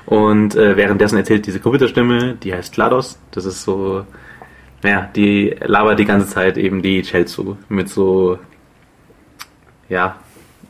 Und 0.06 0.56
äh, 0.56 0.76
währenddessen 0.76 1.18
erzählt 1.18 1.46
diese 1.46 1.60
Computerstimme, 1.60 2.36
die 2.36 2.54
heißt 2.54 2.74
GLaDOS, 2.74 3.20
das 3.32 3.46
ist 3.46 3.64
so, 3.64 4.06
naja, 4.82 5.10
die 5.16 5.56
labert 5.62 6.00
die 6.00 6.06
ganze 6.06 6.28
Zeit 6.28 6.58
eben 6.58 6.82
die 6.82 7.04
Shell 7.04 7.26
zu, 7.26 7.58
mit 7.70 7.90
so, 7.90 8.38
ja, 9.90 10.16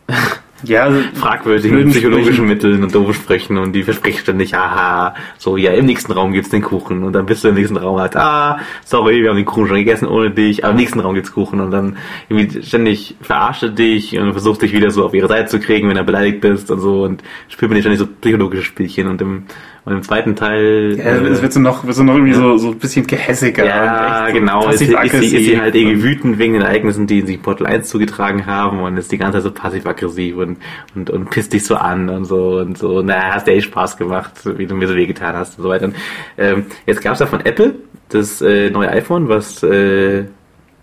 Ja, 0.66 0.84
also, 0.84 1.02
fragwürdigen 1.16 1.90
psychologischen. 1.90 2.48
Mitteln 2.48 2.84
und 2.84 2.96
doofen 2.96 3.14
Sprüchen 3.14 3.58
und 3.58 3.74
die 3.74 3.84
verspricht 3.84 4.20
ständig, 4.20 4.56
aha, 4.56 5.14
so, 5.38 5.58
ja, 5.58 5.72
im 5.72 5.86
nächsten 5.86 6.12
Raum 6.14 6.32
gibt's 6.32 6.50
den 6.50 6.62
Kuchen. 6.62 7.04
Und 7.04 7.14
dann 7.14 7.26
bist 7.26 7.44
du 7.44 7.50
im 7.50 7.56
nächsten 7.56 7.76
Raum 7.76 8.00
halt, 8.00 8.16
ah, 8.16 8.60
sorry, 8.86 9.22
wir 9.22 9.30
haben 9.30 9.36
den 9.36 9.46
Kuchen 9.46 9.68
schon 9.68 9.78
gegessen 9.78 10.08
ohne 10.08 10.32
dich, 10.32 10.64
aber 10.64 10.72
im 10.72 10.78
nächsten 10.78 11.02
Raum 11.02 11.16
gibt's 11.16 11.34
Kuchen. 11.34 11.60
Und 11.60 11.72
dann 11.72 11.98
irgendwie 12.30 12.64
ständig 12.64 13.16
verarscht 13.22 13.64
er 13.64 13.70
dich 13.70 14.18
und 14.18 14.32
versucht 14.32 14.62
dich 14.62 14.72
wieder 14.72 14.90
so 14.90 15.06
auf 15.06 15.14
ihre 15.14 15.28
Seite 15.28 15.50
zu 15.50 15.60
kriegen, 15.60 15.90
wenn 15.90 15.98
er 15.98 16.04
beleidigt 16.04 16.40
bist 16.40 16.72
und 16.72 16.80
so 16.80 17.04
und 17.04 17.24
spielt 17.50 17.72
dir 17.72 17.82
ständig 17.82 18.00
so 18.00 18.08
psychologische 18.08 18.64
Spielchen 18.64 19.08
und 19.08 19.22
im, 19.22 19.44
und 19.86 19.94
im 19.94 20.02
zweiten 20.04 20.36
Teil, 20.36 20.96
ja, 20.98 21.04
äh, 21.04 21.28
es 21.28 21.42
wird 21.42 21.52
so 21.52 21.60
noch, 21.60 21.86
wird 21.86 21.96
so 21.96 22.04
noch 22.04 22.14
irgendwie 22.16 22.34
so, 22.34 22.58
so 22.58 22.70
ein 22.72 22.80
bisschen 22.80 23.06
gehässiger. 23.06 23.66
ja, 23.66 23.82
und 23.82 24.28
echt 24.28 24.34
so 24.36 24.40
genau. 24.40 24.70
Ist 24.70 24.80
sie, 24.80 24.86
ist, 24.94 25.12
sie, 25.12 25.38
ist 25.38 25.46
sie 25.46 25.60
halt 25.60 25.76
irgendwie 25.76 26.04
wütend 26.04 26.40
wegen 26.40 26.54
den 26.54 26.62
Ereignissen, 26.62 27.06
die 27.06 27.22
sich 27.22 27.36
in 27.36 27.42
Portal 27.42 27.68
1 27.68 27.90
zugetragen 27.90 28.46
haben 28.46 28.80
und 28.80 28.96
ist 28.98 29.12
die 29.12 29.18
ganze 29.18 29.40
Zeit 29.40 29.44
so 29.44 29.52
passiv-aggressiv 29.52 30.38
und, 30.38 30.58
und, 30.96 31.10
und 31.10 31.30
pisst 31.30 31.52
dich 31.52 31.66
so 31.66 31.76
an 31.76 32.10
und 32.10 32.26
so 32.26 32.60
und 32.60 32.78
so. 32.78 33.02
Na, 33.02 33.34
hast 33.34 33.46
dir 33.48 33.54
echt 33.54 33.66
Spaß 33.66 33.98
gemacht, 33.98 34.32
wie 34.58 34.66
du 34.66 34.76
mir 34.76 34.88
so 34.88 34.96
wehgetan 34.96 35.36
hast 35.36 35.58
und 35.58 35.64
so 35.64 35.70
weiter. 35.70 35.86
Und, 35.86 35.96
ähm, 36.38 36.66
jetzt 36.86 37.02
gab's 37.02 37.20
ja 37.20 37.26
von 37.26 37.42
Apple 37.46 37.76
das 38.10 38.42
äh, 38.42 38.70
neue 38.70 38.90
iPhone, 38.90 39.28
was, 39.28 39.64
äh, 39.64 40.26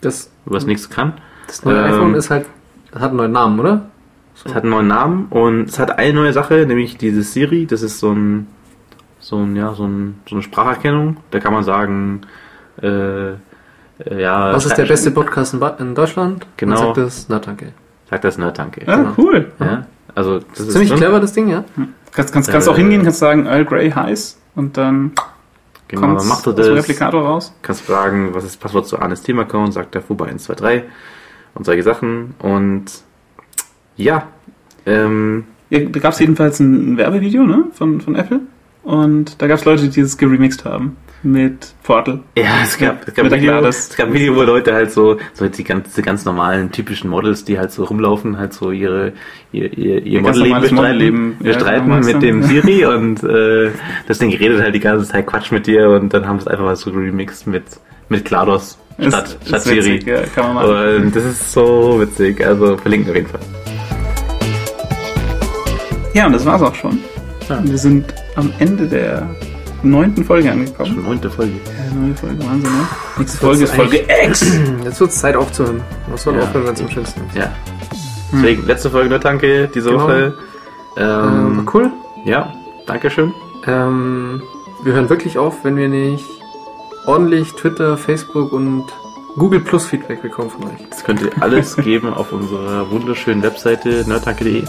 Das, 0.00 0.30
was 0.44 0.66
nichts 0.66 0.90
kann. 0.90 1.14
das 1.46 1.64
neue 1.64 1.76
Ähm, 1.78 1.84
iPhone 1.84 2.14
ist 2.14 2.30
halt, 2.30 2.46
hat 2.94 3.08
einen 3.10 3.16
neuen 3.16 3.32
Namen, 3.32 3.60
oder? 3.60 3.86
Es 4.34 4.54
hat 4.54 4.62
einen 4.62 4.70
neuen 4.70 4.86
Namen 4.88 5.26
und 5.30 5.68
es 5.68 5.78
hat 5.78 5.98
eine 5.98 6.14
neue 6.14 6.32
Sache, 6.32 6.64
nämlich 6.66 6.96
dieses 6.96 7.32
Siri. 7.34 7.66
Das 7.66 7.82
ist 7.82 7.98
so 7.98 8.10
ein, 8.10 8.46
so 9.30 9.36
ein, 9.38 9.54
ja, 9.56 9.72
so, 9.74 9.84
ein, 9.86 10.20
so 10.28 10.34
eine 10.36 10.42
Spracherkennung. 10.42 11.16
Da 11.30 11.38
kann 11.38 11.52
man 11.52 11.62
sagen, 11.64 12.22
äh, 12.82 13.30
äh, 13.30 13.36
ja. 14.08 14.52
Was 14.52 14.66
ist 14.66 14.76
der 14.76 14.86
beste 14.86 15.10
Podcast 15.12 15.54
in, 15.54 15.60
Ba- 15.60 15.76
in 15.78 15.94
Deutschland? 15.94 16.46
Genau. 16.56 16.74
Dann 16.76 16.84
sagt 16.86 16.96
das, 16.98 17.26
na 17.28 17.38
danke. 17.38 17.72
Sagt 18.10 18.24
das 18.24 18.38
Nerd, 18.38 18.58
danke. 18.58 18.82
Ah, 18.86 18.96
genau. 18.96 19.12
cool. 19.18 19.52
Ja, 19.60 19.86
also 20.16 20.40
das 20.40 20.60
ist 20.60 20.72
Ziemlich 20.72 20.88
drin. 20.90 20.98
clever, 20.98 21.20
das 21.20 21.32
Ding, 21.32 21.48
ja? 21.48 21.64
Kannst, 22.12 22.32
kannst, 22.32 22.50
kannst 22.50 22.66
Äh, 22.66 22.70
auch 22.72 22.76
hingehen, 22.76 23.04
kannst 23.04 23.20
sagen 23.20 23.46
Earl 23.46 23.64
Grey 23.64 23.90
heiß 23.90 24.36
und 24.56 24.76
dann 24.76 25.12
Genau, 25.86 26.02
kommt 26.08 26.20
dann 26.20 26.28
macht 26.28 26.46
er 26.46 26.50
aus 26.50 26.56
dem 26.56 26.74
das. 26.74 26.84
Replikator 26.84 27.22
raus. 27.24 27.54
Kannst 27.62 27.82
fragen, 27.82 28.34
was 28.34 28.42
ist 28.44 28.54
das 28.54 28.60
Passwort 28.60 28.88
zu 28.88 28.98
Arnes 28.98 29.22
Team-Account, 29.22 29.72
sagt 29.74 29.94
er 29.94 30.02
Fuba 30.02 30.24
123 30.24 30.82
und 31.54 31.64
solche 31.64 31.82
Sachen. 31.84 32.34
Und 32.40 32.86
ja, 33.96 34.26
ähm, 34.86 35.44
Ja, 35.68 35.78
da 35.80 36.00
gab 36.00 36.12
es 36.12 36.18
jedenfalls 36.18 36.58
ein, 36.58 36.94
ein 36.94 36.96
Werbevideo 36.96 37.44
ne, 37.44 37.66
von, 37.74 38.00
von 38.00 38.16
Apple 38.16 38.40
und 38.82 39.40
da 39.42 39.46
gab 39.46 39.58
es 39.58 39.64
Leute, 39.64 39.88
die 39.88 40.00
das 40.02 40.16
geremixed 40.16 40.64
haben 40.64 40.96
mit 41.22 41.74
Portal. 41.82 42.20
ja, 42.34 42.62
es 42.62 42.78
gab, 42.78 43.06
es 43.06 43.12
gab, 43.14 43.26
ein 43.26 43.32
Video, 43.32 43.58
es 43.66 43.94
gab 43.94 44.06
ein 44.08 44.14
Video, 44.14 44.34
wo 44.36 44.42
Leute 44.42 44.72
halt 44.72 44.90
so, 44.90 45.18
so 45.34 45.46
die 45.48 45.64
ganz, 45.64 45.88
diese 45.88 46.00
ganz 46.00 46.24
normalen, 46.24 46.72
typischen 46.72 47.10
Models, 47.10 47.44
die 47.44 47.58
halt 47.58 47.72
so 47.72 47.84
rumlaufen, 47.84 48.38
halt 48.38 48.54
so 48.54 48.70
ihre, 48.70 49.12
ihr, 49.52 49.70
ihr, 49.76 50.02
ihr 50.06 50.22
Modelleben 50.22 50.60
bestreiten, 50.62 51.36
ja, 51.40 51.52
bestreiten 51.52 51.90
genau, 51.90 52.06
mit 52.06 52.22
dem 52.22 52.42
Siri 52.44 52.86
und 52.94 53.22
äh, 53.22 53.70
das 54.08 54.18
Ding 54.18 54.30
redet 54.34 54.62
halt 54.62 54.74
die 54.74 54.80
ganze 54.80 55.06
Zeit 55.06 55.26
Quatsch 55.26 55.52
mit 55.52 55.66
dir 55.66 55.90
und 55.90 56.14
dann 56.14 56.26
haben 56.26 56.38
sie 56.38 56.44
es 56.44 56.48
einfach 56.48 56.64
mal 56.64 56.76
so 56.76 56.90
geremixed 56.90 57.46
mit, 57.46 57.64
mit 58.08 58.24
GLaDOS 58.24 58.78
statt, 58.98 59.24
Ist- 59.42 59.48
statt 59.48 59.58
ist 59.58 59.64
Siri. 59.64 59.92
witzig, 59.96 60.06
ja, 60.06 60.22
kann 60.34 60.54
man 60.54 60.66
machen. 60.66 61.04
Und 61.04 61.16
das 61.16 61.24
ist 61.26 61.52
so 61.52 62.00
witzig, 62.00 62.46
also 62.46 62.78
verlinken 62.78 63.10
auf 63.10 63.16
jeden 63.16 63.28
Fall. 63.28 63.40
Ja, 66.14 66.26
und 66.26 66.32
das 66.32 66.44
war's 66.46 66.62
auch 66.62 66.74
schon. 66.74 66.98
Ja. 67.48 67.60
Wir 67.62 67.78
sind 67.78 68.06
am 68.40 68.52
Ende 68.58 68.86
der 68.86 69.28
neunten 69.82 70.24
Folge 70.24 70.50
angekommen. 70.50 70.94
Schon 70.94 71.04
neunte 71.04 71.30
Folge. 71.30 71.52
Ja, 71.52 71.94
neue 71.98 72.14
Folge, 72.14 72.38
Wahnsinn, 72.46 72.70
ne? 72.72 72.86
Nächste 73.18 73.38
Folge 73.38 73.64
ist 73.64 73.70
ist 73.70 73.76
Folge 73.76 74.04
X. 74.26 74.46
Jetzt 74.84 75.00
wird 75.00 75.10
es 75.10 75.18
Zeit 75.20 75.36
aufzuhören. 75.36 75.80
Was 76.10 76.22
soll 76.24 76.36
Ja. 76.36 76.42
aufhören, 76.42 76.66
wenn 76.66 76.74
es 76.74 76.80
am 76.82 76.90
schönsten 76.90 77.20
ist? 77.28 77.36
Ja. 77.36 77.52
Deswegen, 78.32 78.66
letzte 78.66 78.90
Folge 78.90 79.08
nur 79.08 79.18
Danke 79.18 79.68
diese 79.74 79.90
Genau. 79.90 80.04
Woche. 80.04 80.34
Ähm, 80.96 81.06
Ähm, 81.06 81.66
war 81.66 81.74
cool. 81.74 81.90
ja, 82.24 82.52
Dankeschön. 82.86 83.32
Ähm, 83.66 84.42
wir 84.84 84.92
hören 84.92 85.08
wirklich 85.08 85.38
auf, 85.38 85.64
wenn 85.64 85.76
wir 85.76 85.88
nicht 85.88 86.24
ordentlich 87.06 87.52
Twitter, 87.54 87.96
Facebook 87.96 88.52
und 88.52 88.84
Google 89.36 89.60
Plus 89.60 89.86
Feedback 89.86 90.22
bekommen 90.22 90.50
von 90.50 90.64
euch. 90.64 90.88
Das 90.90 91.04
könnt 91.04 91.22
ihr 91.22 91.30
alles 91.40 91.76
geben 91.76 92.12
auf 92.12 92.32
unserer 92.32 92.90
wunderschönen 92.90 93.42
Webseite 93.42 94.04
nerdtanke.de. 94.06 94.64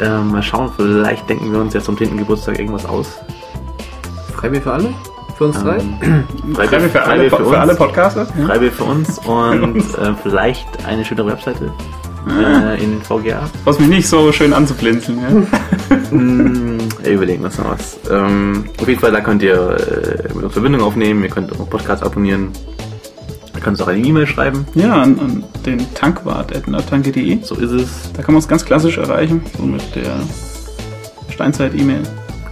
Ähm, 0.00 0.32
mal 0.32 0.42
schauen, 0.42 0.70
vielleicht 0.76 1.28
denken 1.28 1.52
wir 1.52 1.60
uns 1.60 1.74
jetzt 1.74 1.84
zum 1.84 1.96
10. 1.96 2.16
Geburtstag 2.16 2.58
irgendwas 2.58 2.86
aus. 2.86 3.18
Freibier 4.34 4.62
für 4.62 4.72
alle? 4.72 4.94
Für 5.36 5.44
uns 5.44 5.62
drei? 5.62 5.78
Ähm, 5.78 6.24
Freibier 6.54 6.80
für, 6.80 7.02
alle, 7.02 7.30
Freibier 7.30 7.30
für, 7.30 7.44
uns. 7.44 7.56
alle 7.56 7.74
Podcaster. 7.74 8.26
Ja. 8.38 8.46
Freibier 8.46 8.72
für 8.72 8.84
uns 8.84 9.18
und 9.26 9.76
äh, 9.76 10.14
vielleicht 10.22 10.66
eine 10.86 11.04
schöne 11.04 11.26
Webseite 11.26 11.72
äh, 12.28 12.82
in 12.82 13.00
VGA. 13.02 13.48
Was 13.64 13.78
mich 13.78 13.88
nicht 13.88 14.08
so 14.08 14.32
schön 14.32 14.52
anzublinzeln. 14.52 15.18
Ja. 15.18 15.58
Hm, 16.10 16.78
überlegen 17.04 17.42
wir 17.42 17.46
uns 17.46 17.58
noch 17.58 17.70
was. 17.70 17.98
Ähm, 18.10 18.64
auf 18.80 18.88
jeden 18.88 18.98
Fall, 18.98 19.12
da 19.12 19.20
könnt 19.20 19.42
ihr 19.42 19.76
äh, 19.76 20.34
mit 20.34 20.42
uns 20.42 20.52
Verbindung 20.54 20.80
aufnehmen, 20.80 21.22
ihr 21.22 21.28
könnt 21.28 21.50
unseren 21.50 21.68
Podcast 21.68 22.02
abonnieren. 22.02 22.50
Ihr 23.58 23.64
könnt 23.64 23.76
uns 23.80 23.80
auch 23.80 23.88
eine 23.90 24.06
E-Mail 24.06 24.24
schreiben. 24.28 24.64
ja, 24.74 25.02
an, 25.02 25.18
an 25.18 25.42
den 25.66 25.84
tankwart.nerdtanke.de. 25.94 27.42
So 27.42 27.56
ist 27.56 27.72
es. 27.72 27.88
Da 28.12 28.22
kann 28.22 28.34
man 28.34 28.36
uns 28.36 28.46
ganz 28.46 28.64
klassisch 28.64 28.98
erreichen, 28.98 29.42
so 29.56 29.64
mit 29.64 29.82
der 29.96 30.14
Steinzeit-E-Mail. 31.30 32.02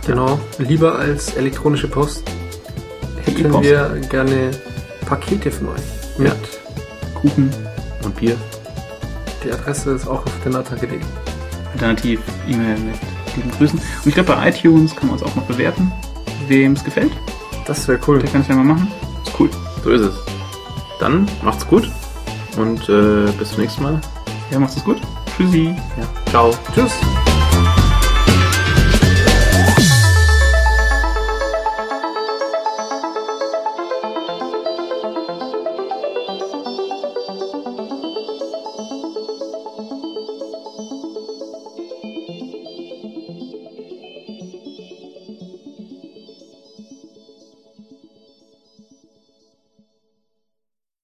Genau. 0.04 0.40
Lieber 0.58 0.98
als 0.98 1.36
elektronische 1.36 1.86
Post 1.86 2.24
hätten 3.24 3.46
E-Post. 3.46 3.62
wir 3.62 4.00
gerne 4.10 4.50
Pakete 5.06 5.52
von 5.52 5.68
euch. 5.68 5.82
Mit 6.18 6.32
Kuchen, 7.14 7.50
Und 8.04 8.16
Bier. 8.16 8.36
die 9.44 9.52
Adresse 9.52 9.92
ist 9.92 10.08
auch 10.08 10.26
auf 10.26 10.32
der 10.44 10.56
alternativ 10.56 12.18
E-Mail 12.48 12.78
mit 12.78 12.96
lieben 13.36 13.50
Grüßen. 13.58 13.78
Und 13.78 14.06
ich 14.06 14.14
glaube, 14.14 14.32
bei 14.34 14.48
iTunes 14.48 14.94
kann 14.96 15.08
man 15.08 15.18
uns 15.18 15.22
auch 15.22 15.36
noch 15.36 15.44
bewerten. 15.44 15.92
Wem 16.48 16.72
es 16.72 16.82
gefällt, 16.82 17.12
Das 17.64 17.86
wäre 17.86 18.00
cool. 18.08 18.18
der 18.18 18.28
kann 18.28 18.40
es 18.40 18.48
ja 18.48 18.56
mal 18.56 18.64
machen. 18.64 18.88
Ist 19.24 19.38
cool. 19.38 19.48
So 19.84 19.90
ist 19.90 20.00
es. 20.00 20.25
Dann 20.98 21.28
macht's 21.42 21.66
gut 21.66 21.90
und 22.56 22.88
äh, 22.88 23.30
bis 23.38 23.50
zum 23.50 23.62
nächsten 23.62 23.82
Mal. 23.82 24.00
Ja, 24.50 24.58
macht 24.58 24.76
es 24.76 24.84
gut. 24.84 25.00
Tschüssi. 25.36 25.74
Ja. 25.98 26.30
Ciao. 26.30 26.54
Tschüss. 26.74 26.92